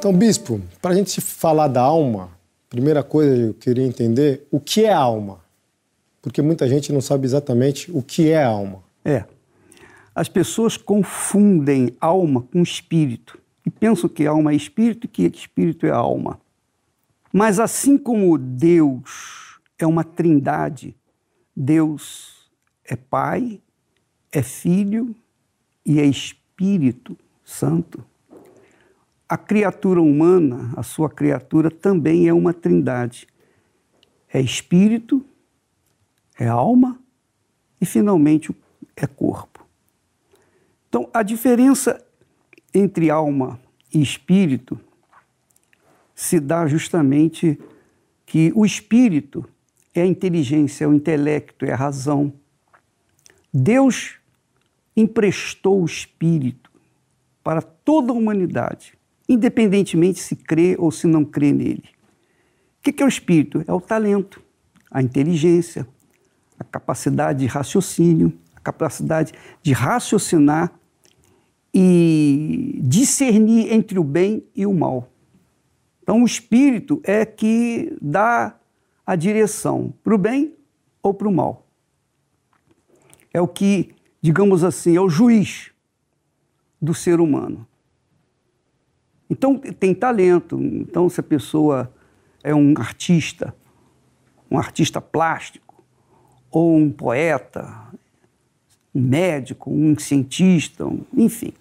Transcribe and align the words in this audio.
Então, 0.00 0.14
bispo, 0.14 0.62
para 0.80 0.92
a 0.92 0.94
gente 0.94 1.20
falar 1.20 1.68
da 1.68 1.82
alma, 1.82 2.30
primeira 2.70 3.02
coisa 3.02 3.36
eu 3.36 3.52
queria 3.52 3.84
entender 3.84 4.46
o 4.50 4.58
que 4.58 4.86
é 4.86 4.92
alma. 4.94 5.44
Porque 6.22 6.40
muita 6.40 6.66
gente 6.66 6.90
não 6.90 7.02
sabe 7.02 7.26
exatamente 7.26 7.92
o 7.92 8.02
que 8.02 8.30
é 8.30 8.42
alma. 8.42 8.82
É. 9.04 9.26
As 10.14 10.26
pessoas 10.26 10.78
confundem 10.78 11.94
alma 12.00 12.40
com 12.40 12.62
espírito 12.62 13.38
e 13.66 13.68
pensam 13.68 14.08
que 14.08 14.26
alma 14.26 14.52
é 14.52 14.54
espírito 14.54 15.04
e 15.04 15.08
que 15.08 15.26
espírito 15.26 15.84
é 15.84 15.90
alma. 15.90 16.40
Mas 17.30 17.60
assim 17.60 17.98
como 17.98 18.38
Deus 18.38 19.60
é 19.78 19.86
uma 19.86 20.02
trindade, 20.02 20.96
Deus 21.54 22.50
é 22.86 22.96
Pai, 22.96 23.60
é 24.32 24.40
Filho 24.40 25.14
e 25.84 26.00
é 26.00 26.06
Espírito 26.06 27.18
Santo 27.44 28.02
a 29.30 29.38
criatura 29.38 30.02
humana, 30.02 30.72
a 30.76 30.82
sua 30.82 31.08
criatura, 31.08 31.70
também 31.70 32.26
é 32.26 32.34
uma 32.34 32.52
trindade. 32.52 33.28
É 34.28 34.40
espírito, 34.40 35.24
é 36.36 36.48
alma 36.48 37.00
e, 37.80 37.86
finalmente, 37.86 38.52
é 38.96 39.06
corpo. 39.06 39.64
Então, 40.88 41.08
a 41.14 41.22
diferença 41.22 42.04
entre 42.74 43.08
alma 43.08 43.60
e 43.94 44.02
espírito 44.02 44.80
se 46.12 46.40
dá 46.40 46.66
justamente 46.66 47.56
que 48.26 48.52
o 48.56 48.66
espírito 48.66 49.48
é 49.94 50.02
a 50.02 50.06
inteligência, 50.06 50.84
é 50.84 50.88
o 50.88 50.94
intelecto, 50.94 51.64
é 51.64 51.72
a 51.72 51.76
razão. 51.76 52.32
Deus 53.54 54.16
emprestou 54.96 55.82
o 55.82 55.86
espírito 55.86 56.68
para 57.44 57.62
toda 57.62 58.10
a 58.10 58.16
humanidade 58.16 58.98
independentemente 59.30 60.18
se 60.18 60.34
crê 60.34 60.74
ou 60.76 60.90
se 60.90 61.06
não 61.06 61.24
crê 61.24 61.52
nele. 61.52 61.84
O 62.78 62.82
que 62.82 63.00
é 63.00 63.06
o 63.06 63.08
espírito? 63.08 63.62
É 63.64 63.72
o 63.72 63.80
talento, 63.80 64.42
a 64.90 65.00
inteligência, 65.00 65.86
a 66.58 66.64
capacidade 66.64 67.38
de 67.38 67.46
raciocínio, 67.46 68.32
a 68.56 68.60
capacidade 68.60 69.32
de 69.62 69.72
raciocinar 69.72 70.72
e 71.72 72.80
discernir 72.82 73.72
entre 73.72 74.00
o 74.00 74.04
bem 74.04 74.44
e 74.56 74.66
o 74.66 74.74
mal. 74.74 75.08
Então, 76.02 76.22
o 76.22 76.26
espírito 76.26 77.00
é 77.04 77.24
que 77.24 77.96
dá 78.02 78.58
a 79.06 79.14
direção 79.14 79.94
para 80.02 80.12
o 80.12 80.18
bem 80.18 80.56
ou 81.00 81.14
para 81.14 81.28
o 81.28 81.32
mal. 81.32 81.68
É 83.32 83.40
o 83.40 83.46
que, 83.46 83.94
digamos 84.20 84.64
assim, 84.64 84.96
é 84.96 85.00
o 85.00 85.08
juiz 85.08 85.70
do 86.82 86.92
ser 86.92 87.20
humano. 87.20 87.64
Então, 89.30 89.56
tem 89.56 89.94
talento. 89.94 90.60
Então, 90.60 91.08
se 91.08 91.20
a 91.20 91.22
pessoa 91.22 91.90
é 92.42 92.52
um 92.52 92.74
artista, 92.76 93.54
um 94.50 94.58
artista 94.58 95.00
plástico, 95.00 95.70
ou 96.50 96.76
um 96.76 96.90
poeta, 96.90 97.72
um 98.92 99.00
médico, 99.00 99.70
um 99.70 99.96
cientista, 99.96 100.84
um, 100.84 101.02
enfim. 101.16 101.52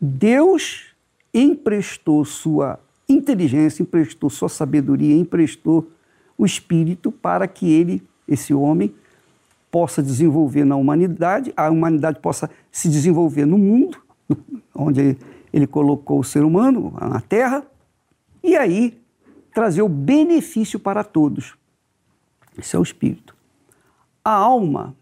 Deus 0.00 0.86
emprestou 1.32 2.24
sua 2.24 2.80
inteligência, 3.08 3.82
emprestou 3.82 4.30
sua 4.30 4.48
sabedoria, 4.48 5.14
emprestou 5.14 5.90
o 6.38 6.46
espírito 6.46 7.12
para 7.12 7.46
que 7.46 7.70
ele, 7.70 8.02
esse 8.26 8.54
homem, 8.54 8.94
possa 9.70 10.02
desenvolver 10.02 10.64
na 10.64 10.76
humanidade, 10.76 11.52
a 11.56 11.68
humanidade 11.68 12.20
possa 12.20 12.48
se 12.70 12.88
desenvolver 12.88 13.44
no 13.44 13.58
mundo, 13.58 13.98
onde 14.74 15.16
ele 15.54 15.68
colocou 15.68 16.18
o 16.18 16.24
ser 16.24 16.42
humano 16.42 16.92
na 17.00 17.20
Terra 17.20 17.64
e 18.42 18.56
aí 18.56 19.00
trazer 19.52 19.82
o 19.82 19.88
benefício 19.88 20.80
para 20.80 21.04
todos. 21.04 21.56
Esse 22.58 22.74
é 22.74 22.78
o 22.78 22.82
espírito. 22.82 23.36
A 24.24 24.32
alma 24.32 24.96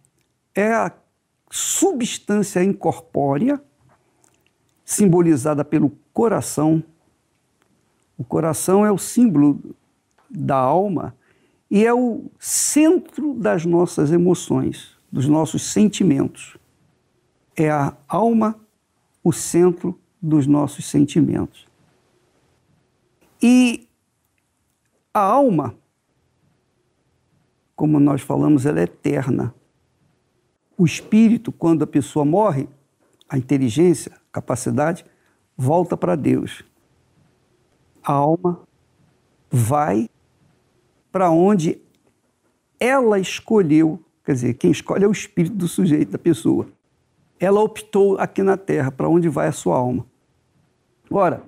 é 0.54 0.70
a 0.70 0.92
substância 1.50 2.62
incorpórea 2.62 3.62
simbolizada 4.84 5.64
pelo 5.64 5.90
coração. 6.12 6.84
O 8.18 8.22
coração 8.22 8.84
é 8.84 8.92
o 8.92 8.98
símbolo 8.98 9.58
da 10.28 10.56
alma 10.56 11.16
e 11.70 11.86
é 11.86 11.94
o 11.94 12.26
centro 12.38 13.32
das 13.32 13.64
nossas 13.64 14.12
emoções, 14.12 14.98
dos 15.10 15.26
nossos 15.26 15.62
sentimentos. 15.62 16.58
É 17.56 17.70
a 17.70 17.96
alma 18.06 18.60
o 19.24 19.32
centro 19.32 19.98
dos 20.22 20.46
nossos 20.46 20.84
sentimentos. 20.84 21.66
E 23.42 23.88
a 25.12 25.20
alma, 25.20 25.74
como 27.74 27.98
nós 27.98 28.22
falamos, 28.22 28.64
ela 28.64 28.78
é 28.78 28.84
eterna. 28.84 29.52
O 30.78 30.84
espírito, 30.84 31.50
quando 31.50 31.82
a 31.82 31.86
pessoa 31.86 32.24
morre, 32.24 32.68
a 33.28 33.36
inteligência, 33.36 34.12
a 34.14 34.20
capacidade, 34.30 35.04
volta 35.56 35.96
para 35.96 36.14
Deus. 36.14 36.64
A 38.02 38.12
alma 38.12 38.60
vai 39.50 40.08
para 41.10 41.30
onde 41.30 41.80
ela 42.78 43.18
escolheu, 43.18 44.02
quer 44.24 44.32
dizer, 44.32 44.54
quem 44.54 44.70
escolhe 44.70 45.04
é 45.04 45.08
o 45.08 45.12
espírito 45.12 45.56
do 45.56 45.68
sujeito, 45.68 46.12
da 46.12 46.18
pessoa. 46.18 46.68
Ela 47.38 47.60
optou 47.60 48.18
aqui 48.18 48.42
na 48.42 48.56
terra 48.56 48.90
para 48.90 49.08
onde 49.08 49.28
vai 49.28 49.48
a 49.48 49.52
sua 49.52 49.76
alma. 49.76 50.06
Ora, 51.12 51.42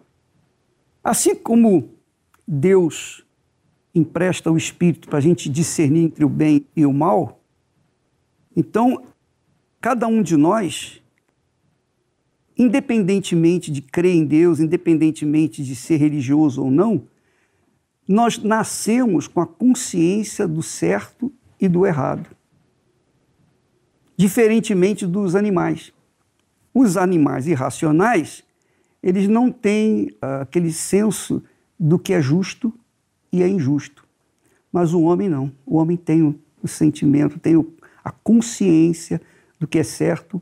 assim 1.02 1.34
como 1.34 1.88
Deus 2.46 3.24
empresta 3.94 4.50
o 4.50 4.58
Espírito 4.58 5.08
para 5.08 5.18
a 5.18 5.22
gente 5.22 5.48
discernir 5.48 6.04
entre 6.04 6.22
o 6.22 6.28
bem 6.28 6.66
e 6.76 6.84
o 6.84 6.92
mal, 6.92 7.40
então 8.54 9.02
cada 9.80 10.06
um 10.06 10.22
de 10.22 10.36
nós, 10.36 11.02
independentemente 12.58 13.72
de 13.72 13.80
crer 13.80 14.14
em 14.14 14.26
Deus, 14.26 14.60
independentemente 14.60 15.64
de 15.64 15.74
ser 15.74 15.96
religioso 15.96 16.62
ou 16.62 16.70
não, 16.70 17.06
nós 18.06 18.36
nascemos 18.36 19.26
com 19.26 19.40
a 19.40 19.46
consciência 19.46 20.46
do 20.46 20.62
certo 20.62 21.32
e 21.58 21.68
do 21.68 21.86
errado. 21.86 22.28
Diferentemente 24.14 25.06
dos 25.06 25.34
animais. 25.34 25.90
Os 26.74 26.98
animais 26.98 27.46
irracionais, 27.46 28.43
eles 29.04 29.28
não 29.28 29.52
têm 29.52 30.06
uh, 30.12 30.40
aquele 30.40 30.72
senso 30.72 31.42
do 31.78 31.98
que 31.98 32.14
é 32.14 32.22
justo 32.22 32.72
e 33.30 33.42
é 33.42 33.48
injusto. 33.48 34.02
Mas 34.72 34.94
o 34.94 35.02
homem 35.02 35.28
não. 35.28 35.52
O 35.66 35.76
homem 35.76 35.94
tem 35.94 36.22
o, 36.22 36.34
o 36.62 36.66
sentimento, 36.66 37.38
tem 37.38 37.54
o, 37.54 37.70
a 38.02 38.10
consciência 38.10 39.20
do 39.60 39.66
que 39.68 39.78
é 39.78 39.82
certo 39.82 40.40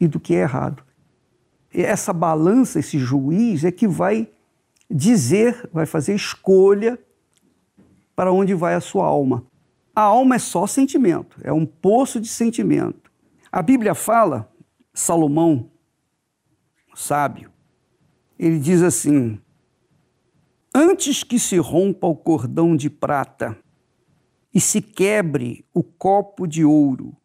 e 0.00 0.08
do 0.08 0.18
que 0.18 0.34
é 0.34 0.40
errado. 0.40 0.82
E 1.72 1.82
essa 1.82 2.12
balança, 2.12 2.80
esse 2.80 2.98
juiz, 2.98 3.62
é 3.62 3.70
que 3.70 3.86
vai 3.86 4.28
dizer, 4.90 5.70
vai 5.72 5.86
fazer 5.86 6.16
escolha 6.16 6.98
para 8.16 8.32
onde 8.32 8.54
vai 8.54 8.74
a 8.74 8.80
sua 8.80 9.06
alma. 9.06 9.46
A 9.94 10.02
alma 10.02 10.34
é 10.34 10.40
só 10.40 10.66
sentimento, 10.66 11.38
é 11.44 11.52
um 11.52 11.64
poço 11.64 12.20
de 12.20 12.26
sentimento. 12.26 13.08
A 13.52 13.62
Bíblia 13.62 13.94
fala, 13.94 14.52
Salomão, 14.92 15.70
sábio, 16.92 17.53
ele 18.38 18.58
diz 18.58 18.82
assim: 18.82 19.38
Antes 20.74 21.22
que 21.22 21.38
se 21.38 21.56
rompa 21.58 22.06
o 22.06 22.16
cordão 22.16 22.76
de 22.76 22.90
prata 22.90 23.56
e 24.52 24.60
se 24.60 24.80
quebre 24.80 25.64
o 25.72 25.82
copo 25.82 26.46
de 26.46 26.64
ouro 26.64 27.16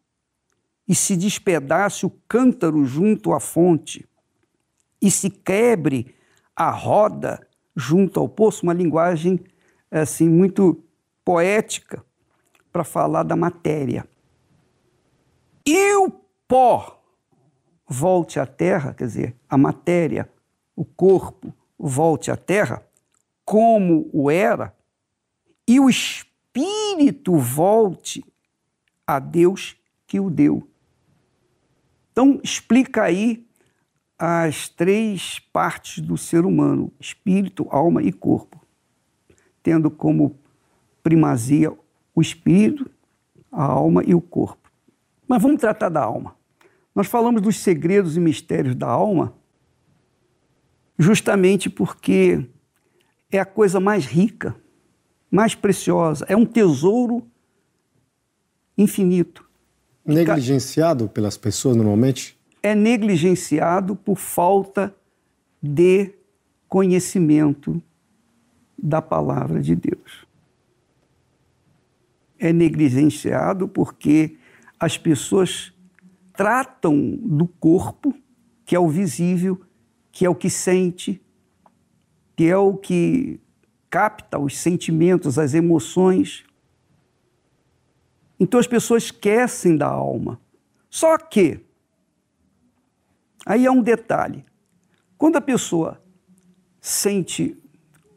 e 0.86 0.94
se 0.94 1.16
despedace 1.16 2.04
o 2.04 2.10
cântaro 2.28 2.84
junto 2.84 3.32
à 3.32 3.40
fonte 3.40 4.08
e 5.00 5.10
se 5.10 5.30
quebre 5.30 6.14
a 6.54 6.70
roda 6.70 7.40
junto 7.74 8.20
ao 8.20 8.28
poço, 8.28 8.64
uma 8.64 8.72
linguagem 8.72 9.40
assim 9.90 10.28
muito 10.28 10.82
poética 11.24 12.04
para 12.72 12.84
falar 12.84 13.22
da 13.22 13.34
matéria. 13.34 14.06
E 15.66 15.94
o 15.96 16.10
pó 16.46 17.02
volte 17.86 18.38
à 18.38 18.46
terra, 18.46 18.94
quer 18.94 19.06
dizer, 19.06 19.36
a 19.48 19.56
matéria, 19.56 20.30
o 20.80 20.84
corpo 20.86 21.52
volte 21.78 22.30
à 22.30 22.36
terra 22.38 22.82
como 23.44 24.08
o 24.14 24.30
era, 24.30 24.74
e 25.68 25.78
o 25.78 25.90
espírito 25.90 27.36
volte 27.36 28.24
a 29.06 29.18
Deus 29.18 29.76
que 30.06 30.18
o 30.18 30.30
deu. 30.30 30.66
Então, 32.10 32.40
explica 32.42 33.02
aí 33.02 33.46
as 34.18 34.70
três 34.70 35.38
partes 35.52 36.02
do 36.02 36.16
ser 36.16 36.46
humano: 36.46 36.90
espírito, 36.98 37.66
alma 37.68 38.02
e 38.02 38.10
corpo, 38.10 38.58
tendo 39.62 39.90
como 39.90 40.38
primazia 41.02 41.76
o 42.14 42.22
espírito, 42.22 42.90
a 43.52 43.64
alma 43.64 44.02
e 44.06 44.14
o 44.14 44.20
corpo. 44.22 44.70
Mas 45.28 45.42
vamos 45.42 45.60
tratar 45.60 45.90
da 45.90 46.02
alma. 46.02 46.34
Nós 46.94 47.06
falamos 47.06 47.42
dos 47.42 47.58
segredos 47.58 48.16
e 48.16 48.20
mistérios 48.20 48.74
da 48.74 48.88
alma 48.88 49.38
justamente 51.00 51.70
porque 51.70 52.46
é 53.32 53.40
a 53.40 53.44
coisa 53.46 53.80
mais 53.80 54.04
rica, 54.04 54.54
mais 55.30 55.54
preciosa, 55.54 56.26
é 56.28 56.36
um 56.36 56.44
tesouro 56.44 57.26
infinito. 58.76 59.48
Negligenciado 60.04 61.08
pelas 61.08 61.38
pessoas 61.38 61.74
normalmente? 61.74 62.38
É 62.62 62.74
negligenciado 62.74 63.96
por 63.96 64.18
falta 64.18 64.94
de 65.62 66.12
conhecimento 66.68 67.82
da 68.76 69.00
palavra 69.00 69.62
de 69.62 69.74
Deus. 69.74 70.26
É 72.38 72.52
negligenciado 72.52 73.66
porque 73.66 74.36
as 74.78 74.98
pessoas 74.98 75.72
tratam 76.34 77.18
do 77.22 77.46
corpo, 77.46 78.14
que 78.66 78.76
é 78.76 78.78
o 78.78 78.88
visível, 78.88 79.60
que 80.12 80.24
é 80.24 80.28
o 80.30 80.34
que 80.34 80.50
sente, 80.50 81.20
que 82.36 82.46
é 82.46 82.56
o 82.56 82.76
que 82.76 83.40
capta 83.88 84.38
os 84.38 84.56
sentimentos, 84.56 85.38
as 85.38 85.54
emoções. 85.54 86.44
Então 88.38 88.58
as 88.58 88.66
pessoas 88.66 89.04
esquecem 89.04 89.76
da 89.76 89.88
alma. 89.88 90.40
Só 90.88 91.18
que, 91.18 91.60
aí 93.44 93.66
é 93.66 93.70
um 93.70 93.82
detalhe: 93.82 94.44
quando 95.18 95.36
a 95.36 95.40
pessoa 95.40 96.02
sente 96.80 97.56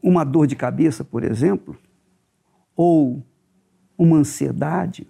uma 0.01 0.23
dor 0.23 0.47
de 0.47 0.55
cabeça, 0.55 1.03
por 1.03 1.23
exemplo, 1.23 1.77
ou 2.75 3.23
uma 3.97 4.17
ansiedade, 4.17 5.07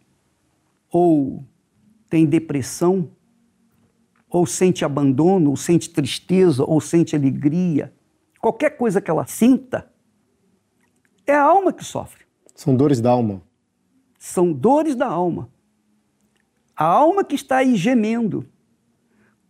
ou 0.92 1.44
tem 2.10 2.26
depressão, 2.26 3.10
ou 4.34 4.48
sente 4.48 4.84
abandono, 4.84 5.52
ou 5.52 5.56
sente 5.56 5.92
tristeza, 5.92 6.64
ou 6.66 6.82
sente 6.82 7.16
alegria, 7.16 7.94
qualquer 8.42 8.72
coisa 8.72 9.00
que 9.00 9.12
ela 9.12 9.28
sinta, 9.28 9.88
é 11.28 11.36
a 11.36 11.44
alma 11.44 11.72
que 11.72 11.86
sofre. 11.86 12.26
São 12.56 12.76
dores 12.76 13.00
da 13.00 13.12
alma. 13.12 13.44
São 14.18 14.52
dores 14.52 14.96
da 14.96 15.06
alma. 15.06 15.50
A 16.76 16.84
alma 16.84 17.24
que 17.24 17.36
está 17.36 17.58
aí 17.58 17.76
gemendo. 17.76 18.44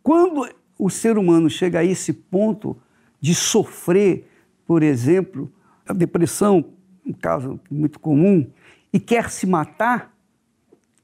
Quando 0.04 0.54
o 0.78 0.90
ser 0.90 1.18
humano 1.18 1.50
chega 1.50 1.80
a 1.80 1.86
esse 1.86 2.12
ponto 2.12 2.76
de 3.22 3.34
sofrer, 3.34 4.30
por 4.66 4.84
exemplo, 4.84 5.50
a 5.88 5.94
depressão, 5.94 6.74
um 7.06 7.14
caso 7.14 7.58
muito 7.72 8.02
comum, 8.02 8.52
e 8.92 9.00
quer 9.00 9.30
se 9.30 9.48
matar, 9.48 10.14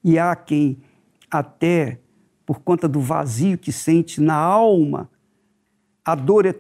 e 0.03 0.19
há 0.19 0.35
quem 0.35 0.81
até 1.31 2.01
por 2.49 2.61
conta 2.61 2.87
do 2.87 2.99
vazio 2.99 3.59
que 3.59 3.71
sente 3.71 4.19
na 4.19 4.33
alma, 4.33 5.07
a 6.03 6.15
dor 6.15 6.47
é 6.47 6.59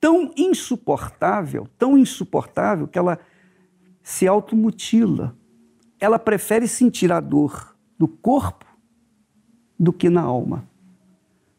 tão 0.00 0.32
insuportável, 0.36 1.68
tão 1.78 1.96
insuportável, 1.96 2.88
que 2.88 2.98
ela 2.98 3.20
se 4.02 4.26
automutila. 4.26 5.36
Ela 6.00 6.18
prefere 6.18 6.66
sentir 6.66 7.12
a 7.12 7.20
dor 7.20 7.76
do 7.96 8.08
corpo 8.08 8.66
do 9.78 9.92
que 9.92 10.10
na 10.10 10.22
alma. 10.22 10.68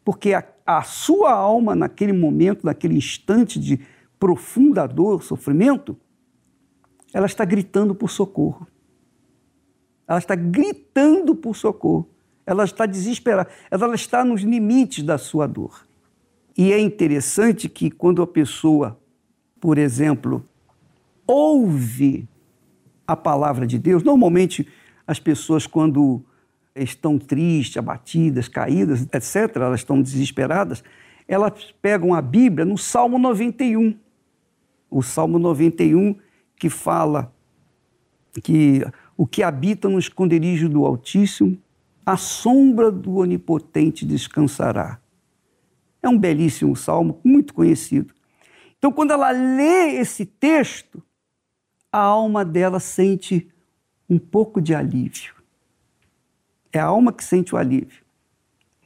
Porque 0.03 0.33
a, 0.33 0.43
a 0.65 0.81
sua 0.81 1.31
alma, 1.31 1.73
naquele 1.73 2.11
momento, 2.11 2.65
naquele 2.65 2.97
instante 2.97 3.57
de 3.57 3.79
profunda 4.19 4.85
dor, 4.85 5.23
sofrimento, 5.23 5.95
ela 7.13 7.27
está 7.27 7.45
gritando 7.45 7.95
por 7.95 8.09
socorro. 8.09 8.67
Ela 10.05 10.19
está 10.19 10.35
gritando 10.35 11.33
por 11.33 11.55
socorro 11.55 12.18
ela 12.45 12.63
está 12.63 12.85
desesperada, 12.85 13.49
ela 13.69 13.93
está 13.95 14.23
nos 14.23 14.41
limites 14.41 15.03
da 15.03 15.17
sua 15.17 15.47
dor. 15.47 15.85
E 16.57 16.73
é 16.73 16.79
interessante 16.79 17.69
que 17.69 17.89
quando 17.89 18.21
a 18.21 18.27
pessoa, 18.27 18.99
por 19.61 19.77
exemplo, 19.77 20.45
ouve 21.25 22.27
a 23.07 23.15
palavra 23.15 23.65
de 23.65 23.77
Deus, 23.77 24.03
normalmente 24.03 24.67
as 25.05 25.19
pessoas, 25.19 25.65
quando 25.65 26.23
estão 26.75 27.17
tristes, 27.17 27.77
abatidas, 27.77 28.47
caídas, 28.47 29.07
etc., 29.13 29.55
elas 29.55 29.81
estão 29.81 30.01
desesperadas, 30.01 30.83
elas 31.27 31.73
pegam 31.81 32.13
a 32.13 32.21
Bíblia 32.21 32.65
no 32.65 32.77
Salmo 32.77 33.17
91. 33.17 33.95
O 34.89 35.01
Salmo 35.01 35.37
91 35.37 36.15
que 36.59 36.69
fala 36.69 37.33
que 38.43 38.85
o 39.15 39.25
que 39.25 39.41
habita 39.41 39.87
no 39.87 39.97
esconderijo 39.97 40.67
do 40.67 40.85
Altíssimo 40.85 41.57
a 42.09 42.17
sombra 42.17 42.91
do 42.91 43.17
Onipotente 43.17 44.03
descansará. 44.03 44.99
É 46.01 46.09
um 46.09 46.17
belíssimo 46.17 46.75
salmo, 46.75 47.21
muito 47.23 47.53
conhecido. 47.53 48.15
Então, 48.79 48.91
quando 48.91 49.11
ela 49.11 49.29
lê 49.29 49.97
esse 49.97 50.25
texto, 50.25 51.03
a 51.91 51.99
alma 51.99 52.43
dela 52.43 52.79
sente 52.79 53.47
um 54.09 54.17
pouco 54.17 54.59
de 54.59 54.73
alívio. 54.73 55.35
É 56.73 56.79
a 56.79 56.85
alma 56.85 57.13
que 57.13 57.23
sente 57.23 57.53
o 57.53 57.59
alívio. 57.59 58.03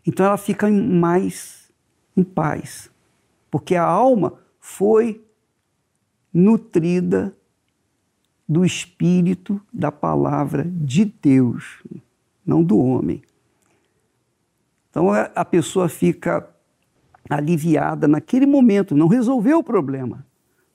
Então, 0.05 0.25
ela 0.25 0.37
fica 0.37 0.69
mais 0.69 1.71
em 2.17 2.25
paz, 2.25 2.91
porque 3.49 3.73
a 3.73 3.85
alma 3.85 4.37
foi 4.59 5.25
nutrida 6.33 7.33
do 8.49 8.65
espírito 8.65 9.61
da 9.71 9.93
palavra 9.93 10.65
de 10.65 11.05
Deus 11.05 11.81
não 12.45 12.63
do 12.63 12.77
homem. 12.77 13.21
Então 14.89 15.09
a 15.11 15.43
pessoa 15.45 15.89
fica 15.89 16.47
aliviada 17.29 18.07
naquele 18.07 18.45
momento, 18.45 18.95
não 18.95 19.07
resolveu 19.07 19.59
o 19.59 19.63
problema, 19.63 20.25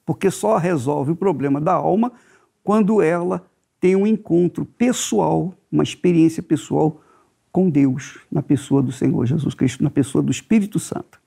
porque 0.04 0.30
só 0.30 0.56
resolve 0.56 1.12
o 1.12 1.16
problema 1.16 1.60
da 1.60 1.74
alma 1.74 2.12
quando 2.64 3.00
ela 3.00 3.44
tem 3.80 3.94
um 3.94 4.06
encontro 4.06 4.64
pessoal, 4.64 5.54
uma 5.70 5.82
experiência 5.82 6.42
pessoal 6.42 7.00
com 7.52 7.70
Deus, 7.70 8.18
na 8.30 8.42
pessoa 8.42 8.82
do 8.82 8.90
Senhor 8.90 9.24
Jesus 9.24 9.54
Cristo, 9.54 9.84
na 9.84 9.90
pessoa 9.90 10.22
do 10.22 10.30
Espírito 10.30 10.78
Santo. 10.78 11.20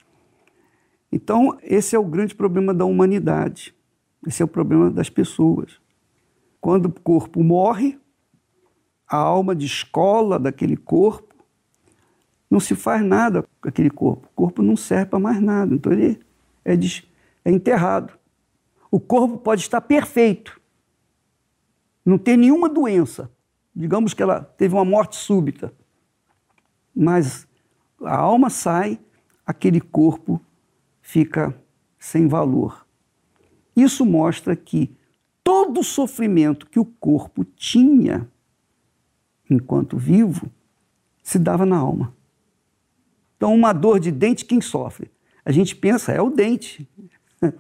Então, 1.11 1.57
esse 1.63 1.95
é 1.95 1.99
o 1.99 2.05
grande 2.05 2.35
problema 2.35 2.73
da 2.73 2.85
humanidade, 2.85 3.73
esse 4.25 4.41
é 4.41 4.45
o 4.45 4.47
problema 4.47 4.89
das 4.89 5.09
pessoas. 5.09 5.79
Quando 6.59 6.87
o 6.87 6.91
corpo 6.91 7.43
morre, 7.43 7.97
a 9.11 9.17
alma 9.17 9.53
descola 9.53 10.39
daquele 10.39 10.77
corpo, 10.77 11.35
não 12.49 12.61
se 12.61 12.75
faz 12.75 13.03
nada 13.03 13.43
com 13.59 13.67
aquele 13.67 13.89
corpo. 13.89 14.25
O 14.27 14.33
corpo 14.33 14.61
não 14.61 14.77
serve 14.77 15.07
para 15.07 15.19
mais 15.19 15.41
nada, 15.41 15.75
então 15.75 15.91
ele 15.91 16.17
é, 16.63 16.77
des, 16.77 17.03
é 17.43 17.51
enterrado. 17.51 18.17
O 18.89 19.01
corpo 19.01 19.37
pode 19.37 19.61
estar 19.61 19.81
perfeito, 19.81 20.61
não 22.05 22.17
ter 22.17 22.37
nenhuma 22.37 22.69
doença. 22.69 23.29
Digamos 23.75 24.13
que 24.13 24.23
ela 24.23 24.41
teve 24.41 24.75
uma 24.75 24.85
morte 24.85 25.17
súbita, 25.17 25.73
mas 26.95 27.45
a 28.01 28.15
alma 28.15 28.49
sai, 28.49 28.97
aquele 29.45 29.81
corpo 29.81 30.39
fica 31.01 31.53
sem 31.99 32.29
valor. 32.29 32.87
Isso 33.75 34.05
mostra 34.05 34.55
que 34.55 34.95
todo 35.43 35.81
o 35.81 35.83
sofrimento 35.83 36.65
que 36.65 36.79
o 36.79 36.85
corpo 36.85 37.43
tinha 37.43 38.30
enquanto 39.53 39.97
vivo, 39.97 40.49
se 41.21 41.37
dava 41.37 41.65
na 41.65 41.77
alma. 41.77 42.15
Então, 43.35 43.53
uma 43.53 43.73
dor 43.73 43.99
de 43.99 44.11
dente, 44.11 44.45
quem 44.45 44.61
sofre? 44.61 45.11
A 45.43 45.51
gente 45.51 45.75
pensa, 45.75 46.11
é 46.11 46.21
o 46.21 46.29
dente. 46.29 46.87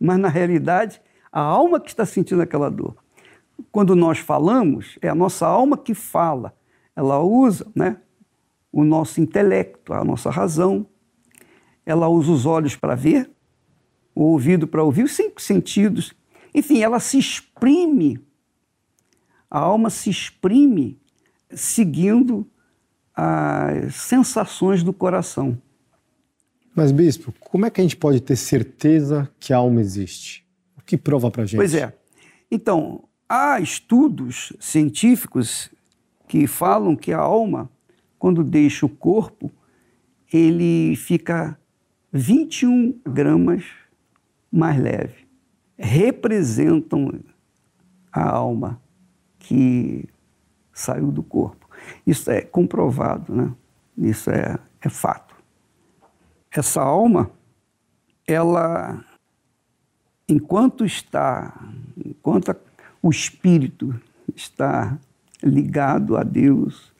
Mas, 0.00 0.18
na 0.18 0.28
realidade, 0.28 1.00
a 1.30 1.40
alma 1.40 1.80
que 1.80 1.90
está 1.90 2.06
sentindo 2.06 2.40
aquela 2.40 2.70
dor. 2.70 2.96
Quando 3.70 3.94
nós 3.94 4.18
falamos, 4.18 4.98
é 5.02 5.08
a 5.08 5.14
nossa 5.14 5.46
alma 5.46 5.76
que 5.76 5.94
fala. 5.94 6.56
Ela 6.94 7.20
usa 7.20 7.66
né, 7.74 7.98
o 8.72 8.84
nosso 8.84 9.20
intelecto, 9.20 9.92
a 9.92 10.04
nossa 10.04 10.30
razão. 10.30 10.86
Ela 11.84 12.08
usa 12.08 12.30
os 12.30 12.46
olhos 12.46 12.76
para 12.76 12.94
ver, 12.94 13.30
o 14.14 14.22
ouvido 14.22 14.66
para 14.66 14.82
ouvir, 14.82 15.02
os 15.02 15.12
cinco 15.12 15.42
sentidos. 15.42 16.14
Enfim, 16.54 16.80
ela 16.80 17.00
se 17.00 17.18
exprime. 17.18 18.20
A 19.50 19.58
alma 19.58 19.90
se 19.90 20.10
exprime 20.10 21.00
seguindo 21.50 22.46
as 23.14 23.94
sensações 23.94 24.82
do 24.82 24.92
coração. 24.92 25.60
Mas, 26.74 26.92
bispo, 26.92 27.34
como 27.40 27.66
é 27.66 27.70
que 27.70 27.80
a 27.80 27.84
gente 27.84 27.96
pode 27.96 28.20
ter 28.20 28.36
certeza 28.36 29.28
que 29.40 29.52
a 29.52 29.56
alma 29.56 29.80
existe? 29.80 30.46
O 30.76 30.82
que 30.82 30.96
prova 30.96 31.30
para 31.30 31.44
gente? 31.44 31.58
Pois 31.58 31.74
é. 31.74 31.92
Então, 32.50 33.04
há 33.28 33.60
estudos 33.60 34.52
científicos 34.60 35.70
que 36.28 36.46
falam 36.46 36.94
que 36.94 37.12
a 37.12 37.18
alma, 37.18 37.68
quando 38.18 38.44
deixa 38.44 38.86
o 38.86 38.88
corpo, 38.88 39.50
ele 40.32 40.94
fica 40.94 41.58
21 42.12 43.00
gramas 43.04 43.64
mais 44.52 44.80
leve. 44.80 45.26
Representam 45.76 47.20
a 48.12 48.28
alma 48.28 48.80
que 49.38 50.08
saiu 50.78 51.10
do 51.10 51.22
corpo. 51.22 51.68
Isso 52.06 52.30
é 52.30 52.40
comprovado, 52.40 53.34
né? 53.34 53.52
Isso 53.96 54.30
é, 54.30 54.56
é 54.80 54.88
fato. 54.88 55.34
Essa 56.50 56.80
alma, 56.80 57.30
ela, 58.26 59.04
enquanto 60.28 60.84
está, 60.84 61.52
enquanto 62.04 62.54
o 63.02 63.10
espírito 63.10 64.00
está 64.34 64.96
ligado 65.42 66.16
a 66.16 66.22
Deus, 66.22 66.92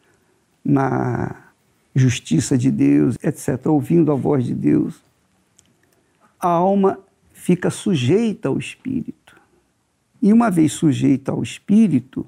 na 0.65 1.51
justiça 1.95 2.59
de 2.59 2.71
Deus, 2.71 3.17
etc., 3.23 3.67
ouvindo 3.67 4.11
a 4.11 4.15
voz 4.15 4.45
de 4.45 4.55
Deus, 4.55 5.01
a 6.39 6.49
alma 6.49 6.99
fica 7.33 7.71
sujeita 7.71 8.49
ao 8.49 8.59
espírito. 8.59 9.37
E 10.21 10.33
uma 10.33 10.51
vez 10.51 10.73
sujeita 10.73 11.31
ao 11.31 11.43
espírito 11.43 12.27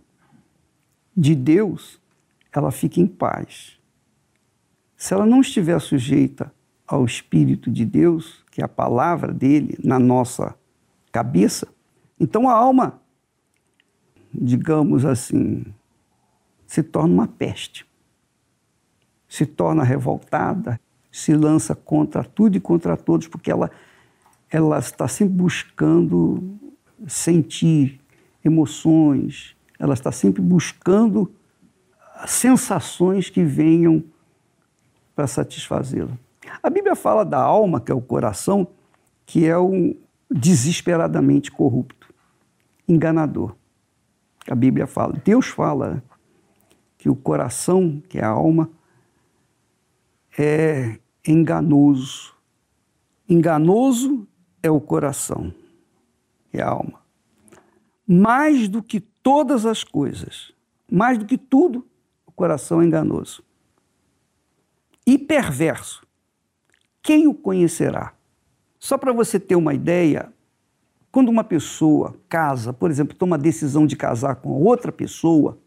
de 1.21 1.35
Deus, 1.35 2.01
ela 2.51 2.71
fica 2.71 2.99
em 2.99 3.07
paz. 3.07 3.79
Se 4.97 5.13
ela 5.13 5.27
não 5.27 5.43
estiver 5.43 5.79
sujeita 5.79 6.51
ao 6.87 7.05
espírito 7.05 7.71
de 7.71 7.85
Deus, 7.85 8.43
que 8.51 8.63
é 8.63 8.65
a 8.65 8.69
palavra 8.69 9.31
dele 9.31 9.79
na 9.85 9.99
nossa 9.99 10.57
cabeça, 11.13 11.69
então 12.19 12.49
a 12.49 12.55
alma, 12.55 13.03
digamos 14.33 15.05
assim, 15.05 15.63
se 16.67 16.83
torna 16.83 17.13
uma 17.13 17.29
peste. 17.29 17.87
Se 19.29 19.45
torna 19.45 19.85
revoltada, 19.85 20.81
se 21.13 21.35
lança 21.35 21.75
contra 21.75 22.25
tudo 22.25 22.57
e 22.57 22.61
contra 22.61 22.97
todos, 22.97 23.29
porque 23.29 23.51
ela, 23.51 23.71
ela 24.49 24.79
está 24.79 25.07
sempre 25.07 25.35
buscando 25.35 26.59
sentir 27.07 28.01
emoções, 28.43 29.55
ela 29.81 29.95
está 29.95 30.13
sempre 30.13 30.43
buscando 30.43 31.33
sensações 32.27 33.31
que 33.31 33.43
venham 33.43 34.05
para 35.17 35.27
satisfazê-la. 35.27 36.19
A 36.63 36.69
Bíblia 36.69 36.95
fala 36.95 37.25
da 37.25 37.41
alma, 37.41 37.81
que 37.81 37.91
é 37.91 37.95
o 37.95 38.01
coração, 38.01 38.69
que 39.25 39.47
é 39.47 39.59
um 39.59 39.97
desesperadamente 40.31 41.51
corrupto, 41.51 42.13
enganador. 42.87 43.57
A 44.47 44.55
Bíblia 44.55 44.87
fala, 44.87 45.15
Deus 45.25 45.47
fala 45.47 46.03
que 46.99 47.09
o 47.09 47.17
coração, 47.17 48.03
que 48.07 48.19
é 48.19 48.25
a 48.25 48.29
alma, 48.29 48.69
é 50.39 50.99
enganoso. 51.27 52.35
Enganoso 53.27 54.29
é 54.63 54.71
o 54.71 54.81
coração, 54.81 55.55
é 56.53 56.61
a 56.61 56.69
alma. 56.69 57.01
Mais 58.07 58.69
do 58.69 58.83
que 58.83 59.10
todas 59.23 59.67
as 59.67 59.85
coisas, 59.85 60.53
mais 60.91 61.19
do 61.19 61.25
que 61.25 61.39
tudo, 61.39 61.87
o 62.27 62.33
coração 62.33 62.83
é 62.83 62.85
enganoso. 62.85 63.43
E 65.07 65.19
perverso. 65.19 66.07
Quem 67.03 67.27
o 67.27 67.35
conhecerá? 67.35 68.15
Só 68.79 68.97
para 68.97 69.13
você 69.13 69.39
ter 69.41 69.57
uma 69.57 69.75
ideia, 69.75 70.33
quando 71.11 71.29
uma 71.29 71.45
pessoa 71.45 72.15
casa, 72.29 72.73
por 72.73 72.91
exemplo, 72.91 73.17
toma 73.17 73.37
a 73.37 73.39
decisão 73.39 73.87
de 73.87 73.97
casar 73.97 74.37
com 74.37 74.51
outra 74.63 74.93
pessoa, 74.93 75.59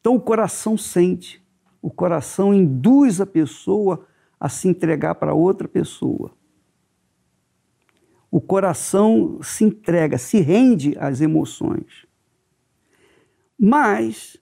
então 0.00 0.14
o 0.14 0.20
coração 0.20 0.78
sente, 0.78 1.44
o 1.82 1.90
coração 1.90 2.54
induz 2.54 3.20
a 3.20 3.26
pessoa 3.26 4.06
a 4.38 4.48
se 4.48 4.68
entregar 4.68 5.16
para 5.16 5.34
outra 5.34 5.66
pessoa. 5.66 6.32
O 8.30 8.40
coração 8.40 9.38
se 9.42 9.64
entrega, 9.64 10.18
se 10.18 10.40
rende 10.40 10.96
às 10.98 11.20
emoções. 11.20 12.05
Mas, 13.58 14.36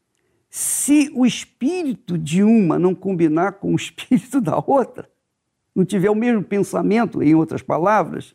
se 0.51 1.11
o 1.15 1.25
espírito 1.25 2.19
de 2.19 2.43
uma 2.43 2.79
não 2.79 2.95
combinar 2.95 3.53
com 3.53 3.73
o 3.73 3.77
espírito 3.77 4.41
da 4.41 4.57
outra, 4.57 5.11
não 5.75 5.85
tiver 5.85 6.11
o 6.11 6.15
mesmo 6.15 6.43
pensamento, 6.43 7.23
em 7.23 7.35
outras 7.35 7.63
palavras, 7.63 8.33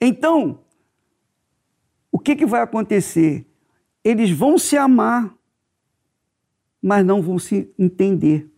então, 0.00 0.60
o 2.10 2.18
que, 2.18 2.34
que 2.34 2.44
vai 2.44 2.60
acontecer? 2.60 3.46
Eles 4.02 4.30
vão 4.30 4.58
se 4.58 4.76
amar, 4.76 5.32
mas 6.82 7.06
não 7.06 7.22
vão 7.22 7.38
se 7.38 7.72
entender. 7.78 8.50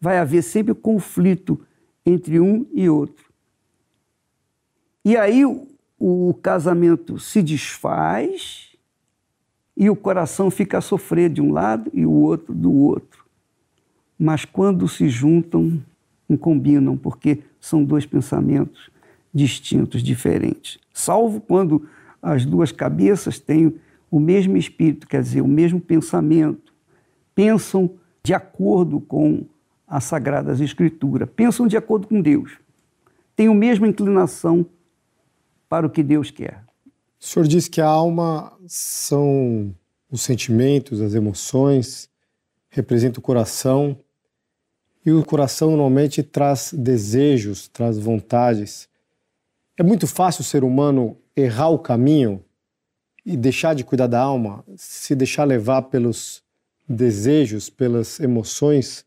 Vai 0.00 0.18
haver 0.18 0.42
sempre 0.42 0.74
conflito 0.74 1.60
entre 2.04 2.40
um 2.40 2.66
e 2.72 2.88
outro. 2.88 3.32
E 5.04 5.16
aí 5.16 5.44
o, 5.44 5.68
o 5.98 6.34
casamento 6.42 7.18
se 7.18 7.42
desfaz 7.42 8.61
e 9.76 9.88
o 9.88 9.96
coração 9.96 10.50
fica 10.50 10.78
a 10.78 10.82
sofrer 10.82 11.30
de 11.30 11.40
um 11.40 11.52
lado 11.52 11.90
e 11.92 12.04
o 12.04 12.12
outro 12.12 12.54
do 12.54 12.72
outro. 12.72 13.24
Mas 14.18 14.44
quando 14.44 14.86
se 14.86 15.08
juntam, 15.08 15.82
combinam, 16.38 16.96
porque 16.96 17.40
são 17.60 17.84
dois 17.84 18.06
pensamentos 18.06 18.90
distintos, 19.34 20.02
diferentes. 20.02 20.78
Salvo 20.92 21.40
quando 21.40 21.88
as 22.20 22.44
duas 22.44 22.70
cabeças 22.70 23.38
têm 23.38 23.74
o 24.10 24.20
mesmo 24.20 24.56
espírito, 24.56 25.06
quer 25.06 25.22
dizer, 25.22 25.40
o 25.40 25.48
mesmo 25.48 25.80
pensamento, 25.80 26.72
pensam 27.34 27.90
de 28.22 28.34
acordo 28.34 29.00
com 29.00 29.44
as 29.88 30.04
Sagradas 30.04 30.60
Escrituras, 30.60 31.28
pensam 31.34 31.66
de 31.66 31.76
acordo 31.76 32.06
com 32.06 32.20
Deus, 32.20 32.58
têm 33.34 33.48
a 33.48 33.54
mesma 33.54 33.88
inclinação 33.88 34.66
para 35.68 35.86
o 35.86 35.90
que 35.90 36.02
Deus 36.02 36.30
quer. 36.30 36.62
O 37.22 37.24
senhor 37.24 37.46
diz 37.46 37.68
que 37.68 37.80
a 37.80 37.86
alma 37.86 38.52
são 38.66 39.72
os 40.10 40.22
sentimentos, 40.22 41.00
as 41.00 41.14
emoções, 41.14 42.10
representa 42.68 43.20
o 43.20 43.22
coração, 43.22 43.96
e 45.06 45.12
o 45.12 45.24
coração 45.24 45.70
normalmente 45.70 46.20
traz 46.24 46.74
desejos, 46.76 47.68
traz 47.68 47.96
vontades. 47.96 48.88
É 49.78 49.84
muito 49.84 50.08
fácil 50.08 50.40
o 50.40 50.44
ser 50.44 50.64
humano 50.64 51.16
errar 51.36 51.68
o 51.68 51.78
caminho 51.78 52.44
e 53.24 53.36
deixar 53.36 53.76
de 53.76 53.84
cuidar 53.84 54.08
da 54.08 54.20
alma, 54.20 54.64
se 54.76 55.14
deixar 55.14 55.44
levar 55.44 55.82
pelos 55.82 56.42
desejos, 56.88 57.70
pelas 57.70 58.18
emoções 58.18 59.06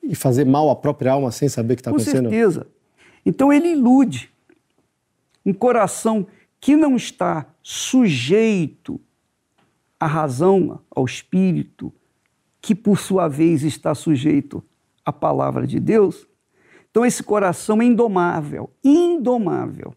e 0.00 0.14
fazer 0.14 0.46
mal 0.46 0.70
à 0.70 0.76
própria 0.76 1.10
alma 1.10 1.32
sem 1.32 1.48
saber 1.48 1.72
o 1.72 1.76
que 1.76 1.80
está 1.80 1.90
acontecendo? 1.90 2.26
Com 2.26 2.30
certeza. 2.30 2.68
Então 3.26 3.52
ele 3.52 3.72
ilude 3.72 4.32
um 5.44 5.52
coração 5.52 6.24
que 6.60 6.76
não 6.76 6.96
está 6.96 7.46
sujeito 7.62 9.00
à 9.98 10.06
razão, 10.06 10.80
ao 10.90 11.04
espírito, 11.04 11.92
que 12.60 12.74
por 12.74 12.98
sua 12.98 13.28
vez 13.28 13.62
está 13.62 13.94
sujeito 13.94 14.62
à 15.04 15.12
palavra 15.12 15.66
de 15.66 15.80
Deus. 15.80 16.26
Então 16.90 17.04
esse 17.04 17.22
coração 17.22 17.80
é 17.80 17.84
indomável, 17.84 18.70
indomável. 18.84 19.94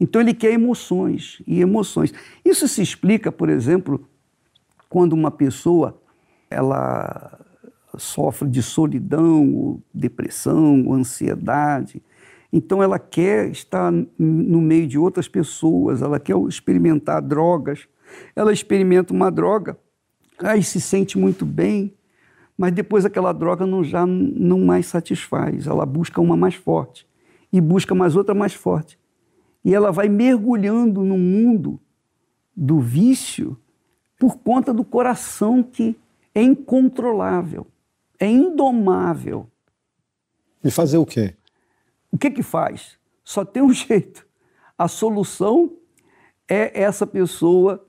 Então 0.00 0.20
ele 0.20 0.34
quer 0.34 0.52
emoções 0.52 1.42
e 1.46 1.60
emoções. 1.60 2.12
Isso 2.44 2.68
se 2.68 2.82
explica, 2.82 3.32
por 3.32 3.48
exemplo, 3.48 4.08
quando 4.88 5.12
uma 5.12 5.30
pessoa 5.30 6.00
ela 6.48 7.40
sofre 7.98 8.48
de 8.48 8.62
solidão, 8.62 9.52
ou 9.54 9.82
depressão, 9.92 10.86
ou 10.86 10.94
ansiedade, 10.94 12.02
então 12.56 12.82
ela 12.82 12.98
quer 12.98 13.50
estar 13.50 13.92
no 14.18 14.62
meio 14.62 14.86
de 14.86 14.98
outras 14.98 15.28
pessoas, 15.28 16.00
ela 16.00 16.18
quer 16.18 16.34
experimentar 16.48 17.20
drogas, 17.20 17.86
ela 18.34 18.50
experimenta 18.50 19.12
uma 19.12 19.30
droga, 19.30 19.78
aí 20.38 20.62
se 20.62 20.80
sente 20.80 21.18
muito 21.18 21.44
bem, 21.44 21.92
mas 22.56 22.72
depois 22.72 23.04
aquela 23.04 23.34
droga 23.34 23.66
não, 23.66 23.84
já 23.84 24.06
não 24.06 24.60
mais 24.60 24.86
satisfaz, 24.86 25.66
ela 25.66 25.84
busca 25.84 26.18
uma 26.18 26.34
mais 26.34 26.54
forte 26.54 27.06
e 27.52 27.60
busca 27.60 27.94
mais 27.94 28.16
outra 28.16 28.34
mais 28.34 28.54
forte. 28.54 28.98
E 29.62 29.74
ela 29.74 29.92
vai 29.92 30.08
mergulhando 30.08 31.04
no 31.04 31.18
mundo 31.18 31.78
do 32.56 32.80
vício 32.80 33.54
por 34.18 34.38
conta 34.38 34.72
do 34.72 34.82
coração 34.82 35.62
que 35.62 35.94
é 36.34 36.42
incontrolável, 36.42 37.66
é 38.18 38.30
indomável. 38.30 39.46
E 40.64 40.70
fazer 40.70 40.96
o 40.96 41.04
quê? 41.04 41.34
O 42.16 42.18
que 42.18 42.30
que 42.30 42.42
faz? 42.42 42.98
Só 43.22 43.44
tem 43.44 43.62
um 43.62 43.68
jeito. 43.74 44.26
A 44.78 44.88
solução 44.88 45.70
é 46.48 46.82
essa 46.82 47.06
pessoa 47.06 47.86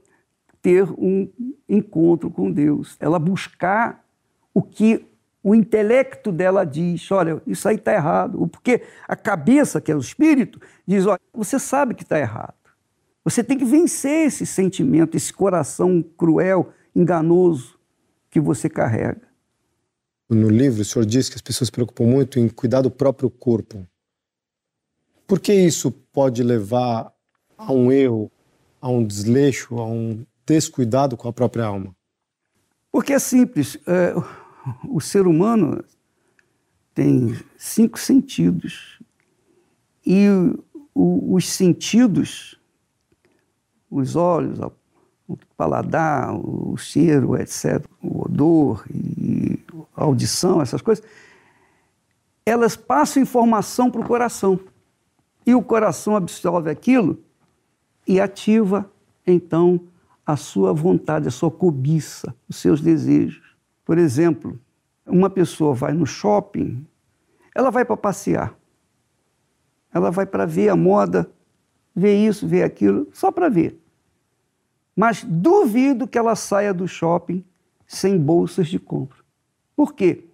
ter 0.61 0.83
um 0.97 1.31
encontro 1.69 2.29
com 2.29 2.51
Deus, 2.51 2.97
ela 2.99 3.17
buscar 3.17 4.05
o 4.53 4.61
que 4.61 5.05
o 5.41 5.55
intelecto 5.55 6.29
dela 6.29 6.65
diz: 6.65 7.09
olha, 7.09 7.41
isso 7.47 7.69
aí 7.69 7.77
está 7.77 7.93
errado. 7.93 8.45
Porque 8.49 8.81
a 9.07 9.15
cabeça, 9.15 9.79
que 9.79 9.89
é 9.89 9.95
o 9.95 9.99
espírito, 9.99 10.59
diz: 10.85 11.05
olha, 11.05 11.21
você 11.33 11.57
sabe 11.57 11.95
que 11.95 12.03
está 12.03 12.19
errado. 12.19 12.53
Você 13.23 13.41
tem 13.41 13.57
que 13.57 13.63
vencer 13.63 14.27
esse 14.27 14.45
sentimento, 14.45 15.15
esse 15.15 15.31
coração 15.31 16.03
cruel, 16.17 16.73
enganoso 16.93 17.79
que 18.29 18.41
você 18.41 18.69
carrega. 18.69 19.21
No 20.29 20.49
livro, 20.49 20.81
o 20.81 20.85
senhor 20.85 21.05
diz 21.05 21.29
que 21.29 21.35
as 21.35 21.41
pessoas 21.41 21.67
se 21.67 21.71
preocupam 21.71 22.05
muito 22.05 22.39
em 22.39 22.49
cuidar 22.49 22.81
do 22.81 22.91
próprio 22.91 23.29
corpo. 23.29 23.87
Por 25.27 25.41
que 25.41 25.53
isso 25.53 25.91
pode 25.91 26.41
levar 26.41 27.11
a 27.57 27.73
um 27.73 27.91
erro, 27.91 28.31
a 28.79 28.87
um 28.87 29.05
desleixo, 29.05 29.77
a 29.77 29.85
um 29.85 30.25
descuidado 30.45 31.17
com 31.17 31.27
a 31.27 31.33
própria 31.33 31.65
alma? 31.65 31.93
Porque 32.89 33.11
é 33.11 33.19
simples. 33.19 33.77
É, 33.85 34.13
o 34.87 35.01
ser 35.01 35.27
humano 35.27 35.83
tem 36.93 37.37
cinco 37.57 37.99
sentidos. 37.99 39.01
E 40.05 40.27
o, 40.95 41.35
os 41.35 41.49
sentidos, 41.49 42.57
os 43.91 44.15
olhos, 44.15 44.59
o 45.27 45.37
paladar, 45.57 46.33
o 46.33 46.77
cheiro, 46.77 47.35
etc., 47.35 47.85
o 48.01 48.23
odor 48.23 48.85
e 48.89 49.59
a 49.93 50.05
audição, 50.05 50.61
essas 50.61 50.81
coisas, 50.81 51.03
elas 52.45 52.77
passam 52.77 53.21
informação 53.21 53.91
para 53.91 53.99
o 53.99 54.05
coração. 54.05 54.57
E 55.47 55.55
o 55.55 55.63
coração 55.63 56.17
absorve 56.17 56.69
aquilo 56.69 57.23
e 58.05 58.19
ativa, 58.19 58.91
então, 59.25 59.79
a 60.25 60.35
sua 60.35 60.73
vontade, 60.73 61.29
a 61.29 61.31
sua 61.31 61.49
cobiça, 61.49 62.35
os 62.49 62.57
seus 62.57 62.81
desejos. 62.81 63.55
Por 63.85 63.97
exemplo, 63.97 64.59
uma 65.05 65.29
pessoa 65.29 65.73
vai 65.73 65.93
no 65.93 66.05
shopping, 66.05 66.85
ela 67.55 67.71
vai 67.71 67.85
para 67.85 67.95
passear. 67.95 68.53
Ela 69.93 70.11
vai 70.11 70.25
para 70.25 70.45
ver 70.45 70.67
a 70.67 70.75
moda, 70.75 71.31
ver 71.95 72.15
isso, 72.15 72.45
ver 72.45 72.63
aquilo, 72.63 73.07
só 73.13 73.31
para 73.31 73.47
ver. 73.47 73.81
Mas 74.93 75.23
duvido 75.23 76.09
que 76.09 76.17
ela 76.17 76.35
saia 76.35 76.73
do 76.73 76.89
shopping 76.89 77.41
sem 77.87 78.19
bolsas 78.19 78.67
de 78.67 78.77
compra. 78.77 79.19
Por 79.77 79.93
quê? 79.93 80.25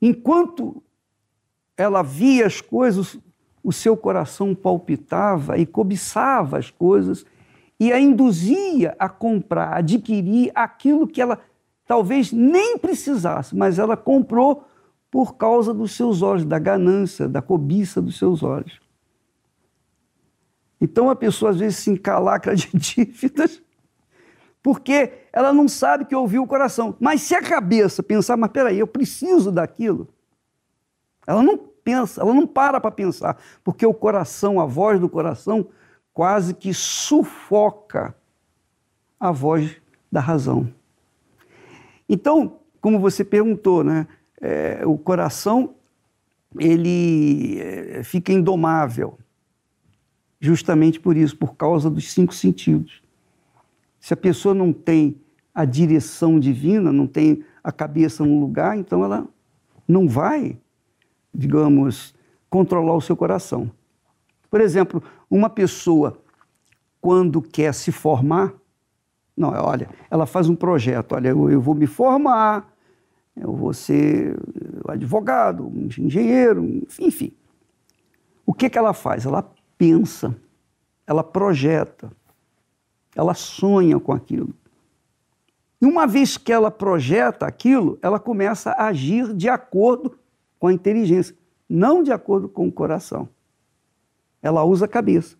Enquanto 0.00 0.82
ela 1.76 2.02
via 2.02 2.46
as 2.46 2.62
coisas, 2.62 3.18
o 3.66 3.72
seu 3.72 3.96
coração 3.96 4.54
palpitava 4.54 5.58
e 5.58 5.66
cobiçava 5.66 6.56
as 6.56 6.70
coisas 6.70 7.26
e 7.80 7.92
a 7.92 7.98
induzia 7.98 8.94
a 8.96 9.08
comprar, 9.08 9.78
adquirir 9.78 10.52
aquilo 10.54 11.04
que 11.04 11.20
ela 11.20 11.40
talvez 11.84 12.30
nem 12.30 12.78
precisasse, 12.78 13.56
mas 13.56 13.80
ela 13.80 13.96
comprou 13.96 14.64
por 15.10 15.34
causa 15.34 15.74
dos 15.74 15.96
seus 15.96 16.22
olhos, 16.22 16.44
da 16.44 16.60
ganância, 16.60 17.28
da 17.28 17.42
cobiça 17.42 18.00
dos 18.00 18.16
seus 18.16 18.44
olhos. 18.44 18.80
Então 20.80 21.10
a 21.10 21.16
pessoa 21.16 21.50
às 21.50 21.58
vezes 21.58 21.78
se 21.78 21.90
encalacra 21.90 22.54
de 22.54 22.70
dívidas 22.78 23.60
porque 24.62 25.12
ela 25.32 25.52
não 25.52 25.66
sabe 25.66 26.04
que 26.04 26.14
ouviu 26.14 26.44
o 26.44 26.46
coração. 26.46 26.94
Mas 27.00 27.22
se 27.22 27.34
a 27.34 27.42
cabeça 27.42 28.00
pensar, 28.00 28.36
mas 28.36 28.52
peraí, 28.52 28.78
eu 28.78 28.86
preciso 28.86 29.50
daquilo, 29.50 30.06
ela 31.26 31.42
não 31.42 31.75
pensa, 31.86 32.20
ela 32.20 32.34
não 32.34 32.48
para 32.48 32.80
para 32.80 32.90
pensar, 32.90 33.40
porque 33.62 33.86
o 33.86 33.94
coração, 33.94 34.58
a 34.58 34.66
voz 34.66 34.98
do 34.98 35.08
coração, 35.08 35.68
quase 36.12 36.52
que 36.52 36.74
sufoca 36.74 38.12
a 39.20 39.30
voz 39.30 39.76
da 40.10 40.18
razão. 40.18 40.68
Então, 42.08 42.58
como 42.80 42.98
você 42.98 43.24
perguntou, 43.24 43.84
né, 43.84 44.08
é, 44.40 44.82
o 44.84 44.98
coração 44.98 45.76
ele 46.58 47.60
é, 47.60 48.02
fica 48.02 48.32
indomável, 48.32 49.16
justamente 50.40 50.98
por 50.98 51.16
isso, 51.16 51.36
por 51.36 51.54
causa 51.54 51.88
dos 51.88 52.12
cinco 52.12 52.34
sentidos. 52.34 53.00
Se 54.00 54.12
a 54.12 54.16
pessoa 54.16 54.56
não 54.56 54.72
tem 54.72 55.20
a 55.54 55.64
direção 55.64 56.40
divina, 56.40 56.90
não 56.90 57.06
tem 57.06 57.44
a 57.62 57.70
cabeça 57.70 58.24
no 58.24 58.40
lugar, 58.40 58.76
então 58.76 59.04
ela 59.04 59.24
não 59.86 60.08
vai, 60.08 60.58
digamos, 61.36 62.14
controlar 62.48 62.94
o 62.94 63.00
seu 63.00 63.16
coração. 63.16 63.70
Por 64.50 64.60
exemplo, 64.60 65.02
uma 65.30 65.50
pessoa, 65.50 66.18
quando 67.00 67.42
quer 67.42 67.74
se 67.74 67.92
formar, 67.92 68.54
não, 69.36 69.50
olha, 69.50 69.90
ela 70.10 70.24
faz 70.24 70.48
um 70.48 70.56
projeto, 70.56 71.14
olha, 71.14 71.28
eu, 71.28 71.50
eu 71.50 71.60
vou 71.60 71.74
me 71.74 71.86
formar, 71.86 72.72
eu 73.36 73.52
vou 73.52 73.74
ser 73.74 74.34
advogado, 74.88 75.70
engenheiro, 75.98 76.82
enfim. 76.98 77.32
O 78.46 78.54
que, 78.54 78.70
que 78.70 78.78
ela 78.78 78.94
faz? 78.94 79.26
Ela 79.26 79.46
pensa, 79.76 80.34
ela 81.06 81.22
projeta, 81.22 82.10
ela 83.14 83.34
sonha 83.34 84.00
com 84.00 84.12
aquilo. 84.12 84.54
E 85.82 85.84
uma 85.84 86.06
vez 86.06 86.38
que 86.38 86.50
ela 86.50 86.70
projeta 86.70 87.44
aquilo, 87.46 87.98
ela 88.00 88.18
começa 88.18 88.70
a 88.70 88.86
agir 88.86 89.34
de 89.34 89.50
acordo 89.50 90.18
com 90.58 90.68
a 90.68 90.72
inteligência, 90.72 91.36
não 91.68 92.02
de 92.02 92.12
acordo 92.12 92.48
com 92.48 92.66
o 92.68 92.72
coração. 92.72 93.28
Ela 94.42 94.64
usa 94.64 94.84
a 94.84 94.88
cabeça. 94.88 95.36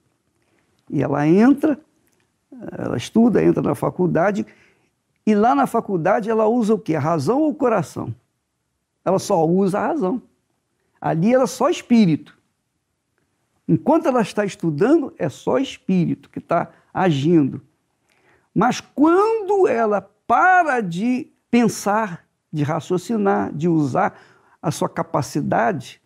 E 0.90 1.02
ela 1.02 1.26
entra 1.26 1.78
ela 2.72 2.96
estuda, 2.96 3.42
entra 3.42 3.62
na 3.62 3.74
faculdade 3.74 4.46
e 5.26 5.34
lá 5.34 5.54
na 5.54 5.66
faculdade 5.66 6.30
ela 6.30 6.46
usa 6.46 6.74
o 6.74 6.78
quê? 6.78 6.94
A 6.94 7.00
razão 7.00 7.40
ou 7.40 7.50
o 7.50 7.54
coração? 7.54 8.14
Ela 9.04 9.18
só 9.18 9.44
usa 9.44 9.78
a 9.78 9.86
razão. 9.88 10.22
Ali 11.00 11.34
ela 11.34 11.44
é 11.44 11.48
só 11.48 11.68
espírito. 11.68 12.36
Enquanto 13.68 14.06
ela 14.06 14.22
está 14.22 14.44
estudando, 14.44 15.12
é 15.18 15.28
só 15.28 15.58
espírito 15.58 16.30
que 16.30 16.38
está 16.38 16.70
agindo. 16.94 17.60
Mas 18.54 18.80
quando 18.80 19.66
ela 19.66 20.00
para 20.26 20.80
de 20.80 21.30
pensar, 21.50 22.24
de 22.52 22.62
raciocinar, 22.62 23.52
de 23.52 23.68
usar 23.68 24.18
a 24.66 24.72
sua 24.72 24.88
capacidade 24.88 26.00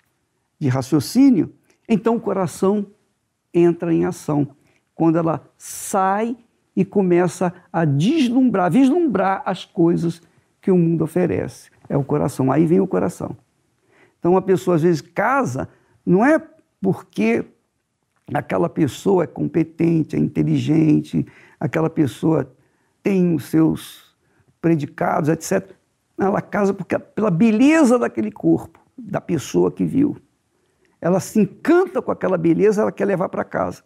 de 0.58 0.68
raciocínio, 0.68 1.50
então 1.88 2.16
o 2.16 2.20
coração 2.20 2.86
entra 3.54 3.90
em 3.90 4.04
ação 4.04 4.48
quando 4.94 5.16
ela 5.16 5.42
sai 5.56 6.36
e 6.76 6.84
começa 6.84 7.54
a 7.72 7.86
deslumbrar, 7.86 8.70
vislumbrar 8.70 9.42
as 9.46 9.64
coisas 9.64 10.20
que 10.60 10.70
o 10.70 10.76
mundo 10.76 11.02
oferece. 11.04 11.70
É 11.88 11.96
o 11.96 12.04
coração, 12.04 12.52
aí 12.52 12.66
vem 12.66 12.80
o 12.80 12.86
coração. 12.86 13.34
Então, 14.18 14.32
uma 14.32 14.42
pessoa 14.42 14.76
às 14.76 14.82
vezes 14.82 15.00
casa, 15.00 15.66
não 16.04 16.22
é 16.22 16.38
porque 16.82 17.46
aquela 18.34 18.68
pessoa 18.68 19.24
é 19.24 19.26
competente, 19.26 20.16
é 20.16 20.18
inteligente, 20.18 21.26
aquela 21.58 21.88
pessoa 21.88 22.54
tem 23.02 23.34
os 23.34 23.46
seus 23.46 24.14
predicados, 24.60 25.30
etc. 25.30 25.79
Ela 26.20 26.42
casa 26.42 26.74
porque, 26.74 26.98
pela 26.98 27.30
beleza 27.30 27.98
daquele 27.98 28.30
corpo, 28.30 28.78
da 28.96 29.20
pessoa 29.20 29.72
que 29.72 29.84
viu. 29.84 30.16
Ela 31.00 31.18
se 31.18 31.40
encanta 31.40 32.02
com 32.02 32.10
aquela 32.10 32.36
beleza, 32.36 32.82
ela 32.82 32.92
quer 32.92 33.06
levar 33.06 33.30
para 33.30 33.42
casa 33.42 33.82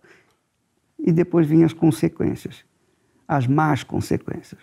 e 0.98 1.12
depois 1.12 1.46
vinham 1.46 1.64
as 1.64 1.72
consequências, 1.72 2.64
as 3.28 3.46
más 3.46 3.84
consequências, 3.84 4.60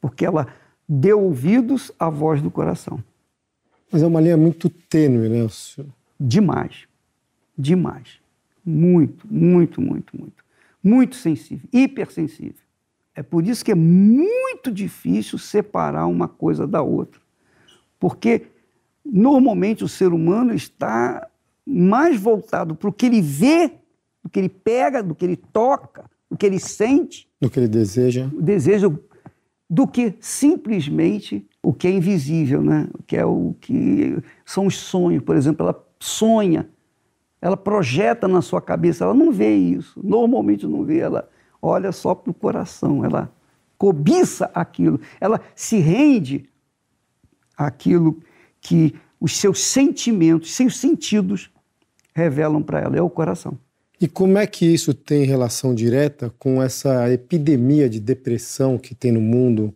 porque 0.00 0.26
ela 0.26 0.48
deu 0.86 1.22
ouvidos 1.22 1.90
à 1.98 2.10
voz 2.10 2.42
do 2.42 2.50
coração. 2.50 3.02
Mas 3.90 4.02
é 4.02 4.06
uma 4.06 4.20
linha 4.20 4.36
muito 4.36 4.68
tênue, 4.68 5.28
né? 5.28 5.48
Senhor? 5.48 5.88
Demais, 6.20 6.86
demais, 7.56 8.20
muito, 8.64 9.26
muito, 9.30 9.80
muito, 9.80 10.14
muito, 10.18 10.44
muito 10.82 11.16
sensível, 11.16 11.66
hipersensível. 11.72 12.63
É 13.14 13.22
por 13.22 13.46
isso 13.46 13.64
que 13.64 13.70
é 13.70 13.74
muito 13.74 14.72
difícil 14.72 15.38
separar 15.38 16.06
uma 16.06 16.26
coisa 16.26 16.66
da 16.66 16.82
outra, 16.82 17.20
porque 17.98 18.46
normalmente 19.04 19.84
o 19.84 19.88
ser 19.88 20.12
humano 20.12 20.52
está 20.52 21.28
mais 21.66 22.20
voltado 22.20 22.74
para 22.74 22.88
o 22.88 22.92
que 22.92 23.06
ele 23.06 23.22
vê 23.22 23.72
do 24.22 24.30
que 24.30 24.38
ele 24.38 24.48
pega, 24.48 25.02
do 25.02 25.14
que 25.14 25.24
ele 25.24 25.36
toca, 25.36 26.10
do 26.30 26.36
que 26.36 26.44
ele 26.44 26.58
sente. 26.58 27.28
Do 27.40 27.48
que 27.48 27.60
ele 27.60 27.68
deseja. 27.68 28.28
O 28.32 28.42
desejo 28.42 28.98
do 29.68 29.86
que 29.86 30.14
simplesmente 30.20 31.46
o 31.62 31.72
que 31.72 31.86
é 31.86 31.90
invisível, 31.90 32.62
né? 32.62 32.88
O 32.98 33.02
que 33.02 33.16
é 33.16 33.24
o 33.24 33.54
que 33.60 34.18
são 34.44 34.66
os 34.66 34.76
sonhos, 34.76 35.22
por 35.22 35.36
exemplo, 35.36 35.64
ela 35.66 35.86
sonha, 35.98 36.68
ela 37.40 37.56
projeta 37.56 38.26
na 38.26 38.42
sua 38.42 38.60
cabeça, 38.60 39.04
ela 39.04 39.14
não 39.14 39.30
vê 39.30 39.54
isso, 39.54 40.00
normalmente 40.02 40.66
não 40.66 40.84
vê, 40.84 40.98
ela 40.98 41.28
olha 41.64 41.92
só 41.92 42.14
para 42.14 42.30
o 42.30 42.34
coração, 42.34 43.04
ela 43.04 43.32
cobiça 43.78 44.50
aquilo, 44.54 45.00
ela 45.20 45.40
se 45.54 45.78
rende 45.78 46.48
àquilo 47.56 48.20
que 48.60 48.94
os 49.20 49.36
seus 49.36 49.62
sentimentos, 49.62 50.54
seus 50.54 50.76
sentidos 50.76 51.50
revelam 52.14 52.62
para 52.62 52.80
ela, 52.80 52.96
é 52.96 53.02
o 53.02 53.10
coração. 53.10 53.58
E 54.00 54.06
como 54.06 54.36
é 54.36 54.46
que 54.46 54.66
isso 54.66 54.92
tem 54.92 55.24
relação 55.24 55.74
direta 55.74 56.32
com 56.38 56.62
essa 56.62 57.10
epidemia 57.10 57.88
de 57.88 58.00
depressão 58.00 58.76
que 58.76 58.94
tem 58.94 59.12
no 59.12 59.20
mundo, 59.20 59.74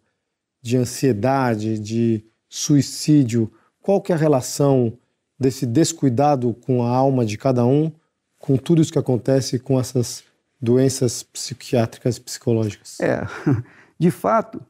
de 0.61 0.77
ansiedade, 0.77 1.79
de 1.79 2.25
suicídio, 2.49 3.51
qual 3.81 4.03
que 4.03 4.13
é 4.13 4.15
a 4.15 4.19
relação 4.19 4.93
desse 5.39 5.65
descuidado 5.65 6.53
com 6.53 6.83
a 6.83 6.91
alma 6.91 7.25
de 7.25 7.39
cada 7.39 7.65
um, 7.65 7.91
com 8.39 8.57
tudo 8.57 8.83
isso 8.83 8.93
que 8.93 8.99
acontece 8.99 9.59
com 9.59 9.79
essas 9.79 10.25
doenças 10.61 11.23
psiquiátricas 11.23 12.17
e 12.17 12.21
psicológicas? 12.21 12.99
É, 13.01 13.23
de 13.99 14.11
fato, 14.11 14.61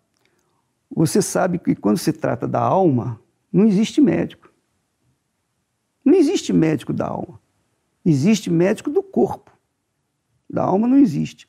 você 0.90 1.20
sabe 1.22 1.58
que 1.58 1.74
quando 1.74 1.98
se 1.98 2.12
trata 2.12 2.46
da 2.46 2.60
alma, 2.60 3.20
não 3.52 3.66
existe 3.66 4.00
médico. 4.00 4.50
Não 6.04 6.14
existe 6.14 6.52
médico 6.52 6.92
da 6.92 7.06
alma. 7.06 7.40
Existe 8.04 8.50
médico 8.50 8.90
do 8.90 9.02
corpo. 9.02 9.52
Da 10.48 10.64
alma 10.64 10.88
não 10.88 10.96
existe. 10.96 11.48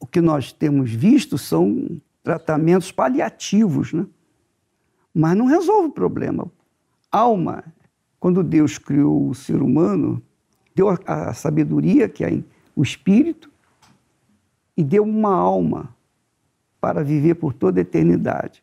O 0.00 0.06
que 0.06 0.20
nós 0.20 0.52
temos 0.52 0.90
visto 0.90 1.36
são 1.36 2.00
tratamentos 2.22 2.90
paliativos, 2.90 3.92
né? 3.92 4.06
mas 5.14 5.36
não 5.36 5.46
resolve 5.46 5.88
o 5.88 5.92
problema. 5.92 6.50
Alma, 7.10 7.64
quando 8.18 8.42
Deus 8.42 8.76
criou 8.78 9.28
o 9.28 9.34
ser 9.34 9.62
humano, 9.62 10.22
deu 10.74 10.88
a, 11.06 11.32
sabedoria, 11.32 12.08
que 12.08 12.24
é 12.24 12.42
o 12.76 12.82
espírito, 12.82 13.50
e 14.76 14.84
deu 14.84 15.02
uma 15.02 15.34
alma 15.34 15.96
para 16.78 17.02
viver 17.02 17.36
por 17.36 17.54
toda 17.54 17.80
a 17.80 17.82
eternidade. 17.82 18.62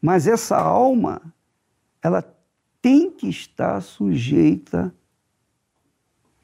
Mas 0.00 0.28
essa 0.28 0.56
alma, 0.56 1.20
ela 2.00 2.22
tem 2.80 3.10
que 3.10 3.28
estar 3.28 3.80
sujeita 3.82 4.94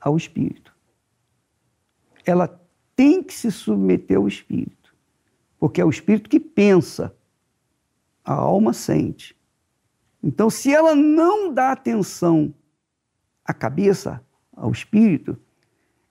ao 0.00 0.16
espírito. 0.16 0.74
Ela 2.26 2.60
tem 2.96 3.22
que 3.22 3.32
se 3.32 3.52
submeter 3.52 4.16
ao 4.16 4.26
espírito, 4.26 4.94
porque 5.58 5.80
é 5.80 5.84
o 5.84 5.90
espírito 5.90 6.28
que 6.28 6.40
pensa, 6.40 7.14
a 8.24 8.34
alma 8.34 8.72
sente. 8.72 9.36
Então, 10.20 10.50
se 10.50 10.72
ela 10.72 10.94
não 10.94 11.52
dá 11.52 11.72
atenção 11.72 12.52
à 13.44 13.54
cabeça, 13.54 14.24
ao 14.54 14.70
espírito, 14.70 15.38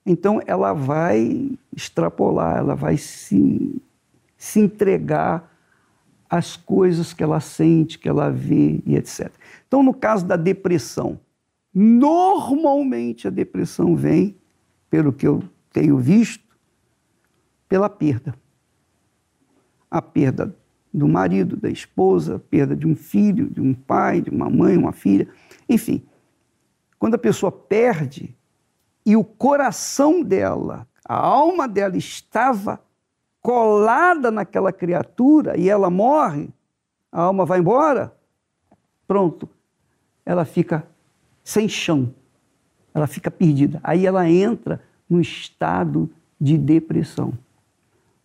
então 0.04 0.40
ela 0.46 0.72
vai 0.72 1.52
extrapolar, 1.74 2.58
ela 2.58 2.74
vai 2.74 2.96
se, 2.96 3.80
se 4.36 4.60
entregar 4.60 5.50
às 6.28 6.56
coisas 6.56 7.12
que 7.12 7.22
ela 7.22 7.40
sente, 7.40 7.98
que 7.98 8.08
ela 8.08 8.30
vê 8.30 8.82
e 8.84 8.96
etc. 8.96 9.30
Então, 9.68 9.82
no 9.82 9.94
caso 9.94 10.26
da 10.26 10.36
depressão, 10.36 11.20
normalmente 11.72 13.28
a 13.28 13.30
depressão 13.30 13.94
vem, 13.94 14.36
pelo 14.90 15.12
que 15.12 15.26
eu 15.26 15.42
tenho 15.72 15.98
visto, 15.98 16.44
pela 17.68 17.88
perda. 17.88 18.34
A 19.90 20.02
perda 20.02 20.54
do 20.92 21.08
marido, 21.08 21.56
da 21.56 21.70
esposa, 21.70 22.36
a 22.36 22.38
perda 22.38 22.76
de 22.76 22.86
um 22.86 22.94
filho, 22.94 23.48
de 23.48 23.60
um 23.60 23.72
pai, 23.72 24.20
de 24.20 24.30
uma 24.30 24.50
mãe, 24.50 24.76
uma 24.76 24.92
filha, 24.92 25.28
enfim. 25.68 26.02
Quando 26.98 27.14
a 27.14 27.18
pessoa 27.18 27.50
perde 27.50 28.34
e 29.04 29.16
o 29.16 29.24
coração 29.24 30.22
dela, 30.22 30.86
a 31.04 31.16
alma 31.16 31.66
dela 31.66 31.96
estava 31.96 32.80
colada 33.40 34.30
naquela 34.30 34.72
criatura 34.72 35.58
e 35.58 35.68
ela 35.68 35.90
morre, 35.90 36.48
a 37.10 37.22
alma 37.22 37.44
vai 37.44 37.58
embora, 37.58 38.14
pronto, 39.06 39.48
ela 40.24 40.44
fica 40.44 40.86
sem 41.42 41.68
chão, 41.68 42.14
ela 42.94 43.06
fica 43.06 43.30
perdida. 43.30 43.80
Aí 43.82 44.06
ela 44.06 44.28
entra 44.28 44.80
no 45.10 45.20
estado 45.20 46.08
de 46.40 46.56
depressão 46.56 47.32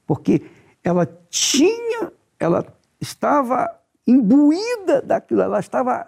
porque 0.08 0.50
ela 0.82 1.06
tinha, 1.30 2.14
ela 2.40 2.66
estava 3.02 3.78
imbuída 4.08 5.02
daquilo, 5.02 5.42
ela 5.42 5.60
estava 5.60 6.08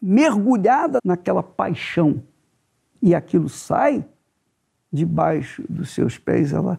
mergulhada 0.00 0.98
naquela 1.02 1.42
paixão. 1.42 2.22
E 3.02 3.14
aquilo 3.14 3.48
sai 3.48 4.04
debaixo 4.92 5.64
dos 5.68 5.90
seus 5.90 6.18
pés, 6.18 6.52
ela, 6.52 6.78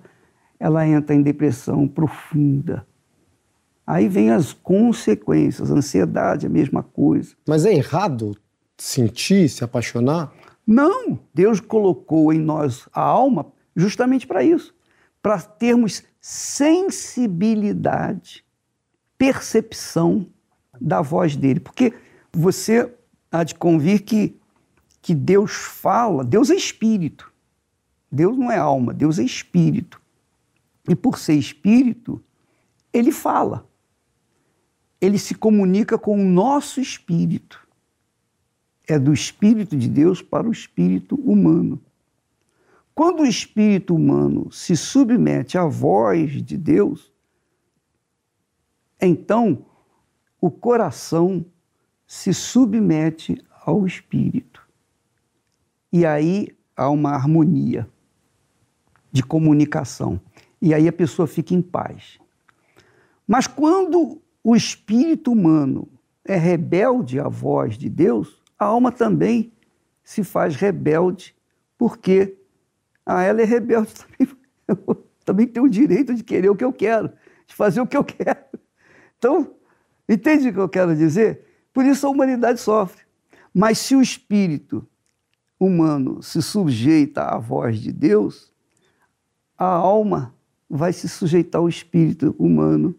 ela 0.60 0.88
entra 0.88 1.16
em 1.16 1.22
depressão 1.22 1.88
profunda. 1.88 2.86
Aí 3.86 4.08
vem 4.08 4.32
as 4.32 4.54
consequências, 4.54 5.70
a 5.70 5.74
ansiedade, 5.74 6.46
a 6.46 6.50
mesma 6.50 6.82
coisa. 6.82 7.36
Mas 7.48 7.66
é 7.66 7.74
errado 7.74 8.38
sentir, 8.78 9.50
se 9.50 9.64
apaixonar? 9.64 10.32
Não, 10.66 11.20
Deus 11.34 11.60
colocou 11.60 12.32
em 12.32 12.40
nós 12.40 12.88
a 12.94 13.02
alma 13.02 13.48
justamente 13.76 14.26
para 14.26 14.44
isso 14.44 14.74
para 15.24 15.42
termos 15.42 16.04
sensibilidade, 16.20 18.46
percepção 19.18 20.28
da 20.80 21.02
voz 21.02 21.36
dele. 21.38 21.62
Porque 21.62 21.94
você 22.32 22.94
há 23.32 23.44
de 23.46 23.56
convir 23.56 24.04
que, 24.04 24.38
que 25.04 25.14
Deus 25.14 25.52
fala, 25.52 26.24
Deus 26.24 26.50
é 26.50 26.56
espírito. 26.56 27.30
Deus 28.10 28.38
não 28.38 28.50
é 28.50 28.58
alma, 28.58 28.94
Deus 28.94 29.20
é 29.20 29.24
espírito. 29.24 30.02
E 30.88 30.96
por 30.96 31.20
ser 31.20 31.34
espírito, 31.34 32.24
ele 32.94 33.12
fala. 33.12 33.68
Ele 35.02 35.20
se 35.20 35.36
comunica 35.36 35.98
com 35.98 36.16
o 36.16 36.24
nosso 36.24 36.80
espírito. 36.80 37.68
É 38.88 38.98
do 38.98 39.12
espírito 39.12 39.76
de 39.76 39.90
Deus 39.90 40.22
para 40.22 40.48
o 40.48 40.52
espírito 40.54 41.16
humano. 41.16 41.82
Quando 42.96 43.24
o 43.24 43.26
espírito 43.26 43.94
humano 43.94 44.50
se 44.54 44.78
submete 44.78 45.58
à 45.58 45.66
voz 45.66 46.42
de 46.42 46.56
Deus, 46.58 47.12
então 49.02 49.66
o 50.40 50.50
coração 50.50 51.46
se 52.08 52.34
submete 52.34 53.44
ao 53.66 53.86
espírito. 53.86 54.63
E 55.94 56.08
aí 56.08 56.48
há 56.76 56.90
uma 56.90 57.12
harmonia 57.12 57.88
de 59.12 59.22
comunicação. 59.22 60.20
E 60.60 60.74
aí 60.74 60.88
a 60.88 60.92
pessoa 60.92 61.28
fica 61.28 61.54
em 61.54 61.62
paz. 61.62 62.20
Mas 63.28 63.46
quando 63.46 64.20
o 64.44 64.56
espírito 64.56 65.32
humano 65.32 65.88
é 66.26 66.36
rebelde 66.36 67.20
à 67.20 67.30
voz 67.30 67.78
de 67.78 67.90
Deus, 67.90 68.42
a 68.58 68.66
alma 68.66 68.92
também 68.92 69.54
se 70.04 70.24
faz 70.24 70.56
rebelde, 70.56 71.36
porque 71.78 72.40
ah, 73.06 73.22
ela 73.22 73.44
é 73.44 73.46
rebelde 73.46 73.94
também. 74.18 74.36
Eu 74.68 75.08
também 75.24 75.46
tenho 75.46 75.68
o 75.68 75.70
direito 75.70 76.16
de 76.16 76.24
querer 76.24 76.50
o 76.50 76.56
que 76.56 76.64
eu 76.64 76.74
quero, 76.74 77.10
de 77.46 77.54
fazer 77.54 77.82
o 77.82 77.86
que 77.86 77.96
eu 77.96 78.04
quero. 78.04 78.40
Então, 79.20 79.56
entende 80.10 80.50
o 80.50 80.54
que 80.54 80.60
eu 80.60 80.70
quero 80.70 80.96
dizer? 80.96 81.46
Por 81.72 81.86
isso 81.86 82.08
a 82.08 82.10
humanidade 82.10 82.60
sofre. 82.60 83.04
Mas 83.54 83.78
se 83.78 83.96
o 83.96 84.02
espírito 84.02 84.88
humano 85.60 86.22
se 86.22 86.42
sujeita 86.42 87.24
à 87.24 87.38
voz 87.38 87.80
de 87.80 87.92
Deus, 87.92 88.52
a 89.58 89.66
alma 89.66 90.34
vai 90.70 90.92
se 90.92 91.08
sujeitar 91.08 91.62
ao 91.62 91.70
espírito 91.70 92.36
humano 92.38 92.96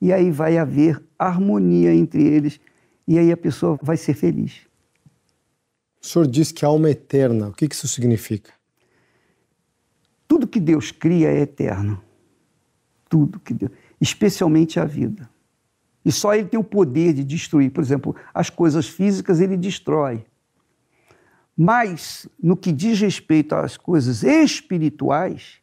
e 0.00 0.12
aí 0.12 0.30
vai 0.30 0.56
haver 0.56 1.02
harmonia 1.18 1.92
entre 1.94 2.22
eles 2.22 2.60
e 3.06 3.18
aí 3.18 3.32
a 3.32 3.36
pessoa 3.36 3.78
vai 3.82 3.96
ser 3.96 4.14
feliz. 4.14 4.66
O 6.00 6.06
senhor 6.06 6.26
diz 6.26 6.52
que 6.52 6.64
a 6.64 6.68
alma 6.68 6.88
é 6.88 6.92
eterna. 6.92 7.48
O 7.48 7.52
que 7.52 7.66
isso 7.70 7.88
significa? 7.88 8.52
Tudo 10.28 10.46
que 10.46 10.60
Deus 10.60 10.92
cria 10.92 11.28
é 11.28 11.40
eterno. 11.40 12.00
Tudo 13.08 13.40
que 13.40 13.52
Deus, 13.52 13.72
especialmente 14.00 14.78
a 14.78 14.84
vida. 14.84 15.28
E 16.04 16.12
só 16.12 16.34
ele 16.34 16.46
tem 16.46 16.60
o 16.60 16.64
poder 16.64 17.12
de 17.12 17.24
destruir, 17.24 17.70
por 17.70 17.82
exemplo, 17.82 18.14
as 18.32 18.48
coisas 18.48 18.86
físicas 18.86 19.40
ele 19.40 19.56
destrói. 19.56 20.24
Mas 21.60 22.28
no 22.40 22.56
que 22.56 22.70
diz 22.70 23.00
respeito 23.00 23.52
às 23.56 23.76
coisas 23.76 24.22
espirituais, 24.22 25.60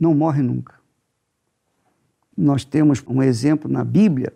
não 0.00 0.14
morre 0.14 0.40
nunca. 0.40 0.80
Nós 2.34 2.64
temos 2.64 3.04
um 3.06 3.22
exemplo 3.22 3.70
na 3.70 3.84
Bíblia 3.84 4.32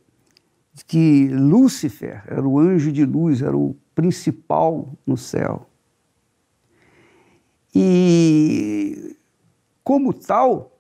de 0.74 0.85
que 0.85 1.28
Lúcifer 1.28 2.22
era 2.26 2.46
o 2.46 2.59
anjo 2.59 2.92
de 2.92 3.07
luz, 3.07 3.40
era 3.40 3.57
o 3.57 3.74
principal 3.94 4.92
no 5.07 5.16
céu. 5.16 5.66
E 7.74 9.16
como 9.83 10.12
tal, 10.12 10.78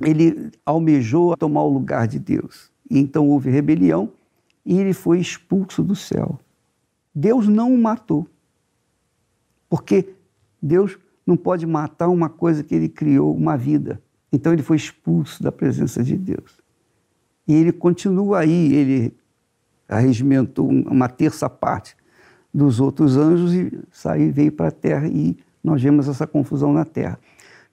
ele 0.00 0.50
almejou 0.66 1.36
tomar 1.36 1.62
o 1.62 1.72
lugar 1.72 2.08
de 2.08 2.18
Deus. 2.18 2.72
E 2.90 2.98
então 2.98 3.28
houve 3.28 3.50
rebelião 3.50 4.12
e 4.66 4.80
ele 4.80 4.92
foi 4.92 5.20
expulso 5.20 5.80
do 5.80 5.94
céu. 5.94 6.40
Deus 7.14 7.46
não 7.46 7.72
o 7.72 7.78
matou. 7.78 8.28
Porque 9.74 10.14
Deus 10.62 10.96
não 11.26 11.36
pode 11.36 11.66
matar 11.66 12.06
uma 12.06 12.28
coisa 12.28 12.62
que 12.62 12.72
ele 12.72 12.88
criou, 12.88 13.34
uma 13.34 13.56
vida. 13.56 14.00
Então 14.32 14.52
ele 14.52 14.62
foi 14.62 14.76
expulso 14.76 15.42
da 15.42 15.50
presença 15.50 16.00
de 16.00 16.16
Deus. 16.16 16.60
E 17.44 17.54
ele 17.54 17.72
continua 17.72 18.38
aí, 18.38 18.72
ele 18.72 19.16
arregimentou 19.88 20.68
uma 20.68 21.08
terça 21.08 21.50
parte 21.50 21.96
dos 22.54 22.78
outros 22.78 23.16
anjos 23.16 23.52
e 23.52 23.76
saiu, 23.90 24.32
veio 24.32 24.52
para 24.52 24.68
a 24.68 24.70
terra 24.70 25.08
e 25.08 25.36
nós 25.62 25.82
vemos 25.82 26.06
essa 26.08 26.24
confusão 26.24 26.72
na 26.72 26.84
terra. 26.84 27.18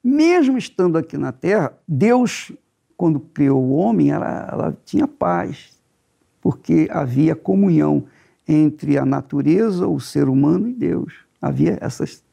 Mesmo 0.03 0.57
estando 0.57 0.97
aqui 0.97 1.19
na 1.19 1.31
Terra, 1.31 1.71
Deus, 1.87 2.51
quando 2.97 3.19
criou 3.19 3.61
o 3.61 3.73
homem, 3.73 4.09
ela, 4.09 4.49
ela 4.51 4.77
tinha 4.83 5.07
paz. 5.07 5.79
porque 6.41 6.87
havia 6.89 7.35
comunhão 7.35 8.05
entre 8.47 8.97
a 8.97 9.05
natureza, 9.05 9.85
o 9.85 9.99
ser 9.99 10.27
humano 10.27 10.67
e 10.67 10.73
Deus. 10.73 11.29
Havia 11.41 11.77
essas 11.81 12.23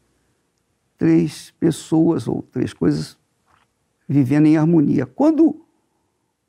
três 0.97 1.53
pessoas 1.53 2.29
ou 2.29 2.43
três 2.43 2.73
coisas 2.73 3.17
vivendo 4.09 4.47
em 4.47 4.57
harmonia. 4.57 5.07
Quando 5.07 5.65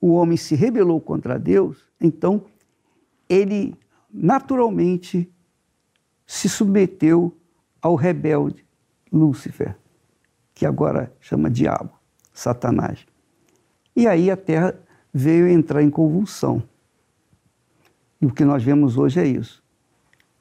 o 0.01 0.13
homem 0.13 0.37
se 0.37 0.55
rebelou 0.55 0.99
contra 0.99 1.37
Deus, 1.37 1.77
então 1.99 2.45
ele 3.27 3.75
naturalmente 4.11 5.29
se 6.25 6.49
submeteu 6.49 7.35
ao 7.81 7.95
rebelde 7.95 8.65
Lúcifer, 9.11 9.75
que 10.53 10.65
agora 10.65 11.13
chama 11.19 11.49
diabo, 11.49 11.91
Satanás. 12.33 13.05
E 13.95 14.07
aí 14.07 14.29
a 14.29 14.37
terra 14.37 14.79
veio 15.13 15.47
entrar 15.47 15.81
em 15.81 15.89
convulsão. 15.89 16.63
E 18.21 18.25
o 18.25 18.31
que 18.31 18.45
nós 18.45 18.63
vemos 18.63 18.97
hoje 18.97 19.19
é 19.19 19.25
isso. 19.25 19.63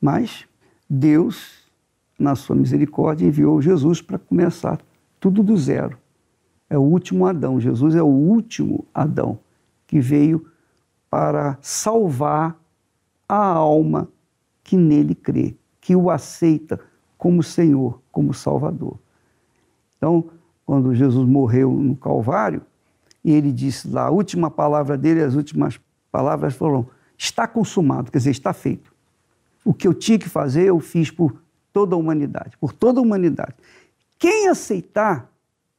Mas 0.01 0.47
Deus, 0.89 1.58
na 2.19 2.35
sua 2.35 2.57
misericórdia, 2.57 3.27
enviou 3.27 3.63
Jesus 3.63 4.03
para 4.03 4.19
começar 4.19 4.81
tudo 5.21 5.43
do 5.43 5.57
zero. 5.57 5.97
É 6.69 6.77
o 6.77 6.83
último 6.83 7.27
Adão. 7.27 7.61
Jesus 7.61 7.95
é 7.95 8.03
o 8.03 8.07
último 8.07 8.85
Adão 8.93 9.39
que 9.87 10.01
veio 10.01 10.47
para 11.09 11.57
salvar 11.63 12.59
a 13.29 13.37
alma 13.37 14.09
que 14.63 14.77
nele 14.77 15.15
crê, 15.15 15.57
que 15.81 15.97
o 15.97 16.11
aceita 16.11 16.79
como 17.17 17.43
Senhor, 17.43 18.01
como 18.13 18.35
Salvador. 18.35 18.99
Então, 19.97 20.31
quando 20.67 20.95
Jesus 20.95 21.27
morreu 21.27 21.73
no 21.73 21.97
Calvário, 21.97 22.63
e 23.25 23.33
ele 23.33 23.51
disse 23.51 23.89
lá, 23.89 24.07
a 24.07 24.11
última 24.11 24.51
palavra 24.51 24.97
dele, 24.97 25.23
as 25.23 25.35
últimas 25.35 25.81
palavras 26.13 26.55
foram: 26.55 26.87
está 27.17 27.47
consumado, 27.47 28.11
quer 28.13 28.19
dizer, 28.19 28.31
está 28.31 28.53
feito. 28.53 28.93
O 29.65 29.75
que 29.75 29.89
eu 29.89 29.95
tinha 29.95 30.19
que 30.19 30.29
fazer, 30.29 30.67
eu 30.67 30.79
fiz 30.79 31.11
por 31.11 31.37
toda 31.79 31.95
a 31.95 31.99
humanidade, 31.99 32.59
por 32.59 32.73
toda 32.73 32.99
a 32.99 33.03
humanidade. 33.03 33.55
Quem 34.19 34.49
aceitar, 34.49 35.31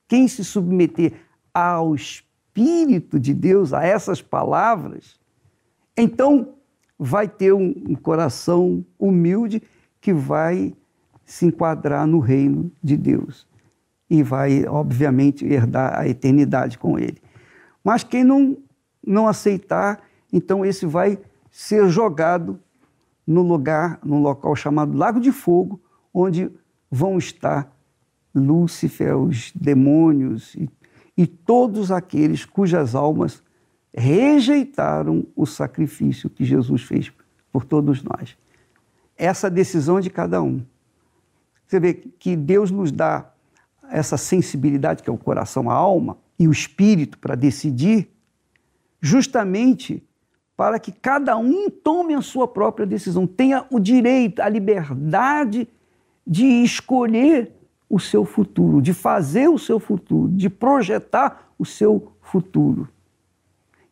quem 0.08 0.30
se 0.30 0.46
submeter 0.46 1.12
ao 1.54 1.94
Espírito 1.94 3.20
de 3.20 3.34
Deus, 3.34 3.74
a 3.74 3.84
essas 3.84 4.22
palavras, 4.22 5.20
então 5.98 6.54
vai 6.98 7.28
ter 7.28 7.52
um, 7.52 7.76
um 7.86 7.96
coração 7.96 8.86
humilde 8.98 9.62
que 10.00 10.14
vai 10.14 10.74
se 11.26 11.46
enquadrar 11.46 12.08
no 12.08 12.20
reino 12.20 12.72
de 12.82 12.96
Deus 12.96 13.46
e 14.10 14.24
vai, 14.24 14.66
obviamente, 14.70 15.46
herdar 15.46 16.00
a 16.00 16.08
eternidade 16.08 16.78
com 16.78 16.98
ele. 16.98 17.22
Mas 17.84 18.06
quem 18.06 18.24
não, 18.24 18.56
não 19.06 19.28
aceitar, 19.28 20.02
então 20.32 20.66
esse 20.66 20.86
vai 20.86 21.20
ser 21.52 21.90
jogado 21.90 22.58
no 23.28 23.42
lugar, 23.42 24.00
num 24.02 24.22
local 24.22 24.56
chamado 24.56 24.98
Lago 24.98 25.20
de 25.20 25.34
Fogo, 25.34 25.82
onde 26.20 26.52
vão 26.90 27.18
estar 27.18 27.76
Lúcifer, 28.34 29.18
os 29.18 29.52
demônios 29.54 30.54
e, 30.56 30.70
e 31.18 31.26
todos 31.26 31.92
aqueles 31.92 32.46
cujas 32.46 32.94
almas 32.94 33.42
rejeitaram 33.94 35.26
o 35.36 35.46
sacrifício 35.46 36.30
que 36.30 36.46
Jesus 36.46 36.84
fez 36.84 37.12
por 37.52 37.66
todos 37.66 38.04
nós. 38.04 38.38
Essa 39.18 39.50
decisão 39.50 40.00
de 40.00 40.10
cada 40.10 40.42
um. 40.42 40.64
Você 41.66 41.80
vê 41.80 41.94
que 41.94 42.36
Deus 42.36 42.72
nos 42.72 42.92
dá 42.92 43.32
essa 43.90 44.18
sensibilidade, 44.18 45.02
que 45.02 45.10
é 45.10 45.14
o 45.14 45.18
coração, 45.18 45.70
a 45.70 45.74
alma 45.74 46.18
e 46.38 46.48
o 46.48 46.52
espírito, 46.52 47.18
para 47.18 47.36
decidir, 47.36 48.10
justamente 49.02 50.04
para 50.56 50.80
que 50.80 50.92
cada 50.92 51.36
um 51.38 51.70
tome 51.70 52.14
a 52.14 52.22
sua 52.22 52.48
própria 52.48 52.86
decisão, 52.86 53.26
tenha 53.26 53.66
o 53.72 53.80
direito, 53.80 54.42
a 54.42 54.50
liberdade 54.50 55.68
de 56.30 56.46
escolher 56.46 57.52
o 57.90 58.00
seu 58.00 58.24
futuro, 58.24 58.84
de 58.84 58.94
fazer 58.94 59.48
o 59.48 59.58
seu 59.58 59.80
futuro, 59.80 60.32
de 60.32 60.48
projetar 60.48 61.52
o 61.58 61.66
seu 61.66 62.12
futuro. 62.22 62.88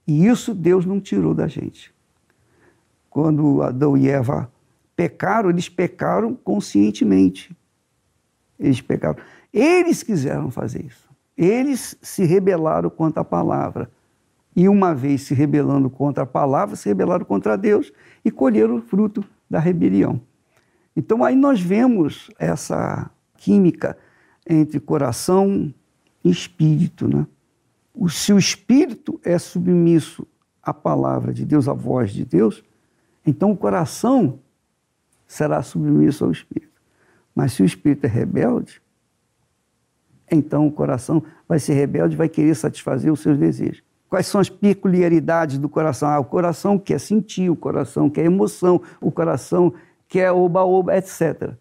E 0.05 0.27
isso 0.27 0.53
Deus 0.53 0.85
não 0.85 1.01
tirou 1.01 1.33
da 1.33 1.47
gente. 1.47 1.91
Quando 3.09 3.63
Adão 3.63 3.97
e 3.97 4.07
Eva 4.07 4.51
pecaram, 4.95 5.49
eles 5.49 5.67
pecaram 5.67 6.35
conscientemente. 6.35 7.57
Eles 8.59 8.81
pecaram. 8.81 9.17
Eles 9.51 10.03
quiseram 10.03 10.51
fazer 10.51 10.85
isso. 10.85 11.09
Eles 11.35 11.97
se 12.03 12.23
rebelaram 12.23 12.91
contra 12.91 13.21
a 13.21 13.25
palavra. 13.25 13.89
E 14.55 14.69
uma 14.69 14.93
vez 14.93 15.23
se 15.23 15.33
rebelando 15.33 15.89
contra 15.89 16.23
a 16.23 16.27
palavra, 16.27 16.75
se 16.75 16.87
rebelaram 16.87 17.25
contra 17.25 17.57
Deus 17.57 17.91
e 18.23 18.29
colheram 18.29 18.75
o 18.77 18.81
fruto 18.81 19.23
da 19.49 19.59
rebelião. 19.59 20.21
Então 20.97 21.23
aí 21.23 21.35
nós 21.35 21.61
vemos 21.61 22.27
essa 22.39 23.11
química 23.37 23.95
entre 24.49 24.79
coração 24.79 25.71
e 26.23 26.31
espírito, 26.31 27.07
né? 27.07 27.27
o, 27.93 28.09
se 28.09 28.33
o 28.33 28.37
espírito 28.39 29.21
é 29.23 29.37
submisso 29.37 30.25
à 30.61 30.73
palavra 30.73 31.31
de 31.31 31.45
Deus, 31.45 31.67
à 31.67 31.73
voz 31.73 32.11
de 32.11 32.25
Deus, 32.25 32.63
então 33.23 33.51
o 33.51 33.57
coração 33.57 34.39
será 35.27 35.61
submisso 35.61 36.25
ao 36.25 36.31
espírito. 36.31 36.81
Mas 37.35 37.53
se 37.53 37.61
o 37.61 37.65
espírito 37.65 38.05
é 38.05 38.09
rebelde, 38.09 38.81
então 40.31 40.65
o 40.65 40.71
coração 40.71 41.21
vai 41.47 41.59
ser 41.59 41.75
rebelde, 41.75 42.17
vai 42.17 42.27
querer 42.27 42.55
satisfazer 42.55 43.13
os 43.13 43.19
seus 43.19 43.37
desejos. 43.37 43.83
Quais 44.09 44.25
são 44.25 44.41
as 44.41 44.49
peculiaridades 44.49 45.59
do 45.59 45.69
coração? 45.69 46.09
Ah, 46.09 46.19
o 46.19 46.25
coração 46.25 46.79
quer 46.79 46.99
sentir, 46.99 47.51
o 47.51 47.55
coração 47.55 48.09
quer 48.09 48.25
emoção, 48.25 48.81
o 48.99 49.11
coração 49.11 49.73
quer 50.07 50.31
oba-oba, 50.31 50.95
etc. 50.97 51.53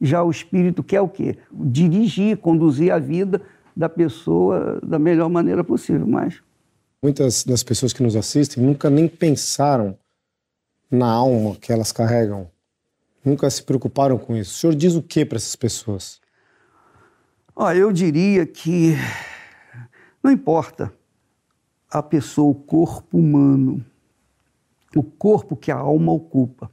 Já 0.00 0.22
o 0.22 0.30
espírito 0.30 0.82
quer 0.82 1.00
o 1.00 1.08
quê? 1.08 1.38
Dirigir, 1.52 2.38
conduzir 2.38 2.92
a 2.92 2.98
vida 2.98 3.42
da 3.76 3.88
pessoa 3.88 4.80
da 4.82 4.98
melhor 4.98 5.28
maneira 5.28 5.62
possível, 5.62 6.06
mas 6.06 6.42
muitas 7.02 7.44
das 7.44 7.62
pessoas 7.62 7.92
que 7.92 8.02
nos 8.02 8.16
assistem 8.16 8.62
nunca 8.62 8.90
nem 8.90 9.08
pensaram 9.08 9.96
na 10.90 11.10
alma 11.10 11.56
que 11.56 11.72
elas 11.72 11.92
carregam. 11.92 12.50
Nunca 13.24 13.48
se 13.50 13.62
preocuparam 13.62 14.18
com 14.18 14.36
isso. 14.36 14.52
O 14.52 14.54
senhor 14.54 14.74
diz 14.74 14.94
o 14.94 15.02
que 15.02 15.24
para 15.24 15.36
essas 15.36 15.54
pessoas? 15.54 16.20
Oh, 17.54 17.70
eu 17.70 17.92
diria 17.92 18.46
que 18.46 18.94
não 20.22 20.30
importa 20.30 20.92
a 21.90 22.02
pessoa, 22.02 22.50
o 22.50 22.54
corpo 22.54 23.18
humano, 23.18 23.84
o 24.94 25.02
corpo 25.02 25.56
que 25.56 25.70
a 25.70 25.76
alma 25.76 26.12
ocupa. 26.12 26.70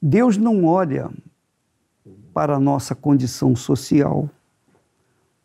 Deus 0.00 0.36
não 0.36 0.64
olha 0.64 1.10
para 2.32 2.56
a 2.56 2.60
nossa 2.60 2.94
condição 2.94 3.56
social, 3.56 4.30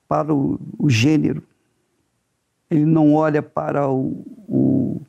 para 0.08 0.34
o, 0.34 0.60
o 0.78 0.90
gênero. 0.90 1.42
Ele 2.70 2.86
não 2.86 3.16
olha 3.16 3.42
para 3.42 3.90
o, 3.90 4.24
o, 4.48 5.02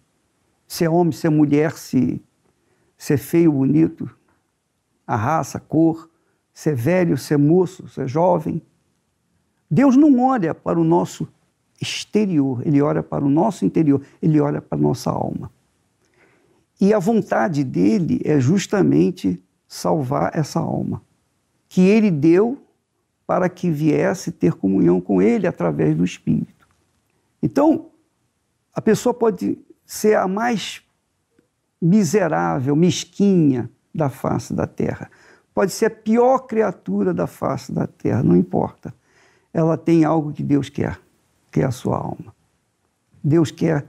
se 0.66 0.84
é 0.84 0.90
homem, 0.90 1.12
se 1.12 1.26
é 1.26 1.30
mulher, 1.30 1.72
se, 1.72 2.22
se 2.96 3.14
é 3.14 3.16
feio, 3.16 3.52
bonito, 3.52 4.08
a 5.06 5.16
raça, 5.16 5.58
a 5.58 5.60
cor, 5.60 6.08
se 6.52 6.70
é 6.70 6.74
velho, 6.74 7.18
se 7.18 7.34
é 7.34 7.36
moço, 7.36 7.86
se 7.88 8.00
é 8.00 8.06
jovem. 8.06 8.62
Deus 9.70 9.96
não 9.96 10.20
olha 10.20 10.54
para 10.54 10.80
o 10.80 10.84
nosso 10.84 11.28
exterior, 11.80 12.62
ele 12.66 12.80
olha 12.80 13.02
para 13.02 13.24
o 13.24 13.28
nosso 13.28 13.64
interior, 13.64 14.00
ele 14.22 14.40
olha 14.40 14.62
para 14.62 14.78
a 14.78 14.80
nossa 14.80 15.10
alma. 15.10 15.50
E 16.80 16.92
a 16.92 16.98
vontade 16.98 17.62
dele 17.62 18.20
é 18.24 18.38
justamente 18.40 19.42
salvar 19.66 20.30
essa 20.34 20.60
alma, 20.60 21.02
que 21.68 21.80
ele 21.82 22.10
deu 22.10 22.64
para 23.26 23.48
que 23.48 23.70
viesse 23.70 24.30
ter 24.30 24.54
comunhão 24.54 25.00
com 25.00 25.20
Ele 25.20 25.46
através 25.46 25.96
do 25.96 26.04
Espírito. 26.04 26.68
Então, 27.42 27.90
a 28.72 28.80
pessoa 28.80 29.14
pode 29.14 29.58
ser 29.84 30.16
a 30.16 30.28
mais 30.28 30.82
miserável, 31.80 32.74
mesquinha 32.74 33.70
da 33.94 34.08
face 34.08 34.52
da 34.52 34.66
terra. 34.66 35.10
Pode 35.54 35.72
ser 35.72 35.86
a 35.86 35.90
pior 35.90 36.40
criatura 36.40 37.14
da 37.14 37.26
face 37.26 37.70
da 37.72 37.86
terra, 37.86 38.22
não 38.22 38.36
importa. 38.36 38.94
Ela 39.52 39.76
tem 39.76 40.04
algo 40.04 40.32
que 40.32 40.42
Deus 40.42 40.68
quer, 40.68 40.98
que 41.50 41.60
é 41.60 41.64
a 41.64 41.70
sua 41.70 41.96
alma. 41.96 42.34
Deus 43.22 43.50
quer 43.50 43.86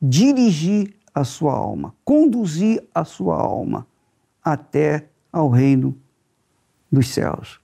dirigir 0.00 0.94
a 1.20 1.24
sua 1.24 1.52
alma, 1.52 1.94
conduzir 2.04 2.86
a 2.94 3.04
sua 3.04 3.36
alma 3.36 3.86
até 4.42 5.08
ao 5.32 5.48
reino 5.48 5.96
dos 6.90 7.08
céus. 7.08 7.60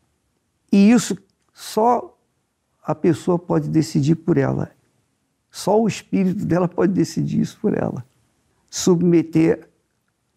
E 0.73 0.91
isso 0.91 1.17
só 1.53 2.17
a 2.83 2.95
pessoa 2.95 3.39
pode 3.39 3.69
decidir 3.69 4.17
por 4.17 4.37
ela. 4.37 4.71
Só 5.51 5.81
o 5.81 5.87
espírito 5.87 6.45
dela 6.45 6.69
pode 6.69 6.93
decidir 6.93 7.41
isso 7.41 7.59
por 7.61 7.77
ela. 7.77 8.05
Submeter 8.69 9.69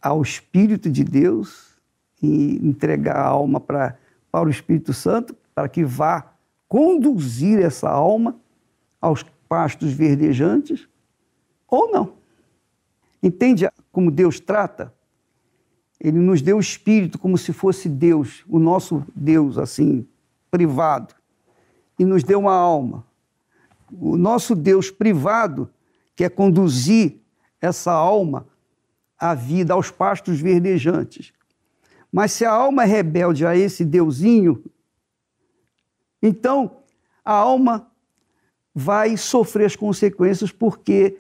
ao 0.01 0.21
Espírito 0.21 0.89
de 0.89 1.03
Deus 1.03 1.75
e 2.21 2.55
entregar 2.65 3.17
a 3.17 3.27
alma 3.27 3.59
para, 3.59 3.97
para 4.31 4.47
o 4.47 4.49
Espírito 4.49 4.93
Santo, 4.93 5.35
para 5.53 5.67
que 5.67 5.83
vá 5.83 6.33
conduzir 6.67 7.59
essa 7.59 7.89
alma 7.89 8.39
aos 9.01 9.23
pastos 9.49 9.91
verdejantes, 9.91 10.87
ou 11.67 11.91
não. 11.91 12.16
Entende 13.21 13.69
como 13.91 14.11
Deus 14.11 14.39
trata? 14.39 14.93
Ele 15.99 16.19
nos 16.19 16.41
deu 16.41 16.57
o 16.57 16.61
espírito 16.61 17.17
como 17.17 17.37
se 17.37 17.51
fosse 17.51 17.89
Deus, 17.89 18.43
o 18.47 18.59
nosso 18.59 19.03
Deus, 19.15 19.57
assim, 19.57 20.07
privado. 20.51 21.15
E 21.97 22.05
nos 22.05 22.23
deu 22.23 22.39
uma 22.39 22.53
alma. 22.53 23.05
O 23.91 24.15
nosso 24.15 24.55
Deus 24.55 24.91
privado 24.91 25.69
quer 26.15 26.29
conduzir 26.29 27.19
essa 27.59 27.91
alma 27.91 28.47
à 29.17 29.33
vida, 29.33 29.73
aos 29.73 29.89
pastos 29.89 30.39
verdejantes. 30.39 31.33
Mas 32.11 32.31
se 32.31 32.45
a 32.45 32.51
alma 32.51 32.83
é 32.83 32.85
rebelde 32.85 33.45
a 33.45 33.55
esse 33.55 33.83
Deusinho, 33.83 34.63
então 36.21 36.77
a 37.25 37.33
alma 37.33 37.91
vai 38.73 39.17
sofrer 39.17 39.65
as 39.65 39.75
consequências 39.75 40.51
porque 40.51 41.17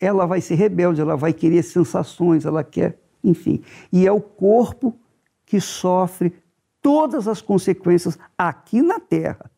ela 0.00 0.26
vai 0.26 0.40
ser 0.40 0.54
rebelde, 0.54 1.00
ela 1.00 1.16
vai 1.16 1.32
querer 1.32 1.62
sensações, 1.62 2.46
ela 2.46 2.64
quer, 2.64 2.98
enfim. 3.22 3.62
E 3.92 4.06
é 4.06 4.12
o 4.12 4.20
corpo 4.20 4.98
que 5.44 5.60
sofre 5.60 6.32
todas 6.80 7.28
as 7.28 7.42
consequências 7.42 8.18
aqui 8.36 8.80
na 8.80 8.98
Terra. 8.98 9.50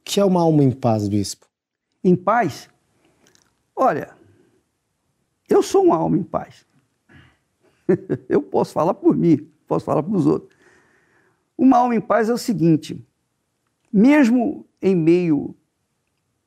O 0.00 0.04
que 0.04 0.20
é 0.20 0.24
uma 0.24 0.40
alma 0.40 0.62
em 0.62 0.70
paz, 0.70 1.08
bispo? 1.08 1.46
Em 2.04 2.14
paz? 2.14 2.68
Olha, 3.74 4.16
eu 5.48 5.62
sou 5.62 5.84
uma 5.84 5.96
alma 5.96 6.16
em 6.16 6.22
paz. 6.22 6.64
eu 8.28 8.40
posso 8.40 8.72
falar 8.72 8.94
por 8.94 9.16
mim, 9.16 9.50
posso 9.66 9.84
falar 9.84 10.02
para 10.02 10.16
os 10.16 10.26
outros. 10.26 10.54
Uma 11.58 11.78
alma 11.78 11.96
em 11.96 12.00
paz 12.00 12.28
é 12.28 12.32
o 12.32 12.38
seguinte: 12.38 13.04
mesmo 13.92 14.66
em 14.80 14.94
meio 14.94 15.56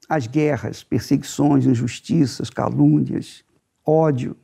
às 0.08 0.28
guerras, 0.28 0.84
perseguições, 0.84 1.66
injustiças, 1.66 2.50
calúnias, 2.50 3.44
ódio, 3.86 4.36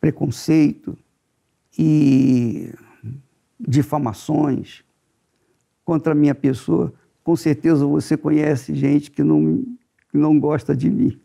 preconceito 0.00 0.96
e 1.78 2.72
difamações 3.58 4.84
contra 5.84 6.12
a 6.12 6.14
minha 6.14 6.34
pessoa, 6.34 6.92
com 7.22 7.36
certeza 7.36 7.86
você 7.86 8.16
conhece 8.16 8.74
gente 8.74 9.10
que 9.10 9.22
não, 9.22 9.64
que 10.10 10.18
não 10.18 10.38
gosta 10.38 10.74
de 10.74 10.90
mim. 10.90 11.20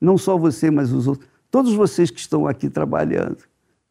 Não 0.00 0.16
só 0.16 0.36
você, 0.36 0.70
mas 0.70 0.92
os 0.92 1.06
outros. 1.06 1.28
Todos 1.50 1.74
vocês 1.74 2.10
que 2.10 2.20
estão 2.20 2.46
aqui 2.46 2.70
trabalhando. 2.70 3.44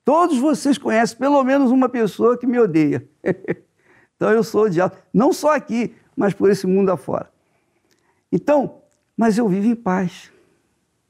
Todos 0.05 0.37
vocês 0.37 0.77
conhecem 0.77 1.17
pelo 1.17 1.43
menos 1.43 1.71
uma 1.71 1.89
pessoa 1.89 2.37
que 2.37 2.47
me 2.47 2.59
odeia. 2.59 3.07
então 4.15 4.31
eu 4.31 4.43
sou 4.43 4.63
odiado, 4.63 4.95
não 5.13 5.31
só 5.31 5.55
aqui, 5.55 5.93
mas 6.15 6.33
por 6.33 6.49
esse 6.49 6.65
mundo 6.65 6.89
afora. 6.89 7.29
Então, 8.31 8.81
mas 9.15 9.37
eu 9.37 9.47
vivo 9.47 9.67
em 9.67 9.75
paz. 9.75 10.31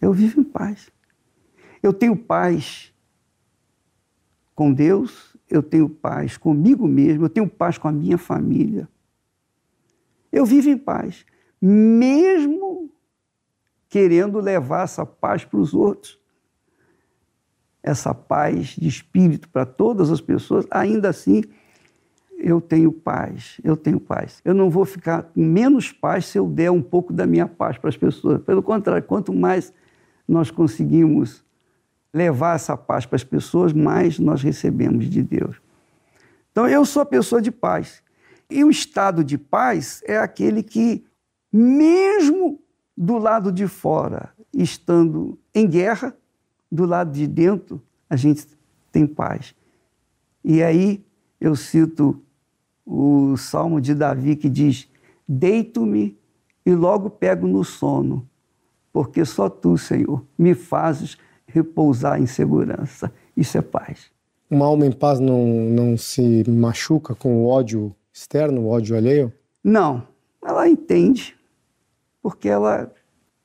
Eu 0.01 0.13
vivo 0.13 0.41
em 0.41 0.43
paz. 0.43 0.89
Eu 1.81 1.93
tenho 1.93 2.15
paz 2.15 2.93
com 4.55 4.73
Deus, 4.73 5.37
eu 5.49 5.63
tenho 5.63 5.89
paz 5.89 6.37
comigo 6.37 6.87
mesmo, 6.87 7.25
eu 7.25 7.29
tenho 7.29 7.47
paz 7.47 7.77
com 7.77 7.87
a 7.87 7.91
minha 7.91 8.17
família. 8.17 8.89
Eu 10.31 10.45
vivo 10.45 10.69
em 10.69 10.77
paz, 10.77 11.25
mesmo 11.61 12.91
querendo 13.87 14.39
levar 14.39 14.83
essa 14.83 15.05
paz 15.05 15.43
para 15.43 15.59
os 15.59 15.73
outros. 15.73 16.19
Essa 17.81 18.13
paz 18.13 18.67
de 18.69 18.87
espírito 18.87 19.49
para 19.49 19.65
todas 19.65 20.11
as 20.11 20.21
pessoas, 20.21 20.65
ainda 20.69 21.09
assim 21.09 21.43
eu 22.39 22.61
tenho 22.61 22.91
paz, 22.91 23.59
eu 23.63 23.75
tenho 23.75 23.99
paz. 23.99 24.41
Eu 24.45 24.53
não 24.53 24.69
vou 24.69 24.85
ficar 24.85 25.23
com 25.23 25.43
menos 25.43 25.91
paz 25.91 26.25
se 26.25 26.37
eu 26.37 26.47
der 26.47 26.71
um 26.71 26.81
pouco 26.81 27.11
da 27.11 27.27
minha 27.27 27.47
paz 27.47 27.77
para 27.77 27.89
as 27.89 27.97
pessoas. 27.97 28.41
Pelo 28.41 28.63
contrário, 28.63 29.03
quanto 29.03 29.33
mais 29.33 29.73
nós 30.27 30.49
conseguimos 30.49 31.43
levar 32.13 32.55
essa 32.55 32.77
paz 32.77 33.05
para 33.05 33.17
as 33.17 33.23
pessoas, 33.23 33.73
mais 33.73 34.17
nós 34.19 34.41
recebemos 34.41 35.09
de 35.09 35.21
Deus. 35.21 35.57
Então, 36.51 36.67
eu 36.67 36.85
sou 36.85 37.01
a 37.01 37.05
pessoa 37.05 37.41
de 37.41 37.51
paz. 37.51 38.01
E 38.49 38.63
o 38.63 38.69
estado 38.69 39.23
de 39.23 39.37
paz 39.37 40.01
é 40.05 40.17
aquele 40.17 40.63
que, 40.63 41.05
mesmo 41.51 42.59
do 42.97 43.17
lado 43.17 43.51
de 43.51 43.67
fora, 43.67 44.31
estando 44.53 45.37
em 45.53 45.67
guerra, 45.67 46.15
do 46.71 46.85
lado 46.85 47.11
de 47.11 47.27
dentro, 47.27 47.81
a 48.09 48.15
gente 48.15 48.47
tem 48.91 49.05
paz. 49.05 49.53
E 50.43 50.63
aí 50.63 51.03
eu 51.39 51.55
cito 51.55 52.21
o 52.89 53.37
salmo 53.37 53.79
de 53.79 53.93
Davi 53.93 54.35
que 54.35 54.49
diz: 54.49 54.89
Deito-me 55.27 56.17
e 56.65 56.73
logo 56.73 57.09
pego 57.09 57.45
no 57.47 57.63
sono, 57.63 58.27
porque 58.91 59.23
só 59.23 59.47
tu, 59.47 59.77
Senhor, 59.77 60.25
me 60.35 60.55
fazes 60.55 61.15
repousar 61.45 62.19
em 62.19 62.25
segurança. 62.25 63.11
Isso 63.37 63.57
é 63.57 63.61
paz. 63.61 64.11
Uma 64.49 64.65
alma 64.65 64.87
em 64.87 64.91
paz 64.91 65.19
não, 65.19 65.45
não 65.45 65.95
se 65.95 66.43
machuca 66.49 67.13
com 67.13 67.43
o 67.43 67.47
ódio 67.47 67.95
externo, 68.11 68.61
o 68.61 68.69
ódio 68.69 68.97
alheio? 68.97 69.31
Não. 69.63 70.07
Ela 70.43 70.67
entende, 70.67 71.37
porque 72.21 72.49
ela 72.49 72.91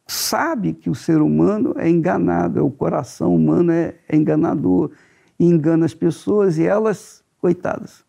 sabe 0.06 0.72
que 0.72 0.88
o 0.88 0.94
ser 0.94 1.20
humano 1.20 1.74
é 1.76 1.88
enganado, 1.88 2.64
o 2.64 2.70
coração 2.70 3.34
humano 3.34 3.72
é, 3.72 3.96
é 4.08 4.16
enganador, 4.16 4.90
engana 5.38 5.84
as 5.84 5.92
pessoas 5.92 6.56
e 6.56 6.64
elas, 6.64 7.22
coitadas, 7.40 8.03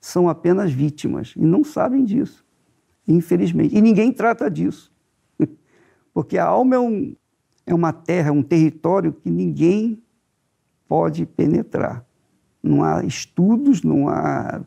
são 0.00 0.28
apenas 0.28 0.72
vítimas 0.72 1.34
e 1.36 1.44
não 1.44 1.64
sabem 1.64 2.04
disso, 2.04 2.44
infelizmente. 3.06 3.76
E 3.76 3.80
ninguém 3.80 4.12
trata 4.12 4.50
disso. 4.50 4.92
Porque 6.14 6.38
a 6.38 6.46
alma 6.46 6.76
é, 6.76 6.78
um, 6.78 7.16
é 7.66 7.74
uma 7.74 7.92
terra, 7.92 8.28
é 8.28 8.32
um 8.32 8.42
território 8.42 9.12
que 9.12 9.30
ninguém 9.30 10.02
pode 10.86 11.26
penetrar. 11.26 12.04
Não 12.62 12.82
há 12.82 13.04
estudos, 13.04 13.82
não 13.82 14.08
há 14.08 14.60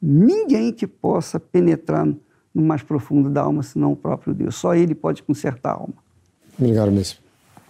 ninguém 0.00 0.72
que 0.72 0.86
possa 0.86 1.40
penetrar 1.40 2.06
no 2.54 2.62
mais 2.62 2.82
profundo 2.82 3.28
da 3.28 3.42
alma, 3.42 3.62
senão 3.62 3.92
o 3.92 3.96
próprio 3.96 4.34
Deus. 4.34 4.56
Só 4.56 4.74
Ele 4.74 4.94
pode 4.94 5.22
consertar 5.22 5.72
a 5.72 5.74
alma. 5.74 5.94
Obrigado, 6.58 6.90
mesmo. 6.90 7.20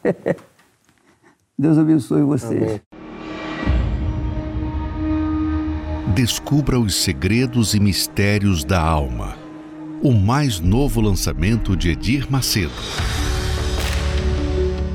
Deus 1.59 1.79
abençoe 1.79 2.23
você. 2.23 2.57
Amém. 2.57 3.06
Descubra 6.17 6.81
os 6.81 6.95
segredos 6.95 7.75
e 7.75 7.79
mistérios 7.79 8.65
da 8.65 8.81
alma. 8.81 9.37
O 10.03 10.15
mais 10.15 10.61
novo 10.61 10.99
lançamento 10.99 11.77
de 11.77 11.91
Edir 11.91 12.27
Macedo. 12.31 12.73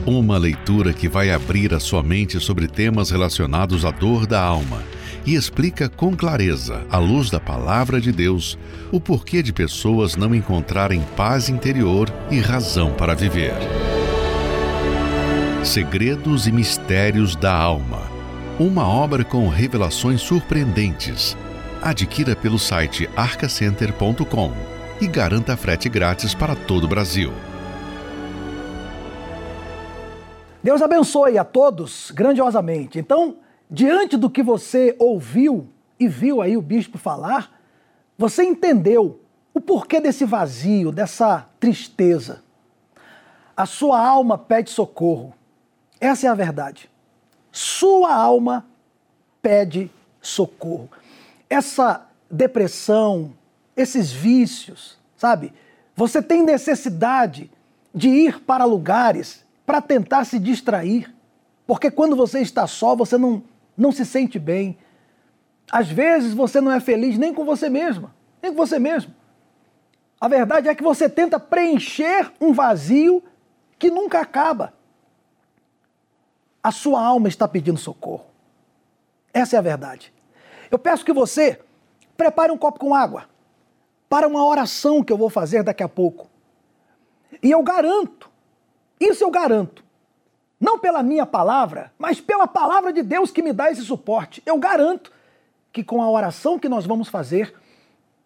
Uma 0.03 0.39
leitura 0.39 0.93
que 0.93 1.07
vai 1.07 1.29
abrir 1.29 1.75
a 1.75 1.79
sua 1.79 2.01
mente 2.01 2.39
sobre 2.39 2.67
temas 2.67 3.11
relacionados 3.11 3.85
à 3.85 3.91
dor 3.91 4.25
da 4.25 4.41
alma 4.41 4.81
e 5.23 5.35
explica 5.35 5.87
com 5.87 6.17
clareza, 6.17 6.87
à 6.89 6.97
luz 6.97 7.29
da 7.29 7.39
palavra 7.39 8.01
de 8.01 8.11
Deus, 8.11 8.57
o 8.91 8.99
porquê 8.99 9.43
de 9.43 9.53
pessoas 9.53 10.15
não 10.15 10.33
encontrarem 10.33 11.03
paz 11.15 11.49
interior 11.49 12.11
e 12.31 12.39
razão 12.39 12.93
para 12.93 13.13
viver. 13.13 13.53
Segredos 15.63 16.47
e 16.47 16.51
mistérios 16.51 17.35
da 17.35 17.53
alma 17.53 18.10
uma 18.61 18.87
obra 18.87 19.25
com 19.25 19.47
revelações 19.47 20.21
surpreendentes. 20.21 21.35
Adquira 21.81 22.35
pelo 22.35 22.59
site 22.59 23.09
arcacenter.com 23.15 24.51
e 25.01 25.07
garanta 25.07 25.57
frete 25.57 25.89
grátis 25.89 26.35
para 26.35 26.55
todo 26.55 26.83
o 26.83 26.87
Brasil. 26.87 27.33
Deus 30.61 30.79
abençoe 30.79 31.39
a 31.39 31.43
todos 31.43 32.11
grandiosamente. 32.11 32.99
Então, 32.99 33.37
diante 33.67 34.15
do 34.15 34.29
que 34.29 34.43
você 34.43 34.95
ouviu 34.99 35.67
e 35.99 36.07
viu 36.07 36.39
aí 36.39 36.55
o 36.55 36.61
bispo 36.61 36.99
falar, 36.99 37.59
você 38.15 38.43
entendeu 38.43 39.19
o 39.55 39.59
porquê 39.59 39.99
desse 39.99 40.23
vazio, 40.23 40.91
dessa 40.91 41.49
tristeza. 41.59 42.43
A 43.57 43.65
sua 43.65 43.99
alma 43.99 44.37
pede 44.37 44.69
socorro. 44.69 45.33
Essa 45.99 46.27
é 46.27 46.29
a 46.29 46.35
verdade 46.35 46.90
sua 47.51 48.13
alma 48.13 48.65
pede 49.41 49.91
socorro. 50.21 50.89
Essa 51.49 52.07
depressão, 52.29 53.33
esses 53.75 54.11
vícios, 54.11 54.97
sabe? 55.17 55.53
Você 55.95 56.21
tem 56.21 56.43
necessidade 56.43 57.51
de 57.93 58.07
ir 58.07 58.39
para 58.41 58.63
lugares 58.63 59.43
para 59.65 59.81
tentar 59.81 60.25
se 60.25 60.39
distrair, 60.39 61.13
porque 61.67 61.91
quando 61.91 62.15
você 62.15 62.39
está 62.39 62.65
só, 62.67 62.95
você 62.95 63.17
não, 63.17 63.43
não 63.77 63.91
se 63.91 64.05
sente 64.05 64.39
bem. 64.39 64.77
Às 65.71 65.89
vezes 65.89 66.33
você 66.33 66.59
não 66.59 66.71
é 66.71 66.79
feliz 66.79 67.17
nem 67.17 67.33
com 67.33 67.45
você 67.45 67.69
mesma, 67.69 68.13
nem 68.41 68.51
com 68.51 68.57
você 68.57 68.79
mesmo. 68.79 69.13
A 70.19 70.27
verdade 70.27 70.67
é 70.67 70.75
que 70.75 70.83
você 70.83 71.09
tenta 71.09 71.39
preencher 71.39 72.31
um 72.39 72.53
vazio 72.53 73.23
que 73.79 73.89
nunca 73.89 74.19
acaba 74.19 74.73
a 76.63 76.71
sua 76.71 77.03
alma 77.03 77.27
está 77.27 77.47
pedindo 77.47 77.77
socorro. 77.77 78.25
Essa 79.33 79.55
é 79.55 79.59
a 79.59 79.61
verdade. 79.61 80.13
Eu 80.69 80.77
peço 80.77 81.05
que 81.05 81.13
você 81.13 81.59
prepare 82.15 82.51
um 82.51 82.57
copo 82.57 82.79
com 82.79 82.93
água 82.93 83.25
para 84.09 84.27
uma 84.27 84.45
oração 84.45 85.03
que 85.03 85.11
eu 85.11 85.17
vou 85.17 85.29
fazer 85.29 85.63
daqui 85.63 85.83
a 85.83 85.89
pouco. 85.89 86.29
E 87.41 87.49
eu 87.49 87.63
garanto, 87.63 88.29
isso 88.99 89.23
eu 89.23 89.31
garanto, 89.31 89.83
não 90.59 90.77
pela 90.77 91.01
minha 91.01 91.25
palavra, 91.25 91.91
mas 91.97 92.21
pela 92.21 92.45
palavra 92.45 92.93
de 92.93 93.01
Deus 93.01 93.31
que 93.31 93.41
me 93.41 93.51
dá 93.51 93.71
esse 93.71 93.81
suporte. 93.81 94.43
Eu 94.45 94.57
garanto 94.57 95.11
que 95.71 95.83
com 95.83 96.01
a 96.01 96.09
oração 96.09 96.59
que 96.59 96.69
nós 96.69 96.85
vamos 96.85 97.07
fazer, 97.07 97.55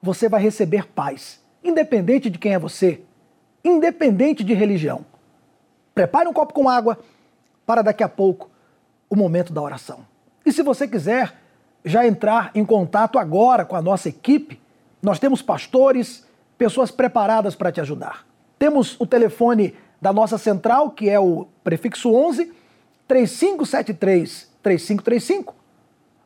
você 0.01 0.27
vai 0.27 0.41
receber 0.41 0.87
paz, 0.87 1.41
independente 1.63 2.29
de 2.29 2.37
quem 2.37 2.53
é 2.53 2.59
você, 2.59 3.01
independente 3.63 4.43
de 4.43 4.53
religião. 4.53 5.05
Prepare 5.93 6.27
um 6.27 6.33
copo 6.33 6.53
com 6.53 6.67
água 6.67 6.99
para 7.65 7.81
daqui 7.81 8.03
a 8.03 8.09
pouco 8.09 8.49
o 9.09 9.15
momento 9.15 9.53
da 9.53 9.61
oração. 9.61 10.05
E 10.45 10.51
se 10.51 10.61
você 10.61 10.87
quiser 10.87 11.33
já 11.83 12.05
entrar 12.05 12.51
em 12.55 12.65
contato 12.65 13.19
agora 13.19 13.65
com 13.65 13.75
a 13.75 13.81
nossa 13.81 14.09
equipe, 14.09 14.59
nós 15.01 15.19
temos 15.19 15.41
pastores, 15.41 16.25
pessoas 16.57 16.91
preparadas 16.91 17.55
para 17.55 17.71
te 17.71 17.81
ajudar. 17.81 18.25
Temos 18.57 18.95
o 18.99 19.05
telefone 19.05 19.75
da 20.01 20.11
nossa 20.11 20.37
central, 20.37 20.91
que 20.91 21.09
é 21.09 21.19
o 21.19 21.47
prefixo 21.63 22.13
11 22.13 22.51
3573 23.07 24.51
3535. 24.61 25.55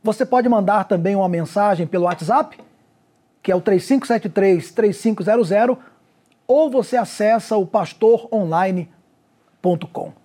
Você 0.02 0.26
pode 0.26 0.48
mandar 0.48 0.86
também 0.86 1.14
uma 1.16 1.28
mensagem 1.28 1.86
pelo 1.86 2.06
WhatsApp, 2.06 2.58
que 3.44 3.52
é 3.52 3.56
o 3.56 3.62
3573 3.62 4.72
3500, 4.72 5.78
ou 6.48 6.70
você 6.70 6.96
acessa 6.96 7.58
o 7.58 7.68
pastoronline.com. 7.68 10.19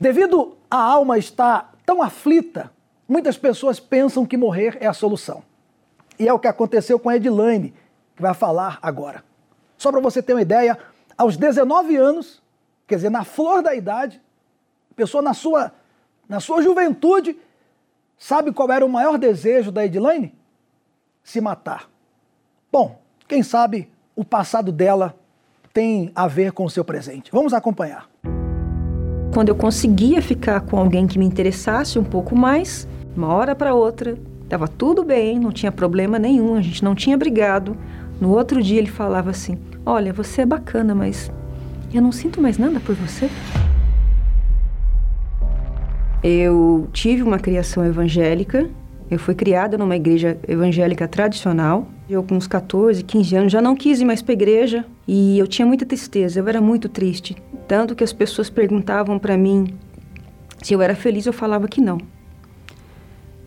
Devido 0.00 0.56
a 0.70 0.78
alma 0.78 1.18
estar 1.18 1.74
tão 1.84 2.02
aflita, 2.02 2.72
muitas 3.06 3.36
pessoas 3.36 3.78
pensam 3.78 4.24
que 4.24 4.34
morrer 4.34 4.78
é 4.80 4.86
a 4.86 4.94
solução. 4.94 5.42
E 6.18 6.26
é 6.26 6.32
o 6.32 6.38
que 6.38 6.48
aconteceu 6.48 6.98
com 6.98 7.10
a 7.10 7.16
Edilane, 7.16 7.74
que 8.16 8.22
vai 8.22 8.32
falar 8.32 8.78
agora. 8.80 9.22
Só 9.76 9.90
para 9.90 10.00
você 10.00 10.22
ter 10.22 10.32
uma 10.32 10.40
ideia, 10.40 10.78
aos 11.18 11.36
19 11.36 11.96
anos, 11.96 12.42
quer 12.86 12.96
dizer, 12.96 13.10
na 13.10 13.24
flor 13.24 13.62
da 13.62 13.74
idade, 13.74 14.22
a 14.90 14.94
pessoa 14.94 15.22
na 15.22 15.34
sua, 15.34 15.70
na 16.26 16.40
sua 16.40 16.62
juventude, 16.62 17.38
sabe 18.16 18.52
qual 18.52 18.72
era 18.72 18.84
o 18.84 18.88
maior 18.88 19.18
desejo 19.18 19.70
da 19.70 19.84
Edilane? 19.84 20.34
Se 21.22 21.42
matar. 21.42 21.90
Bom, 22.72 22.98
quem 23.28 23.42
sabe 23.42 23.90
o 24.16 24.24
passado 24.24 24.72
dela 24.72 25.14
tem 25.74 26.10
a 26.14 26.26
ver 26.26 26.52
com 26.52 26.64
o 26.64 26.70
seu 26.70 26.84
presente. 26.84 27.30
Vamos 27.30 27.52
acompanhar. 27.52 28.08
Quando 29.32 29.48
eu 29.48 29.54
conseguia 29.54 30.20
ficar 30.20 30.60
com 30.60 30.76
alguém 30.76 31.06
que 31.06 31.18
me 31.18 31.24
interessasse 31.24 31.98
um 31.98 32.04
pouco 32.04 32.36
mais, 32.36 32.88
uma 33.16 33.28
hora 33.28 33.54
para 33.54 33.74
outra, 33.74 34.18
estava 34.42 34.66
tudo 34.66 35.04
bem, 35.04 35.38
não 35.38 35.52
tinha 35.52 35.70
problema 35.70 36.18
nenhum, 36.18 36.56
a 36.56 36.60
gente 36.60 36.82
não 36.82 36.96
tinha 36.96 37.16
brigado. 37.16 37.76
No 38.20 38.30
outro 38.30 38.60
dia 38.60 38.78
ele 38.78 38.90
falava 38.90 39.30
assim: 39.30 39.56
Olha, 39.86 40.12
você 40.12 40.42
é 40.42 40.46
bacana, 40.46 40.96
mas 40.96 41.30
eu 41.94 42.02
não 42.02 42.10
sinto 42.10 42.42
mais 42.42 42.58
nada 42.58 42.80
por 42.80 42.96
você. 42.96 43.30
Eu 46.24 46.88
tive 46.92 47.22
uma 47.22 47.38
criação 47.38 47.84
evangélica. 47.84 48.68
Eu 49.08 49.18
fui 49.18 49.34
criada 49.34 49.78
numa 49.78 49.94
igreja 49.94 50.38
evangélica 50.46 51.06
tradicional. 51.06 51.86
Eu, 52.08 52.22
com 52.24 52.34
uns 52.34 52.48
14, 52.48 53.04
15 53.04 53.36
anos, 53.36 53.52
já 53.52 53.62
não 53.62 53.76
quis 53.76 54.00
ir 54.00 54.04
mais 54.04 54.20
para 54.20 54.32
a 54.32 54.34
igreja 54.34 54.84
e 55.12 55.40
eu 55.40 55.46
tinha 55.48 55.66
muita 55.66 55.84
tristeza. 55.84 56.38
Eu 56.38 56.46
era 56.46 56.60
muito 56.60 56.88
triste. 56.88 57.36
Tanto 57.66 57.96
que 57.96 58.04
as 58.04 58.12
pessoas 58.12 58.48
perguntavam 58.48 59.18
para 59.18 59.36
mim 59.36 59.74
se 60.62 60.72
eu 60.72 60.80
era 60.80 60.94
feliz, 60.94 61.26
eu 61.26 61.32
falava 61.32 61.66
que 61.66 61.80
não. 61.80 61.98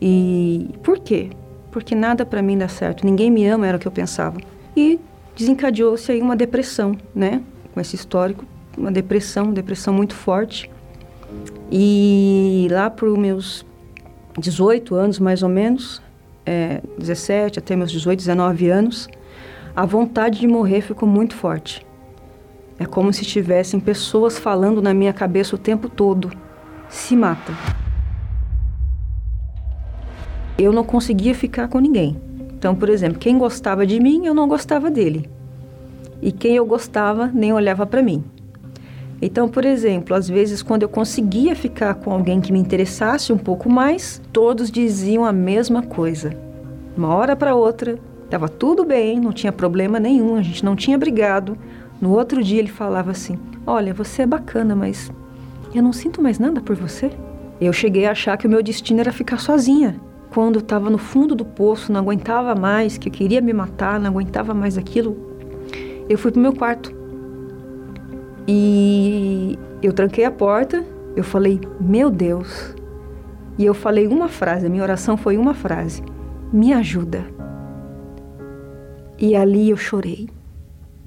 E 0.02 0.72
por 0.84 1.00
quê? 1.00 1.30
Porque 1.72 1.96
nada 1.96 2.26
para 2.26 2.42
mim 2.42 2.58
dá 2.58 2.68
certo. 2.68 3.06
Ninguém 3.06 3.32
me 3.32 3.48
ama, 3.48 3.66
era 3.66 3.78
o 3.78 3.80
que 3.80 3.88
eu 3.88 3.94
pensava. 3.94 4.42
E 4.76 5.00
desencadeou-se 5.38 6.12
aí 6.12 6.22
uma 6.22 6.36
depressão, 6.36 6.98
né? 7.16 7.42
Com 7.74 7.80
esse 7.80 7.96
histórico, 7.96 8.44
uma 8.78 8.92
depressão, 8.92 9.54
depressão 9.54 9.94
muito 9.94 10.16
forte. 10.16 10.70
E 11.72 12.68
lá 12.72 12.90
para 12.90 13.06
os 13.06 13.18
meus 13.18 13.66
18 14.38 14.96
anos, 14.96 15.18
mais 15.18 15.42
ou 15.42 15.48
menos, 15.50 16.02
é, 16.46 16.82
17 16.98 17.60
até 17.60 17.74
meus 17.74 17.90
18, 17.90 18.20
19 18.20 18.70
anos, 18.70 19.08
a 19.76 19.86
vontade 19.86 20.40
de 20.40 20.48
morrer 20.48 20.82
ficou 20.82 21.10
muito 21.10 21.36
forte. 21.36 21.86
É 22.78 22.86
como 22.86 23.12
se 23.12 23.26
tivessem 23.26 23.80
pessoas 23.80 24.38
falando 24.38 24.82
na 24.82 24.94
minha 24.94 25.14
cabeça 25.14 25.56
o 25.56 25.60
tempo 25.60 25.90
todo: 25.90 26.32
se 26.88 27.16
mata. 27.16 27.54
Eu 30.58 30.72
não 30.72 30.84
conseguia 30.84 31.34
ficar 31.34 31.68
com 31.68 31.80
ninguém. 31.80 32.22
Então, 32.56 32.76
por 32.76 32.88
exemplo, 32.88 33.18
quem 33.18 33.38
gostava 33.38 33.86
de 33.86 34.00
mim, 34.00 34.26
eu 34.26 34.34
não 34.34 34.48
gostava 34.48 34.92
dele. 34.92 35.30
E 36.22 36.32
quem 36.32 36.56
eu 36.56 36.66
gostava 36.66 37.28
nem 37.34 37.52
olhava 37.52 37.86
para 37.86 38.02
mim. 38.02 38.24
Então, 39.22 39.50
por 39.50 39.66
exemplo, 39.66 40.16
às 40.16 40.30
vezes 40.30 40.62
quando 40.62 40.84
eu 40.84 40.90
conseguia 40.90 41.56
ficar 41.56 41.96
com 41.96 42.12
alguém 42.12 42.40
que 42.40 42.54
me 42.54 42.60
interessasse 42.60 43.34
um 43.34 43.38
pouco 43.38 43.70
mais, 43.70 44.22
todos 44.32 44.70
diziam 44.70 45.26
a 45.26 45.34
mesma 45.34 45.82
coisa. 45.82 46.38
Uma 46.96 47.16
hora 47.16 47.36
para 47.36 47.56
outra, 47.56 47.98
estava 48.34 48.50
tudo 48.50 48.84
bem, 48.84 49.20
não 49.20 49.32
tinha 49.32 49.52
problema 49.52 50.00
nenhum, 50.00 50.36
a 50.36 50.42
gente 50.42 50.66
não 50.66 50.76
tinha 50.76 50.98
brigado. 50.98 51.56
No 52.02 52.12
outro 52.12 52.44
dia 52.44 52.58
ele 52.58 52.68
falava 52.68 53.12
assim: 53.12 53.38
Olha, 53.66 53.94
você 53.94 54.24
é 54.24 54.26
bacana, 54.26 54.76
mas 54.76 55.12
eu 55.74 55.84
não 55.84 55.94
sinto 55.94 56.20
mais 56.20 56.40
nada 56.40 56.60
por 56.60 56.76
você. 56.76 57.12
Eu 57.62 57.72
cheguei 57.72 58.08
a 58.08 58.12
achar 58.12 58.36
que 58.36 58.48
o 58.48 58.50
meu 58.50 58.64
destino 58.64 59.00
era 59.00 59.14
ficar 59.14 59.40
sozinha 59.40 60.02
quando 60.34 60.58
estava 60.58 60.90
no 60.90 60.98
fundo 60.98 61.36
do 61.36 61.46
poço, 61.46 61.92
não 61.92 62.00
aguentava 62.00 62.56
mais, 62.56 62.98
que 62.98 63.08
eu 63.08 63.14
queria 63.14 63.40
me 63.40 63.54
matar, 63.54 64.00
não 64.00 64.10
aguentava 64.10 64.52
mais 64.52 64.80
aquilo, 64.80 65.16
eu 66.10 66.18
fui 66.18 66.32
pro 66.32 66.42
meu 66.42 66.54
quarto. 66.54 66.92
E 68.48 69.60
eu 69.84 69.94
tranquei 69.94 70.26
a 70.26 70.32
porta, 70.32 70.84
eu 71.16 71.24
falei, 71.24 71.62
meu 71.80 72.10
Deus. 72.10 72.76
E 73.60 73.64
eu 73.66 73.76
falei 73.76 74.08
uma 74.08 74.28
frase, 74.28 74.66
a 74.66 74.70
minha 74.70 74.82
oração 74.82 75.16
foi 75.16 75.38
uma 75.38 75.54
frase: 75.54 76.02
me 76.52 76.74
ajuda. 76.74 77.24
E 79.24 79.38
ali 79.38 79.70
eu 79.70 79.78
chorei. 79.78 80.28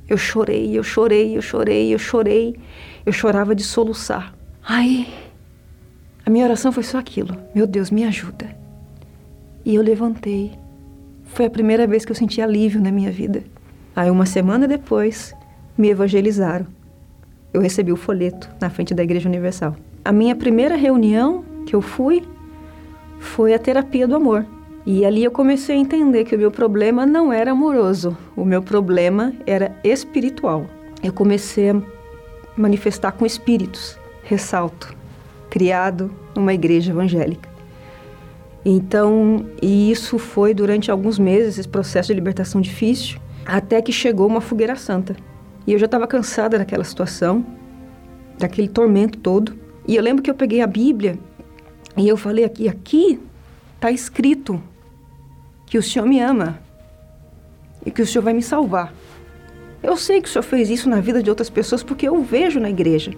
Eu 0.08 0.16
chorei, 0.16 0.78
eu 0.78 0.82
chorei, 0.82 1.36
eu 1.36 1.42
chorei, 1.42 1.92
eu 1.92 1.98
chorei. 1.98 2.56
Eu 3.04 3.12
chorava 3.12 3.54
de 3.54 3.62
soluçar. 3.62 4.34
Aí, 4.66 5.06
a 6.24 6.30
minha 6.30 6.46
oração 6.46 6.72
foi 6.72 6.82
só 6.82 6.96
aquilo: 6.96 7.36
meu 7.54 7.66
Deus, 7.66 7.90
me 7.90 8.04
ajuda. 8.04 8.56
E 9.66 9.74
eu 9.74 9.82
levantei. 9.82 10.52
Foi 11.24 11.44
a 11.44 11.50
primeira 11.50 11.86
vez 11.86 12.06
que 12.06 12.10
eu 12.10 12.16
senti 12.16 12.40
alívio 12.40 12.80
na 12.80 12.90
minha 12.90 13.10
vida. 13.12 13.44
Aí, 13.94 14.10
uma 14.10 14.24
semana 14.24 14.66
depois, 14.66 15.34
me 15.76 15.90
evangelizaram. 15.90 16.66
Eu 17.52 17.60
recebi 17.60 17.92
o 17.92 17.96
folheto 17.96 18.48
na 18.58 18.70
frente 18.70 18.94
da 18.94 19.02
Igreja 19.02 19.28
Universal. 19.28 19.76
A 20.02 20.10
minha 20.10 20.34
primeira 20.34 20.74
reunião 20.74 21.44
que 21.66 21.76
eu 21.76 21.82
fui 21.82 22.22
foi 23.18 23.52
a 23.52 23.58
terapia 23.58 24.08
do 24.08 24.16
amor. 24.16 24.46
E 24.86 25.04
ali 25.04 25.24
eu 25.24 25.32
comecei 25.32 25.74
a 25.74 25.78
entender 25.80 26.22
que 26.22 26.36
o 26.36 26.38
meu 26.38 26.50
problema 26.52 27.04
não 27.04 27.32
era 27.32 27.50
amoroso, 27.50 28.16
o 28.36 28.44
meu 28.44 28.62
problema 28.62 29.32
era 29.44 29.76
espiritual. 29.82 30.64
Eu 31.02 31.12
comecei 31.12 31.70
a 31.70 31.82
manifestar 32.56 33.10
com 33.10 33.26
espíritos, 33.26 33.98
ressalto, 34.22 34.94
criado 35.50 36.14
numa 36.36 36.54
igreja 36.54 36.92
evangélica. 36.92 37.48
Então, 38.64 39.46
e 39.60 39.90
isso 39.90 40.18
foi 40.18 40.54
durante 40.54 40.88
alguns 40.88 41.18
meses, 41.18 41.58
esse 41.58 41.68
processo 41.68 42.08
de 42.08 42.14
libertação 42.14 42.60
difícil, 42.60 43.18
até 43.44 43.82
que 43.82 43.90
chegou 43.90 44.28
uma 44.28 44.40
fogueira 44.40 44.76
santa. 44.76 45.16
E 45.66 45.72
eu 45.72 45.80
já 45.80 45.86
estava 45.86 46.06
cansada 46.06 46.58
daquela 46.58 46.84
situação, 46.84 47.44
daquele 48.38 48.68
tormento 48.68 49.18
todo. 49.18 49.52
E 49.86 49.96
eu 49.96 50.02
lembro 50.02 50.22
que 50.22 50.30
eu 50.30 50.34
peguei 50.34 50.60
a 50.60 50.66
Bíblia 50.66 51.18
e 51.96 52.06
eu 52.06 52.16
falei 52.16 52.44
aqui, 52.44 52.68
aqui 52.68 53.18
está 53.74 53.90
escrito 53.90 54.62
que 55.66 55.76
o 55.76 55.82
Senhor 55.82 56.06
me 56.06 56.20
ama 56.20 56.58
e 57.84 57.90
que 57.90 58.00
o 58.00 58.06
Senhor 58.06 58.22
vai 58.22 58.32
me 58.32 58.42
salvar. 58.42 58.92
Eu 59.82 59.96
sei 59.96 60.22
que 60.22 60.28
o 60.28 60.30
Senhor 60.30 60.42
fez 60.42 60.70
isso 60.70 60.88
na 60.88 61.00
vida 61.00 61.22
de 61.22 61.28
outras 61.28 61.50
pessoas 61.50 61.82
porque 61.82 62.08
eu 62.08 62.22
vejo 62.22 62.58
na 62.58 62.70
igreja, 62.70 63.12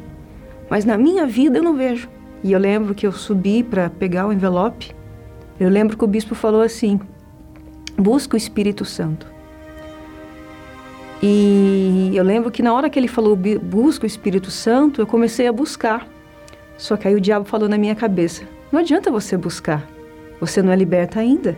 mas 0.69 0.85
na 0.85 0.99
minha 0.99 1.27
vida 1.27 1.59
eu 1.59 1.63
não 1.63 1.77
vejo. 1.77 2.09
E 2.43 2.53
eu 2.53 2.59
lembro 2.59 2.95
que 2.95 3.07
eu 3.07 3.13
subi 3.13 3.63
para 3.63 3.91
pegar 3.91 4.27
o 4.27 4.33
envelope 4.33 4.99
eu 5.61 5.69
lembro 5.69 5.97
que 5.97 6.05
o 6.05 6.07
bispo 6.07 6.35
falou 6.35 6.63
assim: 6.63 7.01
busca 7.97 8.35
o 8.35 8.37
Espírito 8.37 8.85
Santo. 8.85 9.27
E 11.21 12.13
eu 12.15 12.23
lembro 12.23 12.51
que 12.51 12.63
na 12.63 12.73
hora 12.73 12.89
que 12.89 12.97
ele 12.97 13.09
falou 13.09 13.37
busca 13.37 14.05
o 14.05 14.07
Espírito 14.07 14.53
Santo, 14.53 15.01
eu 15.01 15.07
comecei 15.07 15.49
a 15.49 15.53
buscar. 15.53 16.07
Só 16.77 16.97
que 16.97 17.09
aí 17.09 17.15
o 17.17 17.21
diabo 17.21 17.45
falou 17.45 17.69
na 17.69 17.77
minha 17.77 17.95
cabeça: 17.95 18.45
não 18.71 18.79
adianta 18.79 19.11
você 19.11 19.37
buscar, 19.37 19.85
você 20.41 20.63
não 20.63 20.73
é 20.73 20.77
liberta 20.77 21.19
ainda. 21.19 21.57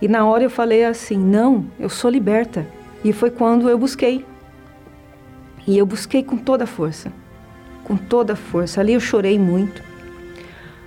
E 0.00 0.08
na 0.08 0.24
hora 0.26 0.44
eu 0.44 0.50
falei 0.50 0.84
assim: 0.84 1.16
não, 1.16 1.66
eu 1.78 1.88
sou 1.88 2.10
liberta. 2.10 2.66
E 3.04 3.12
foi 3.12 3.30
quando 3.30 3.68
eu 3.68 3.78
busquei. 3.78 4.24
E 5.66 5.76
eu 5.76 5.86
busquei 5.86 6.22
com 6.22 6.36
toda 6.36 6.64
a 6.64 6.66
força. 6.66 7.12
Com 7.84 7.96
toda 7.96 8.32
a 8.32 8.36
força. 8.36 8.80
Ali 8.80 8.94
eu 8.94 9.00
chorei 9.00 9.38
muito. 9.38 9.82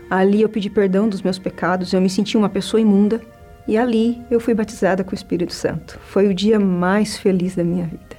Ali 0.09 0.41
eu 0.41 0.49
pedi 0.49 0.69
perdão 0.69 1.07
dos 1.07 1.21
meus 1.21 1.39
pecados, 1.39 1.93
eu 1.93 2.01
me 2.01 2.09
senti 2.09 2.35
uma 2.35 2.49
pessoa 2.49 2.81
imunda 2.81 3.21
e 3.65 3.77
ali 3.77 4.21
eu 4.29 4.41
fui 4.41 4.53
batizada 4.53 5.05
com 5.05 5.11
o 5.11 5.15
Espírito 5.15 5.53
Santo. 5.53 5.97
Foi 6.07 6.27
o 6.27 6.33
dia 6.33 6.59
mais 6.59 7.17
feliz 7.17 7.55
da 7.55 7.63
minha 7.63 7.85
vida. 7.85 8.17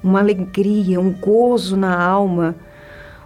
Uma 0.00 0.20
alegria, 0.20 1.00
um 1.00 1.10
gozo 1.10 1.76
na 1.76 2.00
alma, 2.00 2.54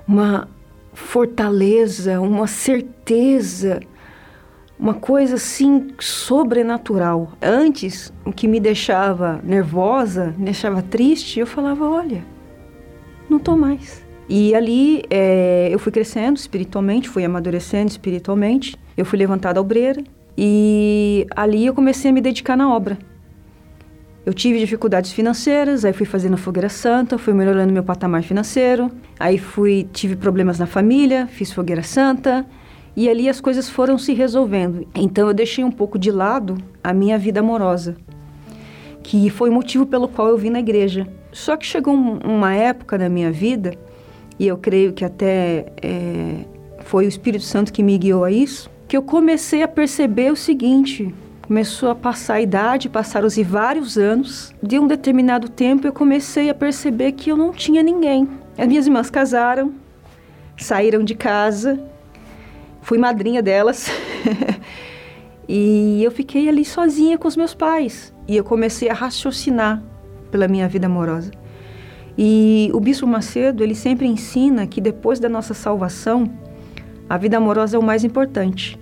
uma 0.09 0.49
fortaleza, 0.95 2.19
uma 2.19 2.47
certeza, 2.47 3.81
uma 4.79 4.95
coisa 4.95 5.37
assim 5.37 5.89
sobrenatural. 5.99 7.33
Antes, 7.41 8.13
o 8.25 8.33
que 8.33 8.47
me 8.47 8.61
deixava 8.61 9.41
nervosa, 9.43 10.35
me 10.37 10.45
deixava 10.45 10.83
triste, 10.83 11.41
eu 11.41 11.47
falava: 11.47 11.89
olha, 11.89 12.25
não 13.29 13.39
tô 13.39 13.57
mais. 13.57 14.05
E 14.29 14.55
ali 14.55 15.03
é, 15.09 15.69
eu 15.71 15.79
fui 15.79 15.93
crescendo 15.93 16.37
espiritualmente, 16.37 17.09
fui 17.09 17.25
amadurecendo 17.25 17.91
espiritualmente. 17.91 18.77
Eu 18.97 19.05
fui 19.05 19.19
levantada 19.19 19.61
obreira 19.61 20.03
e 20.37 21.27
ali 21.35 21.65
eu 21.65 21.75
comecei 21.75 22.11
a 22.11 22.15
me 22.15 22.21
dedicar 22.21 22.57
na 22.57 22.75
obra. 22.75 22.99
Eu 24.25 24.35
tive 24.35 24.59
dificuldades 24.59 25.13
financeiras, 25.13 25.85
aí 25.85 25.93
fui 25.93 26.05
fazendo 26.05 26.37
fogueira 26.37 26.69
santa, 26.69 27.17
fui 27.17 27.33
melhorando 27.33 27.73
meu 27.73 27.85
patamar 27.85 28.25
financeiro, 28.25 28.91
aí 29.21 29.39
fui 29.39 29.89
tive 29.93 30.17
problemas 30.17 30.59
na 30.59 30.67
família, 30.67 31.29
fiz 31.29 31.53
fogueira 31.53 31.85
santa 31.85 32.45
e 32.97 33.11
ali 33.11 33.29
as 33.29 33.41
coisas 33.41 33.69
foram 33.69 33.99
se 33.99 34.15
resolvendo. 34.15 34.89
Então 34.95 35.29
eu 35.29 35.35
deixei 35.35 35.63
um 35.63 35.71
pouco 35.71 35.99
de 35.99 36.11
lado 36.11 36.57
a 36.83 36.95
minha 36.95 37.19
vida 37.19 37.41
amorosa, 37.41 37.95
que 39.03 39.29
foi 39.29 39.51
o 39.51 39.53
motivo 39.53 39.85
pelo 39.85 40.09
qual 40.09 40.29
eu 40.29 40.39
vim 40.39 40.51
na 40.51 40.61
igreja. 40.61 41.07
Só 41.31 41.57
que 41.57 41.67
chegou 41.67 41.95
um, 41.95 42.19
uma 42.25 42.55
época 42.55 42.97
da 42.97 43.11
minha 43.11 43.31
vida 43.31 43.77
e 44.39 44.47
eu 44.47 44.57
creio 44.57 44.95
que 44.95 45.05
até 45.05 45.67
é, 45.83 46.45
foi 46.81 47.05
o 47.05 47.09
Espírito 47.09 47.45
Santo 47.45 47.73
que 47.73 47.83
me 47.83 47.99
guiou 47.99 48.25
a 48.25 48.31
isso, 48.31 48.71
que 48.89 48.97
eu 48.97 49.03
comecei 49.03 49.63
a 49.63 49.69
perceber 49.69 50.33
o 50.33 50.37
seguinte: 50.37 51.15
começou 51.47 51.91
a 51.91 51.95
passar 51.95 52.35
a 52.35 52.41
idade, 52.41 52.89
passaram-se 52.89 53.43
vários 53.43 53.99
anos. 53.99 54.55
De 54.63 54.79
um 54.79 54.87
determinado 54.87 55.51
tempo, 55.51 55.87
eu 55.87 55.93
comecei 55.93 56.49
a 56.49 56.55
perceber 56.55 57.13
que 57.13 57.31
eu 57.31 57.37
não 57.37 57.53
tinha 57.53 57.83
ninguém. 57.83 58.27
As 58.57 58.67
minhas 58.67 58.87
irmãs 58.87 59.11
casaram, 59.11 59.75
saíram 60.57 61.05
de 61.05 61.15
casa, 61.15 61.79
fui 62.87 62.99
madrinha 62.99 63.43
delas. 63.43 63.91
e 65.49 66.01
eu 66.05 66.11
fiquei 66.13 66.49
ali 66.49 66.65
sozinha 66.65 67.19
com 67.19 67.27
os 67.27 67.37
meus 67.37 67.53
pais. 67.53 68.15
E 68.29 68.37
eu 68.37 68.45
comecei 68.45 68.89
a 68.89 68.95
raciocinar 68.95 69.83
pela 70.31 70.47
minha 70.47 70.69
vida 70.69 70.87
amorosa. 70.87 71.33
E 72.17 72.71
o 72.73 72.79
Bispo 72.79 73.05
Macedo, 73.05 73.65
ele 73.65 73.75
sempre 73.75 74.07
ensina 74.07 74.69
que 74.69 74.81
depois 74.81 75.19
da 75.19 75.29
nossa 75.29 75.53
salvação, 75.53 76.33
a 77.11 77.19
vida 77.19 77.37
amorosa 77.37 77.77
é 77.77 77.81
o 77.81 77.83
mais 77.83 78.05
importante. 78.05 78.79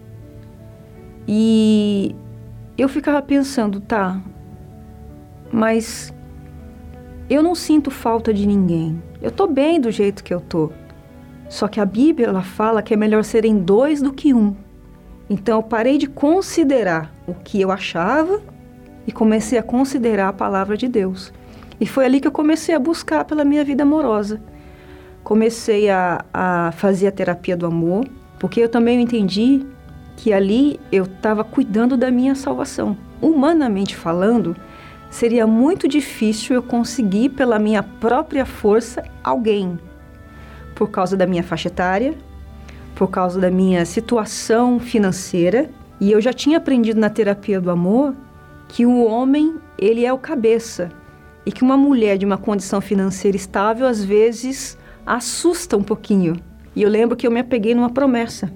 E 1.26 2.14
eu 2.76 2.90
ficava 2.90 3.22
pensando, 3.22 3.80
tá, 3.80 4.20
mas 5.50 6.12
eu 7.30 7.42
não 7.42 7.54
sinto 7.54 7.90
falta 7.90 8.34
de 8.34 8.46
ninguém. 8.46 9.02
Eu 9.22 9.30
tô 9.30 9.46
bem 9.46 9.80
do 9.80 9.90
jeito 9.90 10.22
que 10.22 10.34
eu 10.34 10.42
tô. 10.42 10.70
Só 11.54 11.68
que 11.68 11.78
a 11.78 11.86
Bíblia 11.86 12.26
ela 12.26 12.42
fala 12.42 12.82
que 12.82 12.92
é 12.92 12.96
melhor 12.96 13.22
serem 13.22 13.56
dois 13.56 14.02
do 14.02 14.12
que 14.12 14.34
um. 14.34 14.56
Então 15.30 15.58
eu 15.58 15.62
parei 15.62 15.98
de 15.98 16.08
considerar 16.08 17.14
o 17.28 17.32
que 17.32 17.60
eu 17.60 17.70
achava 17.70 18.42
e 19.06 19.12
comecei 19.12 19.56
a 19.56 19.62
considerar 19.62 20.30
a 20.30 20.32
palavra 20.32 20.76
de 20.76 20.88
Deus. 20.88 21.32
E 21.80 21.86
foi 21.86 22.06
ali 22.06 22.20
que 22.20 22.26
eu 22.26 22.32
comecei 22.32 22.74
a 22.74 22.78
buscar 22.80 23.24
pela 23.24 23.44
minha 23.44 23.62
vida 23.62 23.84
amorosa. 23.84 24.42
Comecei 25.22 25.88
a, 25.88 26.24
a 26.34 26.72
fazer 26.72 27.06
a 27.06 27.12
terapia 27.12 27.56
do 27.56 27.66
amor, 27.66 28.04
porque 28.40 28.58
eu 28.58 28.68
também 28.68 29.00
entendi 29.00 29.64
que 30.16 30.32
ali 30.32 30.80
eu 30.90 31.04
estava 31.04 31.44
cuidando 31.44 31.96
da 31.96 32.10
minha 32.10 32.34
salvação. 32.34 32.96
Humanamente 33.22 33.94
falando, 33.94 34.56
seria 35.08 35.46
muito 35.46 35.86
difícil 35.86 36.56
eu 36.56 36.64
conseguir 36.64 37.28
pela 37.28 37.60
minha 37.60 37.84
própria 37.84 38.44
força 38.44 39.04
alguém, 39.22 39.78
por 40.74 40.90
causa 40.90 41.16
da 41.16 41.26
minha 41.26 41.42
faixa 41.42 41.68
etária, 41.68 42.14
por 42.94 43.08
causa 43.08 43.40
da 43.40 43.50
minha 43.50 43.84
situação 43.84 44.78
financeira, 44.78 45.70
e 46.00 46.10
eu 46.12 46.20
já 46.20 46.32
tinha 46.32 46.58
aprendido 46.58 47.00
na 47.00 47.10
terapia 47.10 47.60
do 47.60 47.70
amor 47.70 48.14
que 48.68 48.84
o 48.84 49.04
homem, 49.04 49.56
ele 49.78 50.04
é 50.04 50.12
o 50.12 50.18
cabeça, 50.18 50.90
e 51.46 51.52
que 51.52 51.62
uma 51.62 51.76
mulher 51.76 52.18
de 52.18 52.24
uma 52.26 52.38
condição 52.38 52.80
financeira 52.80 53.36
estável 53.36 53.86
às 53.86 54.02
vezes 54.02 54.78
assusta 55.06 55.76
um 55.76 55.82
pouquinho. 55.82 56.36
E 56.74 56.82
eu 56.82 56.88
lembro 56.88 57.16
que 57.16 57.26
eu 57.26 57.30
me 57.30 57.40
apeguei 57.40 57.74
numa 57.74 57.90
promessa 57.90 58.50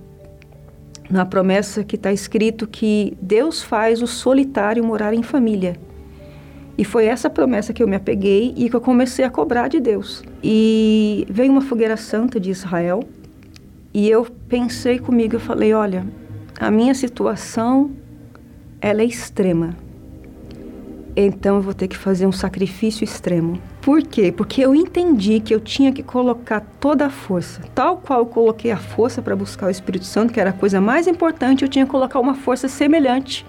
na 1.11 1.25
promessa 1.25 1.83
que 1.83 1.97
está 1.97 2.13
escrito 2.13 2.67
que 2.67 3.17
Deus 3.21 3.63
faz 3.63 4.03
o 4.03 4.07
solitário 4.07 4.85
morar 4.85 5.15
em 5.15 5.23
família. 5.23 5.77
E 6.79 6.85
foi 6.85 7.07
essa 7.07 7.29
promessa 7.29 7.73
que 7.73 7.83
eu 7.83 7.89
me 7.89 7.97
apeguei 7.97 8.55
e 8.57 8.71
que 8.71 8.77
eu 8.77 8.81
comecei 8.81 9.25
a 9.25 9.31
cobrar 9.31 9.67
de 9.67 9.81
Deus. 9.81 10.23
E 10.41 11.27
veio 11.29 11.51
uma 11.51 11.61
fogueira 11.61 11.97
santa 11.97 12.39
de 12.39 12.51
Israel 12.51 13.03
e 13.93 14.09
eu 14.09 14.25
pensei 14.49 15.01
comigo, 15.01 15.35
eu 15.35 15.41
falei, 15.41 15.75
olha, 15.75 16.07
a 16.61 16.71
minha 16.71 16.95
situação 16.95 17.91
ela 18.81 19.03
é 19.03 19.05
extrema. 19.05 19.77
Então 21.17 21.57
eu 21.57 21.63
vou 21.63 21.75
ter 21.75 21.89
que 21.89 21.97
fazer 21.97 22.29
um 22.29 22.33
sacrifício 22.33 23.03
extremo. 23.03 23.61
Por 23.81 24.01
quê? 24.03 24.31
Porque 24.31 24.61
eu 24.61 24.73
entendi 24.73 25.41
que 25.41 25.53
eu 25.53 25.59
tinha 25.59 25.93
que 25.93 26.05
colocar 26.05 26.61
toda 26.79 27.07
a 27.07 27.11
força. 27.11 27.61
Tal 27.75 27.97
qual 27.97 28.21
eu 28.21 28.27
coloquei 28.27 28.71
a 28.71 28.77
força 28.77 29.21
para 29.21 29.35
buscar 29.35 29.67
o 29.67 29.71
Espírito 29.71 30.05
Santo, 30.05 30.33
que 30.33 30.39
era 30.39 30.51
a 30.51 30.53
coisa 30.53 30.81
mais 30.81 31.09
importante, 31.09 31.63
eu 31.65 31.69
tinha 31.69 31.85
que 31.85 31.91
colocar 31.91 32.21
uma 32.21 32.37
força 32.37 32.69
semelhante 32.69 33.45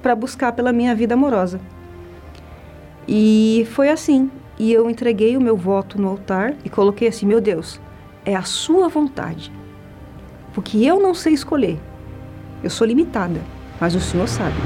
para 0.00 0.14
buscar 0.14 0.52
pela 0.52 0.72
minha 0.72 0.94
vida 0.94 1.14
amorosa. 1.14 1.60
E 3.08 3.66
foi 3.72 3.88
assim. 3.88 4.30
E 4.58 4.72
eu 4.72 4.90
entreguei 4.90 5.36
o 5.36 5.40
meu 5.40 5.56
voto 5.56 6.00
no 6.00 6.08
altar 6.08 6.54
e 6.64 6.68
coloquei 6.68 7.08
assim: 7.08 7.26
meu 7.26 7.40
Deus, 7.40 7.80
é 8.24 8.36
a 8.36 8.42
sua 8.42 8.88
vontade. 8.88 9.50
Porque 10.52 10.78
eu 10.78 11.00
não 11.00 11.14
sei 11.14 11.32
escolher. 11.32 11.78
Eu 12.62 12.70
sou 12.70 12.86
limitada, 12.86 13.40
mas 13.80 13.94
o 13.94 14.00
Senhor 14.00 14.28
sabe. 14.28 14.56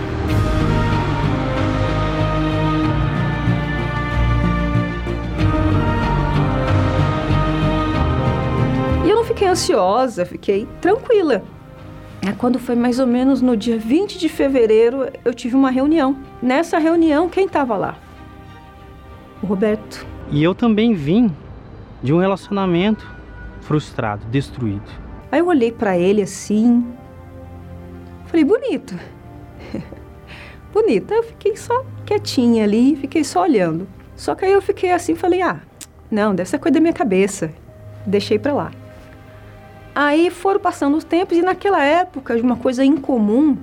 fiquei 9.43 9.49
ansiosa, 9.49 10.24
fiquei 10.24 10.68
tranquila. 10.80 11.43
Quando 12.38 12.59
foi 12.59 12.74
mais 12.76 12.99
ou 12.99 13.07
menos 13.07 13.40
no 13.40 13.57
dia 13.57 13.78
20 13.78 14.18
de 14.18 14.28
fevereiro, 14.28 15.09
eu 15.24 15.34
tive 15.34 15.57
uma 15.57 15.70
reunião. 15.70 16.16
Nessa 16.40 16.78
reunião, 16.78 17.28
quem 17.28 17.47
estava 17.47 17.76
lá? 17.76 17.97
O 19.43 19.47
Roberto. 19.47 20.07
E 20.30 20.43
eu 20.43 20.55
também 20.55 20.95
vim 20.95 21.34
de 22.03 22.12
um 22.12 22.18
relacionamento 22.18 23.07
frustrado, 23.61 24.24
destruído. 24.26 24.88
Aí 25.30 25.40
eu 25.40 25.47
olhei 25.47 25.72
para 25.72 25.99
ele 25.99 26.22
assim, 26.22 26.86
falei, 28.26 28.45
bonito. 28.45 28.95
bonito. 30.72 31.12
Aí 31.12 31.18
eu 31.18 31.22
fiquei 31.24 31.57
só 31.57 31.84
quietinha 32.05 32.64
ali, 32.64 32.97
fiquei 32.97 33.24
só 33.24 33.43
olhando. 33.43 33.86
Só 34.16 34.34
que 34.34 34.45
aí 34.45 34.53
eu 34.53 34.62
fiquei 34.62 34.93
assim, 34.93 35.14
falei, 35.14 35.43
ah, 35.43 35.61
não, 36.11 36.34
deve 36.34 36.49
ser 36.49 36.59
coisa 36.59 36.74
da 36.74 36.80
minha 36.80 36.93
cabeça. 36.93 37.53
Deixei 38.07 38.38
para 38.38 38.53
lá. 38.53 38.70
Aí 39.95 40.30
foram 40.30 40.61
passando 40.61 40.97
os 40.97 41.05
tempos 41.05 41.36
e 41.36 41.43
naquela 41.43 41.82
época, 41.82 42.36
de 42.36 42.43
uma 42.43 42.57
coisa 42.57 42.84
incomum 42.84 43.57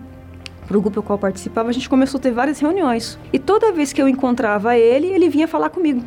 para 0.70 0.78
o 0.78 0.82
grupo 0.82 1.00
ao 1.00 1.04
qual 1.04 1.18
eu 1.18 1.20
participava, 1.20 1.70
a 1.70 1.72
gente 1.72 1.90
começou 1.90 2.20
a 2.20 2.22
ter 2.22 2.32
várias 2.32 2.60
reuniões. 2.60 3.18
E 3.34 3.40
toda 3.40 3.72
vez 3.72 3.92
que 3.92 4.00
eu 4.00 4.08
encontrava 4.08 4.78
ele, 4.78 5.08
ele 5.08 5.28
vinha 5.28 5.48
falar 5.48 5.72
comigo. 5.72 6.04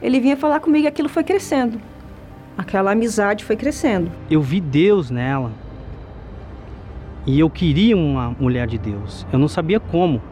Ele 0.00 0.18
vinha 0.18 0.38
falar 0.38 0.58
comigo 0.58 0.86
e 0.86 0.88
aquilo 0.88 1.10
foi 1.10 1.22
crescendo. 1.22 1.78
Aquela 2.56 2.92
amizade 2.92 3.44
foi 3.44 3.56
crescendo. 3.56 4.10
Eu 4.30 4.40
vi 4.40 4.58
Deus 4.58 5.10
nela. 5.10 5.52
E 7.26 7.38
eu 7.38 7.50
queria 7.50 7.94
uma 7.94 8.34
mulher 8.40 8.66
de 8.66 8.78
Deus. 8.78 9.26
Eu 9.30 9.38
não 9.38 9.48
sabia 9.48 9.78
como, 9.78 10.22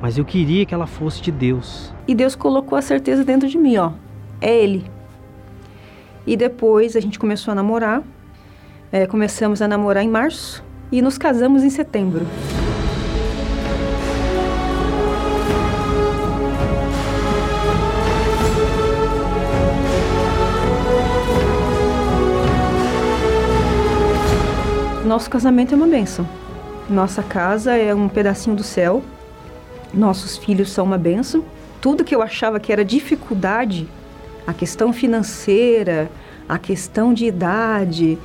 mas 0.00 0.16
eu 0.16 0.24
queria 0.24 0.64
que 0.64 0.72
ela 0.72 0.86
fosse 0.86 1.20
de 1.20 1.30
Deus. 1.30 1.92
E 2.08 2.14
Deus 2.14 2.34
colocou 2.34 2.78
a 2.78 2.82
certeza 2.82 3.22
dentro 3.26 3.46
de 3.46 3.58
mim, 3.58 3.76
ó. 3.76 3.92
É 4.40 4.56
ele. 4.56 4.90
E 6.26 6.34
depois 6.34 6.96
a 6.96 7.00
gente 7.00 7.18
começou 7.18 7.52
a 7.52 7.54
namorar. 7.54 8.02
É, 8.90 9.06
começamos 9.06 9.60
a 9.60 9.68
namorar 9.68 10.02
em 10.02 10.08
março 10.08 10.64
e 10.90 11.00
nos 11.00 11.16
casamos 11.16 11.62
em 11.62 11.70
setembro. 11.70 12.26
Nosso 25.04 25.28
casamento 25.28 25.74
é 25.74 25.76
uma 25.76 25.86
bênção. 25.86 26.28
Nossa 26.88 27.22
casa 27.22 27.74
é 27.74 27.94
um 27.94 28.08
pedacinho 28.08 28.54
do 28.54 28.62
céu. 28.62 29.02
Nossos 29.92 30.36
filhos 30.36 30.70
são 30.70 30.84
uma 30.84 30.98
bênção. 30.98 31.44
Tudo 31.80 32.04
que 32.04 32.14
eu 32.14 32.22
achava 32.22 32.60
que 32.60 32.72
era 32.72 32.84
dificuldade 32.84 33.88
a 34.46 34.52
questão 34.52 34.92
financeira, 34.92 36.10
a 36.48 36.58
questão 36.58 37.14
de 37.14 37.26
idade, 37.26 38.18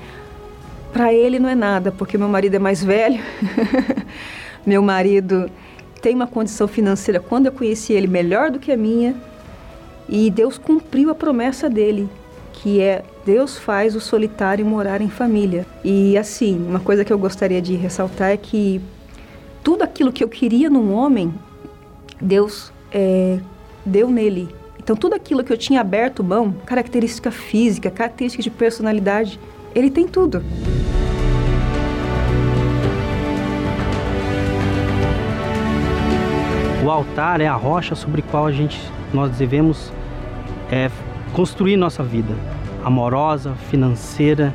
para 0.95 1.13
ele 1.13 1.39
não 1.39 1.49
é 1.49 1.55
nada, 1.55 1.91
porque 1.91 2.17
meu 2.17 2.29
marido 2.29 2.55
é 2.55 2.59
mais 2.59 2.81
velho. 2.81 3.21
meu 4.65 4.81
marido 4.81 5.51
tem 6.01 6.15
uma 6.15 6.25
condição 6.25 6.69
financeira, 6.69 7.19
quando 7.19 7.47
eu 7.47 7.51
conheci 7.51 7.91
ele, 7.91 8.07
melhor 8.07 8.49
do 8.49 8.59
que 8.59 8.71
a 8.71 8.77
minha. 8.77 9.13
E 10.07 10.31
Deus 10.31 10.57
cumpriu 10.57 11.09
a 11.09 11.15
promessa 11.15 11.69
dele, 11.69 12.07
que 12.53 12.79
é 12.79 13.03
Deus 13.25 13.57
faz 13.57 13.93
o 13.93 13.99
solitário 13.99 14.65
morar 14.65 15.01
em 15.01 15.09
família. 15.09 15.65
E 15.83 16.17
assim, 16.17 16.65
uma 16.65 16.79
coisa 16.79 17.03
que 17.03 17.11
eu 17.11 17.19
gostaria 17.19 17.61
de 17.61 17.75
ressaltar 17.75 18.29
é 18.29 18.37
que 18.37 18.79
tudo 19.61 19.83
aquilo 19.83 20.13
que 20.13 20.23
eu 20.23 20.29
queria 20.29 20.69
num 20.69 20.93
homem, 20.93 21.33
Deus 22.21 22.71
é, 22.89 23.37
deu 23.85 24.09
nele. 24.09 24.47
Então, 24.81 24.95
tudo 24.95 25.13
aquilo 25.13 25.43
que 25.43 25.51
eu 25.51 25.57
tinha 25.57 25.81
aberto 25.81 26.23
mão, 26.23 26.55
característica 26.65 27.31
física, 27.31 27.91
característica 27.91 28.41
de 28.41 28.49
personalidade, 28.49 29.37
ele 29.75 29.91
tem 29.91 30.07
tudo. 30.07 30.41
O 36.83 36.89
altar 36.89 37.41
é 37.41 37.47
a 37.47 37.55
rocha 37.55 37.93
sobre 37.93 38.21
qual 38.21 38.45
a 38.45 38.51
gente 38.51 38.79
nós 39.13 39.31
devemos 39.31 39.91
é, 40.71 40.89
construir 41.33 41.75
nossa 41.75 42.03
vida, 42.03 42.33
amorosa, 42.83 43.53
financeira. 43.69 44.53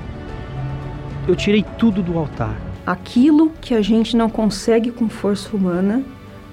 Eu 1.28 1.36
tirei 1.36 1.64
tudo 1.76 2.02
do 2.02 2.16
altar. 2.18 2.56
Aquilo 2.86 3.50
que 3.60 3.74
a 3.74 3.82
gente 3.82 4.16
não 4.16 4.30
consegue 4.30 4.90
com 4.90 5.08
força 5.08 5.54
humana, 5.54 6.02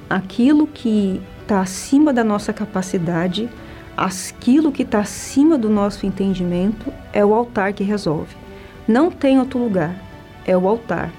aquilo 0.09 0.68
que 0.68 1.22
está 1.41 1.61
acima 1.61 2.11
da 2.11 2.24
nossa 2.24 2.51
capacidade, 2.51 3.49
aquilo 3.95 4.72
que 4.72 4.84
está 4.84 4.99
acima 4.99 5.57
do 5.57 5.70
nosso 5.70 6.05
entendimento, 6.05 6.91
é 7.13 7.24
o 7.24 7.34
altar 7.34 7.72
que 7.72 7.84
resolve. 7.84 8.47
Não 8.88 9.12
tem 9.12 9.38
outro 9.38 9.60
lugar, 9.60 10.02
é 10.46 10.56
o 10.58 10.68
altar. 10.68 11.12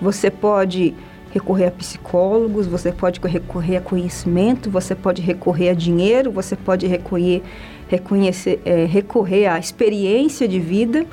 Você 0.00 0.30
pode 0.30 0.94
recorrer 1.32 1.66
a 1.66 1.70
psicólogos, 1.70 2.66
você 2.66 2.92
pode 2.92 3.18
recorrer 3.26 3.78
a 3.78 3.80
conhecimento, 3.80 4.70
você 4.70 4.94
pode 4.94 5.20
recorrer 5.20 5.70
a 5.70 5.74
dinheiro, 5.74 6.30
você 6.30 6.54
pode 6.54 6.86
recorrer, 6.86 7.42
reconhecer, 7.88 8.60
é, 8.64 8.84
recorrer 8.84 9.46
à 9.46 9.58
experiência 9.58 10.46
de 10.46 10.60
vida, 10.60 11.06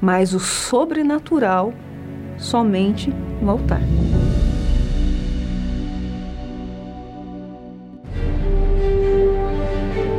mas 0.00 0.34
o 0.34 0.40
sobrenatural 0.40 1.72
somente 2.36 3.12
no 3.40 3.50
altar. 3.50 3.82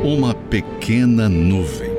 Uma 0.04 0.34
pequena 0.34 1.28
nuvem. 1.28 1.91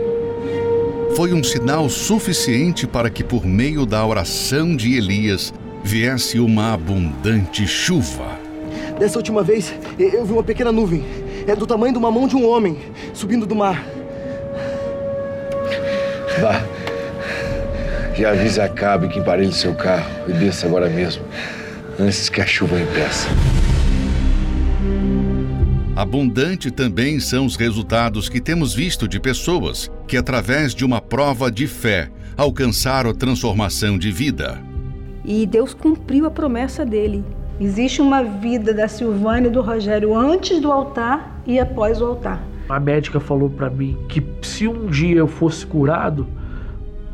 Foi 1.16 1.32
um 1.32 1.43
sinal 1.43 1.88
suficiente 1.89 2.88
para 2.88 3.07
que, 3.07 3.24
por 3.24 3.45
meio 3.45 3.86
da 3.86 4.03
oração 4.03 4.76
de 4.76 4.97
Elias, 4.97 5.53
viesse 5.84 6.39
uma 6.39 6.74
abundante 6.74 7.68
chuva. 7.68 8.39
Dessa 8.97 9.20
última 9.20 9.43
vez, 9.43 9.72
eu 9.99 10.26
vi 10.26 10.34
uma 10.34 10.43
pequena 10.43 10.72
nuvem. 10.72 11.03
É 11.45 11.55
do 11.55 11.68
tamanho 11.68 11.93
de 11.93 11.99
uma 11.99 12.09
mão 12.09 12.28
de 12.28 12.36
um 12.36 12.47
homem, 12.47 12.80
subindo 13.14 13.45
do 13.45 13.53
mar. 13.53 13.86
Vá. 16.41 16.66
Já 18.16 18.32
avise 18.32 18.59
a 18.59 18.68
Cabe 18.68 19.07
que 19.07 19.20
emparelhe 19.20 19.53
seu 19.53 19.76
carro 19.76 20.09
e 20.28 20.34
desça 20.34 20.66
agora 20.66 20.89
mesmo, 20.89 21.24
antes 21.99 22.28
que 22.28 22.41
a 22.41 22.45
chuva 22.45 22.80
impeça. 22.80 23.28
Abundante 26.03 26.69
também 26.69 27.17
são 27.17 27.45
os 27.45 27.55
resultados 27.55 28.27
que 28.27 28.41
temos 28.41 28.73
visto 28.73 29.07
de 29.07 29.21
pessoas 29.21 29.89
que, 30.05 30.17
através 30.17 30.75
de 30.75 30.83
uma 30.83 30.99
prova 30.99 31.49
de 31.49 31.65
fé, 31.65 32.09
alcançaram 32.35 33.09
a 33.09 33.13
transformação 33.13 33.97
de 33.97 34.11
vida. 34.11 34.59
E 35.23 35.45
Deus 35.45 35.73
cumpriu 35.73 36.25
a 36.25 36.29
promessa 36.29 36.85
dele. 36.85 37.23
Existe 37.57 38.01
uma 38.01 38.21
vida 38.21 38.73
da 38.73 38.85
Silvânia 38.85 39.47
e 39.47 39.51
do 39.51 39.61
Rogério 39.61 40.13
antes 40.13 40.59
do 40.59 40.69
altar 40.69 41.41
e 41.47 41.57
após 41.57 42.01
o 42.01 42.05
altar. 42.05 42.43
A 42.67 42.81
médica 42.81 43.21
falou 43.21 43.49
para 43.49 43.69
mim 43.69 43.97
que 44.09 44.21
se 44.41 44.67
um 44.67 44.87
dia 44.87 45.19
eu 45.19 45.27
fosse 45.27 45.65
curado, 45.65 46.27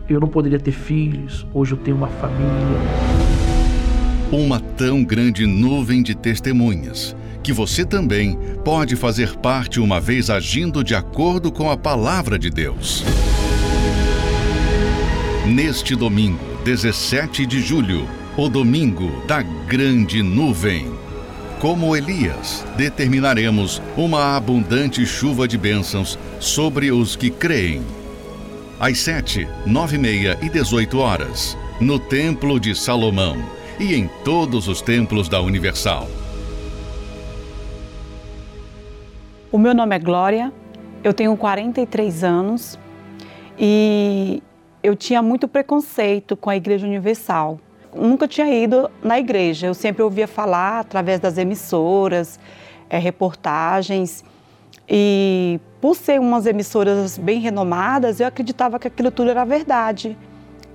eu 0.10 0.20
não 0.20 0.28
poderia 0.28 0.60
ter 0.60 0.72
filhos. 0.72 1.46
Hoje 1.54 1.74
eu 1.74 1.78
tenho 1.78 1.96
uma 1.96 2.08
família. 2.08 2.80
Uma 4.32 4.60
tão 4.60 5.04
grande 5.04 5.46
nuvem 5.46 6.02
de 6.02 6.16
testemunhas 6.16 7.16
que 7.50 7.54
você 7.54 7.84
também 7.84 8.38
pode 8.64 8.96
fazer 8.96 9.36
parte 9.38 9.80
uma 9.80 10.00
vez 10.00 10.30
agindo 10.30 10.84
de 10.84 10.94
acordo 10.94 11.52
com 11.52 11.72
a 11.72 11.76
palavra 11.76 12.38
de 12.38 12.48
Deus. 12.52 13.04
Neste 15.48 15.96
domingo, 15.96 16.38
17 16.64 17.48
de 17.48 17.60
julho, 17.60 18.08
o 18.38 18.48
domingo 18.48 19.24
da 19.26 19.42
grande 19.42 20.22
nuvem. 20.22 20.94
Como 21.60 21.96
Elias, 21.96 22.64
determinaremos 22.78 23.82
uma 23.98 24.38
abundante 24.38 25.04
chuva 25.04 25.48
de 25.48 25.58
bênçãos 25.58 26.20
sobre 26.40 26.92
os 26.92 27.16
que 27.16 27.32
creem. 27.32 27.82
Às 28.80 29.00
7, 29.00 29.48
9 29.66 29.96
e 29.96 30.00
meia 30.00 30.38
e 30.40 30.50
18 30.50 31.00
horas, 31.00 31.58
no 31.82 31.98
Templo 31.98 32.60
de 32.60 32.76
Salomão 32.76 33.44
e 33.80 33.96
em 33.96 34.08
todos 34.24 34.68
os 34.68 34.84
templos 34.84 35.28
da 35.28 35.42
Universal. 35.42 36.08
O 39.52 39.58
meu 39.58 39.74
nome 39.74 39.96
é 39.96 40.00
Glória, 40.00 40.54
eu 41.04 41.12
tenho 41.12 41.36
43 41.36 42.24
anos 42.24 42.78
e 43.58 44.44
eu 44.84 44.96
tinha 44.96 45.24
muito 45.24 45.48
preconceito 45.48 46.38
com 46.38 46.52
a 46.52 46.56
Igreja 46.56 46.86
Universal. 46.86 47.60
Nunca 47.96 48.28
tinha 48.28 48.48
ido 48.48 48.92
na 49.04 49.18
igreja, 49.18 49.66
eu 49.66 49.74
sempre 49.74 50.04
ouvia 50.04 50.28
falar 50.28 50.82
através 50.82 51.20
das 51.20 51.40
emissoras, 51.40 52.40
é, 52.92 53.00
reportagens. 53.00 54.24
E 54.88 55.60
por 55.82 55.96
ser 55.96 56.20
umas 56.20 56.46
emissoras 56.46 57.18
bem 57.18 57.40
renomadas, 57.40 58.20
eu 58.20 58.28
acreditava 58.28 58.78
que 58.78 58.88
aquilo 58.88 59.10
tudo 59.10 59.32
era 59.32 59.44
verdade. 59.46 60.16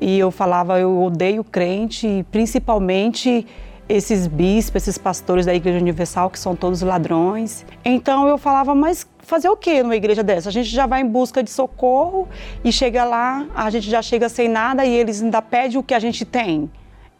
E 0.00 0.18
eu 0.18 0.32
falava, 0.32 0.80
eu 0.80 1.00
odeio 1.00 1.44
crente, 1.44 2.26
principalmente 2.32 3.46
esses 3.88 4.26
bispos, 4.26 4.82
esses 4.82 4.98
pastores 4.98 5.46
da 5.46 5.54
Igreja 5.54 5.78
Universal, 5.78 6.30
que 6.30 6.38
são 6.38 6.56
todos 6.56 6.82
ladrões. 6.82 7.64
Então 7.84 8.26
eu 8.26 8.38
falava, 8.38 8.74
mas 8.74 9.06
fazer 9.18 9.48
o 9.48 9.56
que 9.56 9.82
numa 9.82 9.96
igreja 9.96 10.22
dessa? 10.22 10.48
A 10.48 10.52
gente 10.52 10.68
já 10.68 10.86
vai 10.86 11.00
em 11.00 11.06
busca 11.06 11.42
de 11.42 11.50
socorro 11.50 12.28
e 12.62 12.72
chega 12.72 13.04
lá, 13.04 13.46
a 13.54 13.70
gente 13.70 13.88
já 13.90 14.02
chega 14.02 14.28
sem 14.28 14.48
nada 14.48 14.84
e 14.84 14.94
eles 14.94 15.22
ainda 15.22 15.42
pedem 15.42 15.78
o 15.78 15.82
que 15.82 15.94
a 15.94 15.98
gente 15.98 16.24
tem. 16.24 16.70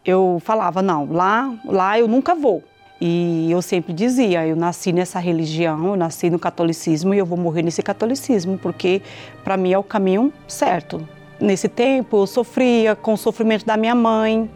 Eu 0.04 0.40
falava, 0.44 0.82
não, 0.82 1.10
lá, 1.10 1.54
lá 1.64 1.98
eu 1.98 2.06
nunca 2.06 2.34
vou. 2.34 2.62
E 3.00 3.50
eu 3.50 3.60
sempre 3.60 3.92
dizia, 3.92 4.46
eu 4.46 4.54
nasci 4.54 4.92
nessa 4.92 5.18
religião, 5.18 5.88
eu 5.88 5.96
nasci 5.96 6.30
no 6.30 6.38
catolicismo 6.38 7.12
e 7.12 7.18
eu 7.18 7.26
vou 7.26 7.36
morrer 7.36 7.62
nesse 7.62 7.82
catolicismo, 7.82 8.58
porque 8.58 9.02
para 9.42 9.56
mim 9.56 9.72
é 9.72 9.78
o 9.78 9.82
caminho 9.82 10.32
certo. 10.46 11.06
Nesse 11.40 11.68
tempo 11.68 12.18
eu 12.18 12.26
sofria 12.26 12.94
com 12.94 13.14
o 13.14 13.16
sofrimento 13.16 13.66
da 13.66 13.76
minha 13.76 13.94
mãe, 13.94 14.48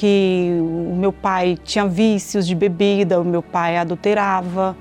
que 0.00 0.56
o 0.58 0.96
meu 0.96 1.12
pai 1.12 1.58
tinha 1.62 1.86
vícios 1.86 2.46
de 2.46 2.54
bebida, 2.54 3.20
o 3.20 3.24
meu 3.24 3.42
pai 3.42 3.76
adulterava. 3.76 4.74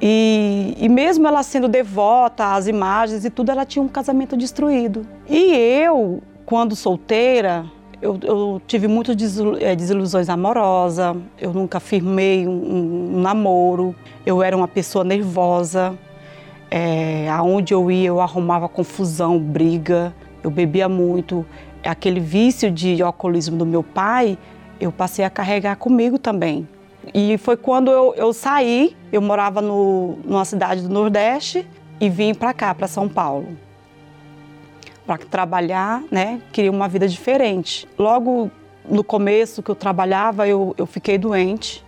E, 0.00 0.74
e, 0.78 0.88
mesmo 0.88 1.28
ela 1.28 1.42
sendo 1.42 1.68
devota 1.68 2.54
às 2.54 2.66
imagens 2.66 3.26
e 3.26 3.30
tudo, 3.30 3.50
ela 3.50 3.66
tinha 3.66 3.82
um 3.82 3.88
casamento 3.88 4.38
destruído. 4.38 5.06
E 5.28 5.54
eu, 5.54 6.22
quando 6.46 6.74
solteira, 6.74 7.66
eu, 8.00 8.18
eu 8.22 8.62
tive 8.66 8.88
muitas 8.88 9.14
eh, 9.60 9.76
desilusões 9.76 10.30
amorosas, 10.30 11.14
eu 11.38 11.52
nunca 11.52 11.78
firmei 11.78 12.48
um, 12.48 13.16
um, 13.16 13.20
namoro, 13.20 13.94
eu 14.24 14.42
era 14.42 14.56
uma 14.56 14.66
pessoa 14.66 15.04
nervosa, 15.04 15.94
é, 16.70 17.28
aonde 17.28 17.74
eu 17.74 17.90
ia 17.90 18.08
eu 18.08 18.18
arrumava 18.18 18.66
confusão, 18.66 19.38
briga, 19.38 20.14
eu 20.42 20.50
bebia 20.50 20.88
muito. 20.88 21.44
Aquele 21.84 22.20
vício 22.20 22.70
de 22.70 23.02
alcoolismo 23.02 23.56
do 23.56 23.66
meu 23.66 23.82
pai, 23.82 24.38
eu 24.80 24.90
passei 24.90 25.24
a 25.24 25.30
carregar 25.30 25.76
comigo 25.76 26.18
também. 26.18 26.66
E 27.12 27.36
foi 27.38 27.56
quando 27.56 27.90
eu, 27.90 28.14
eu 28.16 28.32
saí, 28.32 28.96
eu 29.12 29.20
morava 29.20 29.60
no, 29.60 30.18
numa 30.24 30.44
cidade 30.44 30.82
do 30.82 30.88
Nordeste 30.88 31.66
e 32.00 32.08
vim 32.08 32.34
para 32.34 32.54
cá, 32.54 32.74
para 32.74 32.88
São 32.88 33.08
Paulo. 33.08 33.48
Para 35.06 35.18
trabalhar, 35.18 36.02
né? 36.10 36.40
Queria 36.52 36.70
uma 36.70 36.88
vida 36.88 37.06
diferente. 37.06 37.86
Logo 37.98 38.50
no 38.88 39.04
começo 39.04 39.62
que 39.62 39.70
eu 39.70 39.74
trabalhava, 39.74 40.48
eu, 40.48 40.74
eu 40.78 40.86
fiquei 40.86 41.18
doente. 41.18 41.84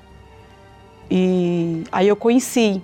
E 1.10 1.84
aí 1.90 2.08
eu 2.08 2.16
conheci, 2.16 2.82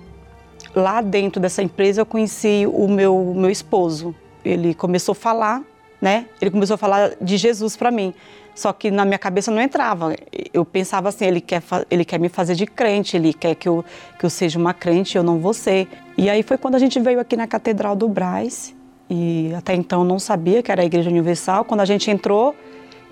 lá 0.75 1.01
dentro 1.01 1.41
dessa 1.41 1.61
empresa, 1.61 2.01
eu 2.01 2.05
conheci 2.05 2.65
o 2.71 2.87
meu, 2.87 3.33
meu 3.35 3.49
esposo. 3.49 4.15
Ele 4.43 4.73
começou 4.73 5.13
a 5.13 5.15
falar, 5.15 5.61
né? 6.03 6.25
Ele 6.41 6.51
começou 6.51 6.73
a 6.73 6.77
falar 6.77 7.13
de 7.21 7.37
Jesus 7.37 7.77
para 7.77 7.89
mim. 7.89 8.13
Só 8.53 8.73
que 8.73 8.91
na 8.91 9.05
minha 9.05 9.17
cabeça 9.17 9.49
não 9.49 9.61
entrava. 9.61 10.13
Eu 10.53 10.65
pensava 10.65 11.07
assim, 11.07 11.23
ele 11.23 11.39
quer, 11.39 11.63
ele 11.89 12.03
quer 12.03 12.19
me 12.19 12.27
fazer 12.27 12.55
de 12.55 12.65
crente, 12.65 13.15
ele 13.15 13.33
quer 13.33 13.55
que 13.55 13.69
eu, 13.69 13.85
que 14.19 14.25
eu 14.25 14.29
seja 14.29 14.59
uma 14.59 14.73
crente, 14.73 15.17
eu 15.17 15.23
não 15.23 15.39
vou 15.39 15.53
ser. 15.53 15.87
E 16.17 16.29
aí 16.29 16.43
foi 16.43 16.57
quando 16.57 16.75
a 16.75 16.79
gente 16.79 16.99
veio 16.99 17.21
aqui 17.21 17.37
na 17.37 17.47
Catedral 17.47 17.95
do 17.95 18.09
Braz, 18.09 18.75
e 19.09 19.53
até 19.55 19.73
então 19.75 20.03
não 20.03 20.19
sabia 20.19 20.61
que 20.61 20.69
era 20.69 20.81
a 20.81 20.85
Igreja 20.85 21.09
Universal. 21.09 21.63
Quando 21.63 21.79
a 21.79 21.85
gente 21.85 22.11
entrou, 22.11 22.53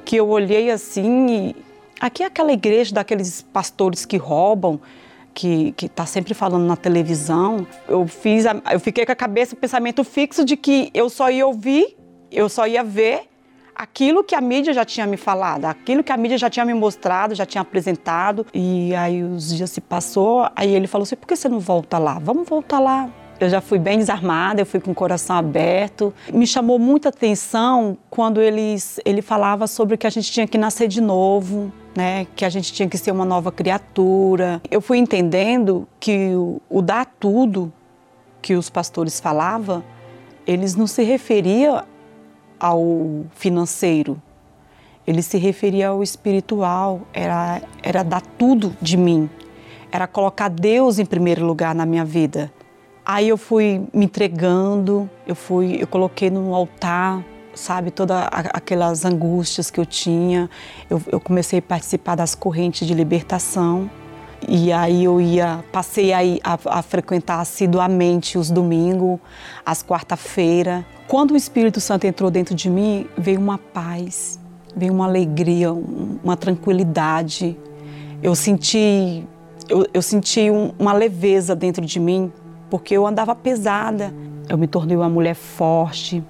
que 0.04 0.18
eu 0.18 0.28
olhei 0.28 0.70
assim, 0.70 1.28
e 1.30 1.56
aqui 1.98 2.24
é 2.24 2.26
aquela 2.26 2.52
igreja 2.52 2.94
daqueles 2.94 3.42
pastores 3.42 4.06
que 4.06 4.18
roubam, 4.18 4.82
que 5.34 5.74
está 5.82 6.06
sempre 6.06 6.34
falando 6.34 6.66
na 6.66 6.76
televisão. 6.76 7.66
Eu, 7.88 8.06
fiz 8.06 8.46
a, 8.46 8.62
eu 8.70 8.82
fiquei 8.82 9.06
com 9.06 9.14
a 9.14 9.16
cabeça, 9.16 9.56
o 9.56 9.58
pensamento 9.58 10.04
fixo 10.04 10.44
de 10.44 10.58
que 10.58 10.92
eu 10.94 11.10
só 11.10 11.32
ia 11.32 11.48
ouvir 11.48 12.01
Eu 12.32 12.48
só 12.48 12.66
ia 12.66 12.84
ver 12.84 13.30
aquilo 13.76 14.24
que 14.24 14.36
a 14.36 14.42
mídia 14.42 14.74
já 14.74 14.86
tinha 14.86 15.08
me 15.08 15.18
falado, 15.18 15.66
aquilo 15.66 16.04
que 16.04 16.12
a 16.12 16.18
mídia 16.18 16.38
já 16.38 16.50
tinha 16.50 16.66
me 16.66 16.74
mostrado, 16.74 17.36
já 17.36 17.46
tinha 17.46 17.62
apresentado. 17.62 18.46
E 18.54 18.96
aí 18.96 19.24
os 19.24 19.56
dias 19.56 19.70
se 19.70 19.82
passou, 19.82 20.48
aí 20.56 20.74
ele 20.74 20.88
falou 20.88 21.04
assim: 21.04 21.16
por 21.16 21.28
que 21.28 21.36
você 21.36 21.50
não 21.50 21.60
volta 21.60 21.98
lá? 21.98 22.20
Vamos 22.20 22.48
voltar 22.48 22.80
lá. 22.80 23.10
Eu 23.40 23.50
já 23.50 23.60
fui 23.60 23.80
bem 23.80 23.98
desarmada, 23.98 24.62
eu 24.62 24.68
fui 24.68 24.80
com 24.80 24.92
o 24.92 24.96
coração 24.96 25.36
aberto. 25.36 26.14
Me 26.32 26.46
chamou 26.46 26.78
muita 26.78 27.10
atenção 27.10 27.98
quando 28.08 28.40
eles, 28.40 29.00
ele 29.04 29.24
falava 29.24 29.66
sobre 29.66 29.98
que 29.98 30.06
a 30.06 30.12
gente 30.12 30.32
tinha 30.32 30.48
que 30.48 30.60
nascer 30.60 30.88
de 30.88 31.02
novo, 31.02 31.74
né? 31.96 32.28
que 32.36 32.46
a 32.46 32.50
gente 32.50 32.72
tinha 32.72 32.88
que 32.88 33.00
ser 33.00 33.10
uma 33.10 33.26
nova 33.26 33.52
criatura. 33.52 34.62
Eu 34.70 34.80
fui 34.80 35.00
entendendo 35.00 35.88
que 36.00 36.36
o, 36.36 36.62
o 36.70 36.84
dar 36.84 37.04
tudo 37.20 37.74
que 38.44 38.54
os 38.54 38.70
pastores 38.70 39.20
falavam, 39.20 39.84
eles 40.46 40.76
não 40.76 40.86
se 40.86 41.02
referiam 41.02 41.84
ao 42.62 43.26
financeiro, 43.34 44.22
ele 45.08 45.24
se 45.24 45.40
referia 45.40 45.88
ao 45.88 46.04
espiritual, 46.04 47.02
era, 47.12 47.60
era 47.82 48.04
dar 48.04 48.22
tudo 48.22 48.78
de 48.80 48.96
mim, 48.96 49.28
era 49.92 50.06
colocar 50.06 50.48
Deus 50.48 51.00
em 51.00 51.06
primeiro 51.06 51.44
lugar 51.44 51.74
na 51.74 51.88
minha 51.88 52.06
vida. 52.06 52.54
Aí 53.04 53.28
eu 53.28 53.38
fui 53.38 53.84
me 53.92 54.06
entregando, 54.06 55.10
eu 55.26 55.36
fui, 55.36 55.78
eu 55.82 55.88
coloquei 55.88 56.30
no 56.30 56.54
altar, 56.54 57.26
sabe, 57.56 57.90
todas 57.90 58.28
aquelas 58.32 59.04
angústias 59.04 59.72
que 59.72 59.80
eu 59.80 59.86
tinha. 59.86 60.48
Eu, 60.88 61.02
eu 61.08 61.20
comecei 61.20 61.58
a 61.58 61.62
participar 61.64 62.14
das 62.14 62.36
correntes 62.36 62.88
de 62.88 62.94
libertação. 62.94 63.90
E 64.48 64.72
aí 64.72 65.04
eu 65.04 65.22
ia, 65.22 65.64
passei 65.72 66.12
a, 66.14 66.20
a, 66.44 66.80
a 66.80 66.82
frequentar 66.82 67.40
assiduamente 67.40 68.38
os 68.38 68.50
domingos, 68.50 69.20
as 69.66 69.84
quarta-feira. 69.84 70.86
Quando 71.08 71.32
o 71.32 71.38
Espírito 71.38 71.80
Santo 71.80 72.06
entrou 72.06 72.32
dentro 72.32 72.56
de 72.56 72.70
mim, 72.70 73.08
veio 73.18 73.40
uma 73.40 73.58
paz, 73.58 74.40
veio 74.76 74.94
uma 74.94 75.06
alegria, 75.06 75.72
uma 75.72 76.36
tranquilidade. 76.36 77.58
Eu 78.24 78.34
senti, 78.34 79.28
eu, 79.70 79.86
eu 79.94 80.02
senti 80.02 80.50
um, 80.50 80.74
uma 80.80 80.94
leveza 80.94 81.56
dentro 81.56 81.86
de 81.86 82.00
mim, 82.00 82.32
porque 82.70 82.96
eu 82.96 83.06
andava 83.06 83.36
pesada. 83.36 84.14
Eu 84.50 84.58
me 84.58 84.68
tornei 84.68 84.98
uma 84.98 85.10
mulher 85.10 85.36
forte. 85.36 86.24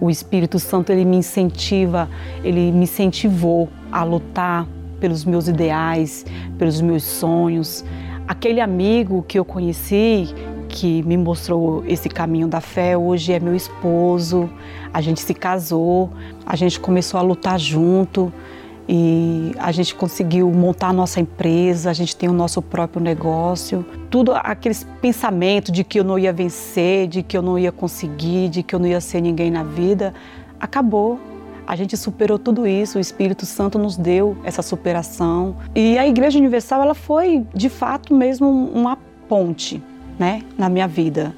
O 0.00 0.10
Espírito 0.10 0.58
Santo 0.58 0.90
ele 0.90 1.04
me 1.04 1.16
incentiva, 1.16 2.08
ele 2.42 2.72
me 2.72 2.82
incentivou 2.82 3.68
a 3.92 4.02
lutar 4.02 4.66
pelos 5.04 5.22
meus 5.26 5.48
ideais, 5.48 6.24
pelos 6.56 6.80
meus 6.80 7.02
sonhos. 7.02 7.84
Aquele 8.26 8.58
amigo 8.58 9.22
que 9.28 9.38
eu 9.38 9.44
conheci, 9.44 10.34
que 10.66 11.02
me 11.02 11.14
mostrou 11.14 11.84
esse 11.86 12.08
caminho 12.08 12.48
da 12.48 12.62
fé, 12.62 12.96
hoje 12.96 13.30
é 13.30 13.38
meu 13.38 13.54
esposo. 13.54 14.48
A 14.94 15.02
gente 15.02 15.20
se 15.20 15.34
casou, 15.34 16.08
a 16.46 16.56
gente 16.56 16.80
começou 16.80 17.20
a 17.20 17.22
lutar 17.22 17.60
junto 17.60 18.32
e 18.88 19.52
a 19.58 19.70
gente 19.72 19.94
conseguiu 19.94 20.50
montar 20.50 20.88
a 20.88 20.92
nossa 20.94 21.20
empresa, 21.20 21.90
a 21.90 21.92
gente 21.92 22.16
tem 22.16 22.30
o 22.30 22.32
nosso 22.32 22.62
próprio 22.62 23.02
negócio. 23.02 23.84
Tudo 24.08 24.32
aqueles 24.32 24.86
pensamentos 25.02 25.70
de 25.70 25.84
que 25.84 26.00
eu 26.00 26.04
não 26.04 26.18
ia 26.18 26.32
vencer, 26.32 27.08
de 27.08 27.22
que 27.22 27.36
eu 27.36 27.42
não 27.42 27.58
ia 27.58 27.70
conseguir, 27.70 28.48
de 28.48 28.62
que 28.62 28.74
eu 28.74 28.78
não 28.78 28.86
ia 28.86 29.02
ser 29.02 29.20
ninguém 29.20 29.50
na 29.50 29.64
vida, 29.64 30.14
acabou. 30.58 31.20
A 31.66 31.76
gente 31.76 31.96
superou 31.96 32.38
tudo 32.38 32.66
isso, 32.66 32.98
o 32.98 33.00
Espírito 33.00 33.46
Santo 33.46 33.78
nos 33.78 33.96
deu 33.96 34.36
essa 34.44 34.62
superação. 34.62 35.56
E 35.74 35.96
a 35.96 36.06
Igreja 36.06 36.38
Universal, 36.38 36.82
ela 36.82 36.94
foi, 36.94 37.46
de 37.54 37.68
fato, 37.68 38.14
mesmo 38.14 38.48
uma 38.48 38.96
ponte, 39.28 39.82
né, 40.18 40.42
na 40.58 40.68
minha 40.68 40.86
vida, 40.86 41.34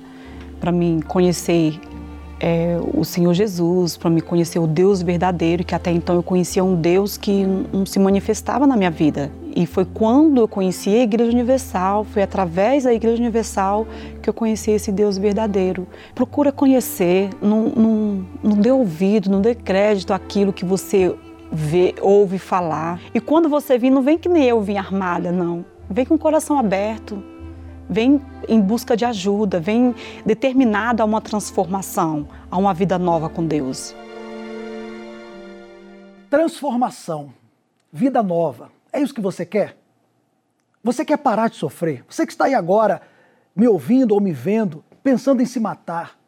para 0.60 0.72
mim 0.72 1.00
conhecer 1.06 1.78
é, 2.38 2.78
o 2.94 3.04
Senhor 3.04 3.32
Jesus, 3.32 3.96
para 3.96 4.10
me 4.10 4.20
conhecer 4.20 4.58
o 4.58 4.66
Deus 4.66 5.02
verdadeiro, 5.02 5.64
que 5.64 5.74
até 5.74 5.90
então 5.90 6.14
eu 6.14 6.22
conhecia 6.22 6.62
um 6.62 6.74
Deus 6.74 7.16
que 7.16 7.44
não 7.72 7.86
se 7.86 7.98
manifestava 7.98 8.66
na 8.66 8.76
minha 8.76 8.90
vida. 8.90 9.30
E 9.54 9.64
foi 9.64 9.86
quando 9.86 10.38
eu 10.42 10.48
conheci 10.48 10.90
a 10.90 11.02
Igreja 11.02 11.32
Universal, 11.32 12.04
foi 12.04 12.22
através 12.22 12.84
da 12.84 12.92
Igreja 12.92 13.22
Universal 13.22 13.86
que 14.20 14.28
eu 14.28 14.34
conheci 14.34 14.70
esse 14.70 14.92
Deus 14.92 15.16
verdadeiro. 15.16 15.86
Procura 16.14 16.52
conhecer, 16.52 17.30
não, 17.40 17.68
não, 17.70 18.26
não 18.42 18.56
dê 18.58 18.70
ouvido, 18.70 19.30
não 19.30 19.40
dê 19.40 19.54
crédito 19.54 20.12
àquilo 20.12 20.52
que 20.52 20.64
você 20.64 21.14
vê, 21.50 21.94
ouve 22.02 22.38
falar. 22.38 23.00
E 23.14 23.20
quando 23.20 23.48
você 23.48 23.78
vir, 23.78 23.88
não 23.88 24.02
vem 24.02 24.18
que 24.18 24.28
nem 24.28 24.44
eu 24.44 24.60
vim 24.60 24.76
armada, 24.76 25.32
não. 25.32 25.64
Vem 25.88 26.04
com 26.04 26.16
o 26.16 26.18
coração 26.18 26.58
aberto, 26.58 27.22
vem 27.88 28.20
em 28.48 28.60
busca 28.60 28.96
de 28.96 29.04
ajuda, 29.04 29.60
vem 29.60 29.94
determinado 30.24 31.02
a 31.02 31.04
uma 31.04 31.20
transformação, 31.20 32.28
a 32.50 32.56
uma 32.56 32.74
vida 32.74 32.98
nova 32.98 33.28
com 33.28 33.46
Deus. 33.46 33.94
Transformação, 36.28 37.32
vida 37.92 38.22
nova. 38.22 38.70
É 38.92 39.00
isso 39.00 39.14
que 39.14 39.20
você 39.20 39.46
quer? 39.46 39.76
Você 40.82 41.04
quer 41.04 41.18
parar 41.18 41.48
de 41.48 41.56
sofrer? 41.56 42.04
Você 42.08 42.26
que 42.26 42.32
está 42.32 42.44
aí 42.44 42.54
agora 42.54 43.02
me 43.54 43.66
ouvindo 43.66 44.12
ou 44.12 44.20
me 44.20 44.32
vendo, 44.32 44.84
pensando 45.02 45.40
em 45.40 45.46
se 45.46 45.58
matar. 45.58 46.18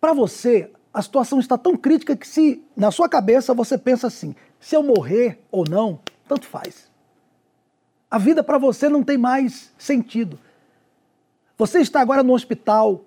Para 0.00 0.12
você, 0.12 0.70
a 0.92 1.00
situação 1.02 1.40
está 1.40 1.56
tão 1.56 1.76
crítica 1.76 2.16
que 2.16 2.26
se 2.26 2.62
na 2.76 2.90
sua 2.90 3.08
cabeça 3.08 3.54
você 3.54 3.76
pensa 3.76 4.06
assim: 4.06 4.34
se 4.60 4.76
eu 4.76 4.82
morrer 4.82 5.40
ou 5.50 5.64
não, 5.68 6.00
tanto 6.28 6.46
faz. 6.46 6.90
A 8.10 8.18
vida 8.18 8.44
para 8.44 8.58
você 8.58 8.88
não 8.88 9.02
tem 9.02 9.16
mais 9.16 9.72
sentido. 9.78 10.38
Você 11.62 11.78
está 11.78 12.00
agora 12.00 12.24
no 12.24 12.34
hospital, 12.34 13.04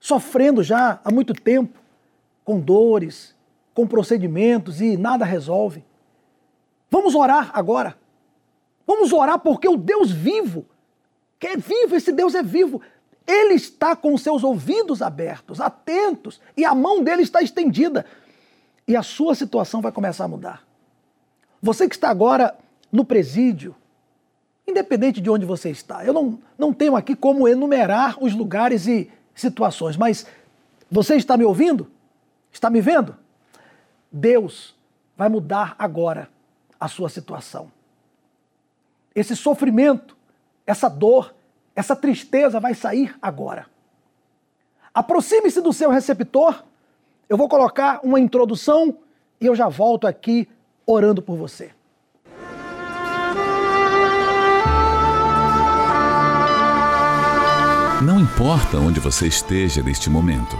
sofrendo 0.00 0.62
já 0.62 0.98
há 1.04 1.12
muito 1.12 1.34
tempo, 1.34 1.78
com 2.42 2.58
dores, 2.58 3.34
com 3.74 3.86
procedimentos 3.86 4.80
e 4.80 4.96
nada 4.96 5.26
resolve. 5.26 5.84
Vamos 6.90 7.14
orar 7.14 7.50
agora. 7.52 7.98
Vamos 8.86 9.12
orar 9.12 9.38
porque 9.40 9.68
o 9.68 9.76
Deus 9.76 10.10
vivo, 10.10 10.64
que 11.38 11.48
é 11.48 11.56
vivo, 11.58 11.94
esse 11.94 12.12
Deus 12.12 12.34
é 12.34 12.42
vivo, 12.42 12.80
ele 13.26 13.52
está 13.52 13.94
com 13.94 14.16
seus 14.16 14.42
ouvidos 14.42 15.02
abertos, 15.02 15.60
atentos, 15.60 16.40
e 16.56 16.64
a 16.64 16.74
mão 16.74 17.04
dele 17.04 17.24
está 17.24 17.42
estendida. 17.42 18.06
E 18.88 18.96
a 18.96 19.02
sua 19.02 19.34
situação 19.34 19.82
vai 19.82 19.92
começar 19.92 20.24
a 20.24 20.28
mudar. 20.28 20.66
Você 21.60 21.86
que 21.90 21.94
está 21.94 22.08
agora 22.08 22.56
no 22.90 23.04
presídio, 23.04 23.76
independente 24.66 25.20
de 25.20 25.30
onde 25.30 25.44
você 25.44 25.70
está, 25.70 26.04
eu 26.04 26.12
não, 26.12 26.38
não 26.58 26.72
tenho 26.72 26.96
aqui 26.96 27.14
como 27.14 27.46
enumerar 27.46 28.16
os 28.22 28.34
lugares 28.34 28.86
e 28.86 29.10
situações, 29.34 29.96
mas 29.96 30.26
você 30.90 31.16
está 31.16 31.36
me 31.36 31.44
ouvindo? 31.44 31.90
Está 32.52 32.70
me 32.70 32.80
vendo? 32.80 33.16
Deus 34.10 34.74
vai 35.16 35.28
mudar 35.28 35.74
agora 35.78 36.28
a 36.78 36.88
sua 36.88 37.08
situação. 37.08 37.70
Esse 39.14 39.36
sofrimento, 39.36 40.16
essa 40.66 40.88
dor, 40.88 41.34
essa 41.74 41.96
tristeza 41.96 42.60
vai 42.60 42.74
sair 42.74 43.14
agora. 43.20 43.66
Aproxime-se 44.92 45.60
do 45.60 45.72
seu 45.72 45.90
receptor. 45.90 46.64
Eu 47.28 47.36
vou 47.36 47.48
colocar 47.48 48.00
uma 48.04 48.20
introdução 48.20 48.96
e 49.40 49.46
eu 49.46 49.54
já 49.54 49.68
volto 49.68 50.06
aqui 50.06 50.48
orando 50.86 51.20
por 51.20 51.36
você. 51.36 51.72
Não 58.04 58.20
importa 58.20 58.76
onde 58.76 59.00
você 59.00 59.26
esteja 59.26 59.82
neste 59.82 60.10
momento. 60.10 60.58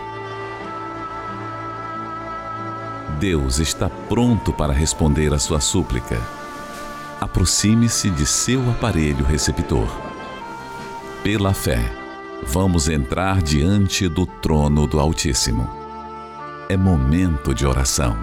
Deus 3.21 3.59
está 3.59 3.91
pronto 3.91 4.51
para 4.51 4.73
responder 4.73 5.31
a 5.35 5.39
sua 5.39 5.61
súplica. 5.61 6.19
Aproxime-se 7.21 8.09
de 8.09 8.25
seu 8.25 8.71
aparelho 8.71 9.27
receptor. 9.27 9.87
Pela 11.23 11.53
fé, 11.53 11.93
vamos 12.47 12.89
entrar 12.89 13.43
diante 13.43 14.09
do 14.09 14.25
trono 14.25 14.87
do 14.87 14.99
Altíssimo. 14.99 15.69
É 16.67 16.79
momento 16.79 17.55
de 17.55 17.67
oração. 17.67 18.17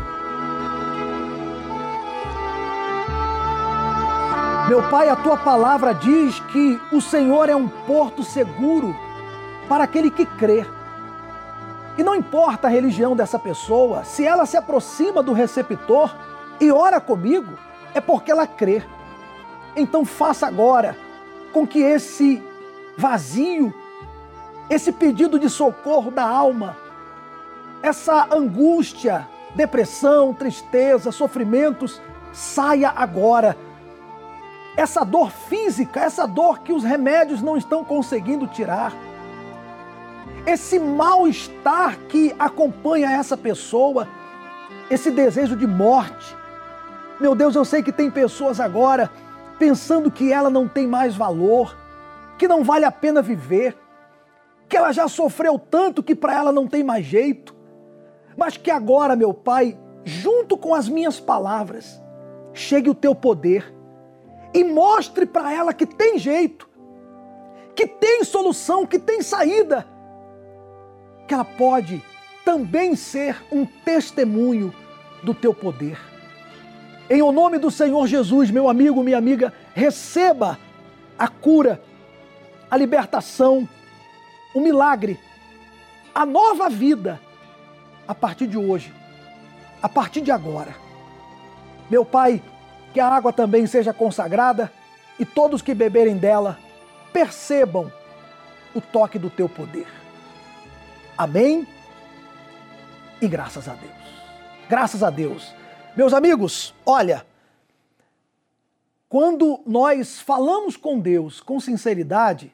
Meu 4.67 4.81
Pai, 4.89 5.09
a 5.09 5.15
tua 5.15 5.37
palavra 5.37 5.93
diz 5.93 6.39
que 6.51 6.81
o 6.91 6.99
Senhor 6.99 7.49
é 7.49 7.55
um 7.55 7.67
porto 7.67 8.23
seguro 8.23 8.95
para 9.71 9.85
aquele 9.85 10.11
que 10.11 10.25
crê. 10.25 10.65
E 11.97 12.03
não 12.03 12.13
importa 12.13 12.67
a 12.67 12.69
religião 12.69 13.15
dessa 13.15 13.39
pessoa, 13.39 14.03
se 14.03 14.27
ela 14.27 14.45
se 14.45 14.57
aproxima 14.57 15.23
do 15.23 15.31
receptor 15.31 16.13
e 16.59 16.69
ora 16.69 16.99
comigo, 16.99 17.53
é 17.93 18.01
porque 18.01 18.29
ela 18.29 18.45
crê. 18.45 18.83
Então 19.73 20.03
faça 20.03 20.45
agora 20.45 20.97
com 21.53 21.65
que 21.65 21.79
esse 21.79 22.43
vazio, 22.97 23.73
esse 24.69 24.91
pedido 24.91 25.39
de 25.39 25.49
socorro 25.49 26.11
da 26.11 26.27
alma, 26.27 26.75
essa 27.81 28.27
angústia, 28.29 29.25
depressão, 29.55 30.33
tristeza, 30.33 31.13
sofrimentos, 31.13 32.01
saia 32.33 32.89
agora. 32.93 33.55
Essa 34.75 35.05
dor 35.05 35.31
física, 35.31 36.01
essa 36.01 36.27
dor 36.27 36.59
que 36.59 36.73
os 36.73 36.83
remédios 36.83 37.41
não 37.41 37.55
estão 37.55 37.85
conseguindo 37.85 38.47
tirar 38.47 38.91
esse 40.45 40.79
mal-estar 40.79 41.97
que 42.09 42.35
acompanha 42.39 43.11
essa 43.11 43.37
pessoa, 43.37 44.07
esse 44.89 45.11
desejo 45.11 45.55
de 45.55 45.67
morte. 45.67 46.35
Meu 47.19 47.35
Deus, 47.35 47.55
eu 47.55 47.63
sei 47.63 47.83
que 47.83 47.91
tem 47.91 48.09
pessoas 48.09 48.59
agora 48.59 49.09
pensando 49.59 50.09
que 50.09 50.31
ela 50.33 50.49
não 50.49 50.67
tem 50.67 50.87
mais 50.87 51.15
valor, 51.15 51.77
que 52.37 52.47
não 52.47 52.63
vale 52.63 52.85
a 52.85 52.91
pena 52.91 53.21
viver, 53.21 53.77
que 54.67 54.75
ela 54.75 54.91
já 54.91 55.07
sofreu 55.07 55.59
tanto 55.59 56.01
que 56.01 56.15
para 56.15 56.33
ela 56.33 56.51
não 56.51 56.65
tem 56.65 56.83
mais 56.83 57.05
jeito, 57.05 57.55
mas 58.35 58.57
que 58.57 58.71
agora, 58.71 59.15
meu 59.15 59.33
Pai, 59.33 59.77
junto 60.03 60.57
com 60.57 60.73
as 60.73 60.89
minhas 60.89 61.19
palavras, 61.19 62.01
chegue 62.53 62.89
o 62.89 62.95
teu 62.95 63.13
poder 63.13 63.71
e 64.53 64.63
mostre 64.63 65.25
para 65.25 65.53
ela 65.53 65.73
que 65.73 65.85
tem 65.85 66.17
jeito, 66.17 66.67
que 67.75 67.85
tem 67.85 68.23
solução, 68.23 68.85
que 68.85 68.97
tem 68.97 69.21
saída, 69.21 69.85
que 71.31 71.33
ela 71.33 71.45
pode 71.45 72.03
também 72.43 72.93
ser 72.93 73.41
um 73.49 73.65
testemunho 73.65 74.75
do 75.23 75.33
teu 75.33 75.53
poder. 75.53 75.97
Em 77.09 77.21
o 77.21 77.31
nome 77.31 77.57
do 77.57 77.71
Senhor 77.71 78.05
Jesus, 78.05 78.51
meu 78.51 78.67
amigo, 78.67 79.01
minha 79.01 79.17
amiga, 79.17 79.53
receba 79.73 80.59
a 81.17 81.29
cura, 81.29 81.81
a 82.69 82.75
libertação, 82.75 83.65
o 84.53 84.59
milagre, 84.59 85.17
a 86.13 86.25
nova 86.25 86.69
vida 86.69 87.17
a 88.05 88.13
partir 88.13 88.47
de 88.47 88.57
hoje, 88.57 88.93
a 89.81 89.87
partir 89.87 90.19
de 90.19 90.31
agora. 90.31 90.75
Meu 91.89 92.03
Pai, 92.03 92.43
que 92.93 92.99
a 92.99 93.07
água 93.07 93.31
também 93.31 93.65
seja 93.67 93.93
consagrada 93.93 94.69
e 95.17 95.23
todos 95.23 95.61
que 95.61 95.73
beberem 95.73 96.17
dela 96.17 96.59
percebam 97.13 97.89
o 98.75 98.81
toque 98.81 99.17
do 99.17 99.29
teu 99.29 99.47
poder. 99.47 100.00
Amém? 101.17 101.67
E 103.21 103.27
graças 103.27 103.67
a 103.67 103.73
Deus. 103.73 103.91
Graças 104.69 105.03
a 105.03 105.09
Deus. 105.09 105.53
Meus 105.95 106.13
amigos, 106.13 106.73
olha, 106.85 107.25
quando 109.09 109.59
nós 109.65 110.21
falamos 110.21 110.77
com 110.77 110.99
Deus 110.99 111.41
com 111.41 111.59
sinceridade, 111.59 112.53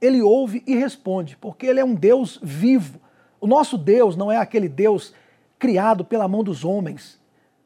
Ele 0.00 0.22
ouve 0.22 0.62
e 0.66 0.74
responde, 0.74 1.36
porque 1.36 1.66
Ele 1.66 1.80
é 1.80 1.84
um 1.84 1.94
Deus 1.94 2.38
vivo. 2.42 2.98
O 3.40 3.46
nosso 3.46 3.76
Deus 3.76 4.16
não 4.16 4.32
é 4.32 4.38
aquele 4.38 4.68
Deus 4.68 5.12
criado 5.58 6.04
pela 6.04 6.26
mão 6.26 6.42
dos 6.42 6.64
homens. 6.64 7.20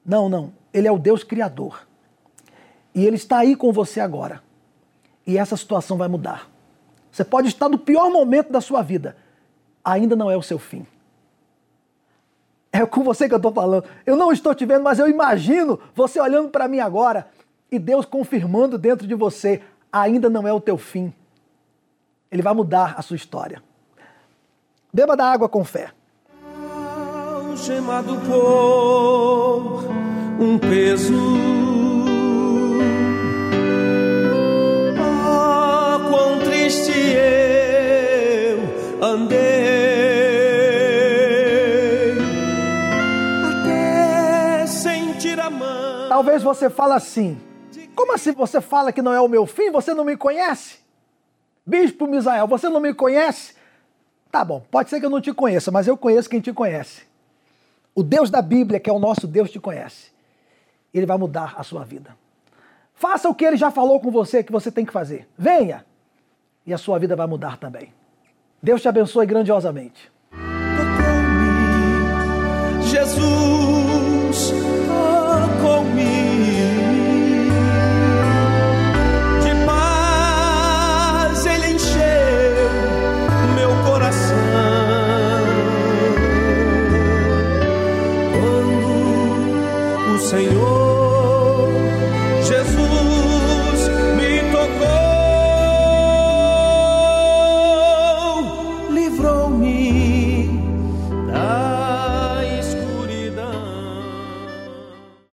Não, 0.04 0.28
não. 0.28 0.52
Ele 0.74 0.88
é 0.88 0.92
o 0.92 0.98
Deus 0.98 1.22
criador. 1.22 1.86
E 2.94 3.06
Ele 3.06 3.16
está 3.16 3.38
aí 3.38 3.54
com 3.54 3.72
você 3.72 4.00
agora. 4.00 4.42
E 5.26 5.38
essa 5.38 5.56
situação 5.56 5.96
vai 5.96 6.08
mudar. 6.08 6.50
Você 7.12 7.24
pode 7.24 7.46
estar 7.46 7.68
no 7.68 7.78
pior 7.78 8.10
momento 8.10 8.50
da 8.50 8.60
sua 8.60 8.82
vida, 8.82 9.16
ainda 9.84 10.16
não 10.16 10.30
é 10.30 10.36
o 10.36 10.42
seu 10.42 10.58
fim. 10.58 10.86
É 12.72 12.86
com 12.86 13.04
você 13.04 13.28
que 13.28 13.34
eu 13.34 13.38
estou 13.38 13.52
falando. 13.52 13.84
Eu 14.06 14.16
não 14.16 14.32
estou 14.32 14.54
te 14.54 14.64
vendo, 14.64 14.82
mas 14.82 14.98
eu 14.98 15.08
imagino 15.08 15.78
você 15.94 16.18
olhando 16.18 16.48
para 16.48 16.66
mim 16.66 16.80
agora 16.80 17.28
e 17.70 17.78
Deus 17.78 18.06
confirmando 18.06 18.78
dentro 18.78 19.06
de 19.06 19.14
você: 19.14 19.60
ainda 19.92 20.30
não 20.30 20.48
é 20.48 20.52
o 20.52 20.60
teu 20.60 20.78
fim. 20.78 21.12
Ele 22.30 22.42
vai 22.42 22.54
mudar 22.54 22.94
a 22.96 23.02
sua 23.02 23.16
história. 23.16 23.62
Beba 24.92 25.16
da 25.16 25.30
água 25.30 25.48
com 25.48 25.64
fé. 25.64 25.90
Chamado 27.56 28.16
por 28.26 29.84
um 30.42 30.58
peso 30.58 31.51
Talvez 46.12 46.42
você 46.42 46.68
fale 46.68 46.92
assim: 46.92 47.40
como 47.94 48.12
assim 48.12 48.32
você 48.32 48.60
fala 48.60 48.92
que 48.92 49.00
não 49.00 49.14
é 49.14 49.20
o 49.22 49.26
meu 49.26 49.46
fim? 49.46 49.70
Você 49.70 49.94
não 49.94 50.04
me 50.04 50.14
conhece? 50.14 50.78
Bispo 51.64 52.06
Misael, 52.06 52.46
você 52.46 52.68
não 52.68 52.80
me 52.80 52.92
conhece? 52.92 53.54
Tá 54.30 54.44
bom, 54.44 54.62
pode 54.70 54.90
ser 54.90 55.00
que 55.00 55.06
eu 55.06 55.10
não 55.10 55.22
te 55.22 55.32
conheça, 55.32 55.70
mas 55.70 55.88
eu 55.88 55.96
conheço 55.96 56.28
quem 56.28 56.38
te 56.38 56.52
conhece. 56.52 57.04
O 57.94 58.02
Deus 58.02 58.28
da 58.28 58.42
Bíblia, 58.42 58.78
que 58.78 58.90
é 58.90 58.92
o 58.92 58.98
nosso 58.98 59.26
Deus, 59.26 59.50
te 59.50 59.58
conhece. 59.58 60.12
Ele 60.92 61.06
vai 61.06 61.16
mudar 61.16 61.54
a 61.56 61.62
sua 61.62 61.82
vida. 61.82 62.14
Faça 62.94 63.30
o 63.30 63.34
que 63.34 63.46
ele 63.46 63.56
já 63.56 63.70
falou 63.70 63.98
com 63.98 64.10
você 64.10 64.44
que 64.44 64.52
você 64.52 64.70
tem 64.70 64.84
que 64.84 64.92
fazer. 64.92 65.26
Venha! 65.38 65.82
E 66.66 66.74
a 66.74 66.78
sua 66.78 66.98
vida 66.98 67.16
vai 67.16 67.26
mudar 67.26 67.56
também. 67.56 67.90
Deus 68.62 68.82
te 68.82 68.88
abençoe 68.88 69.24
grandiosamente. 69.24 70.12
Jesus, 72.82 73.51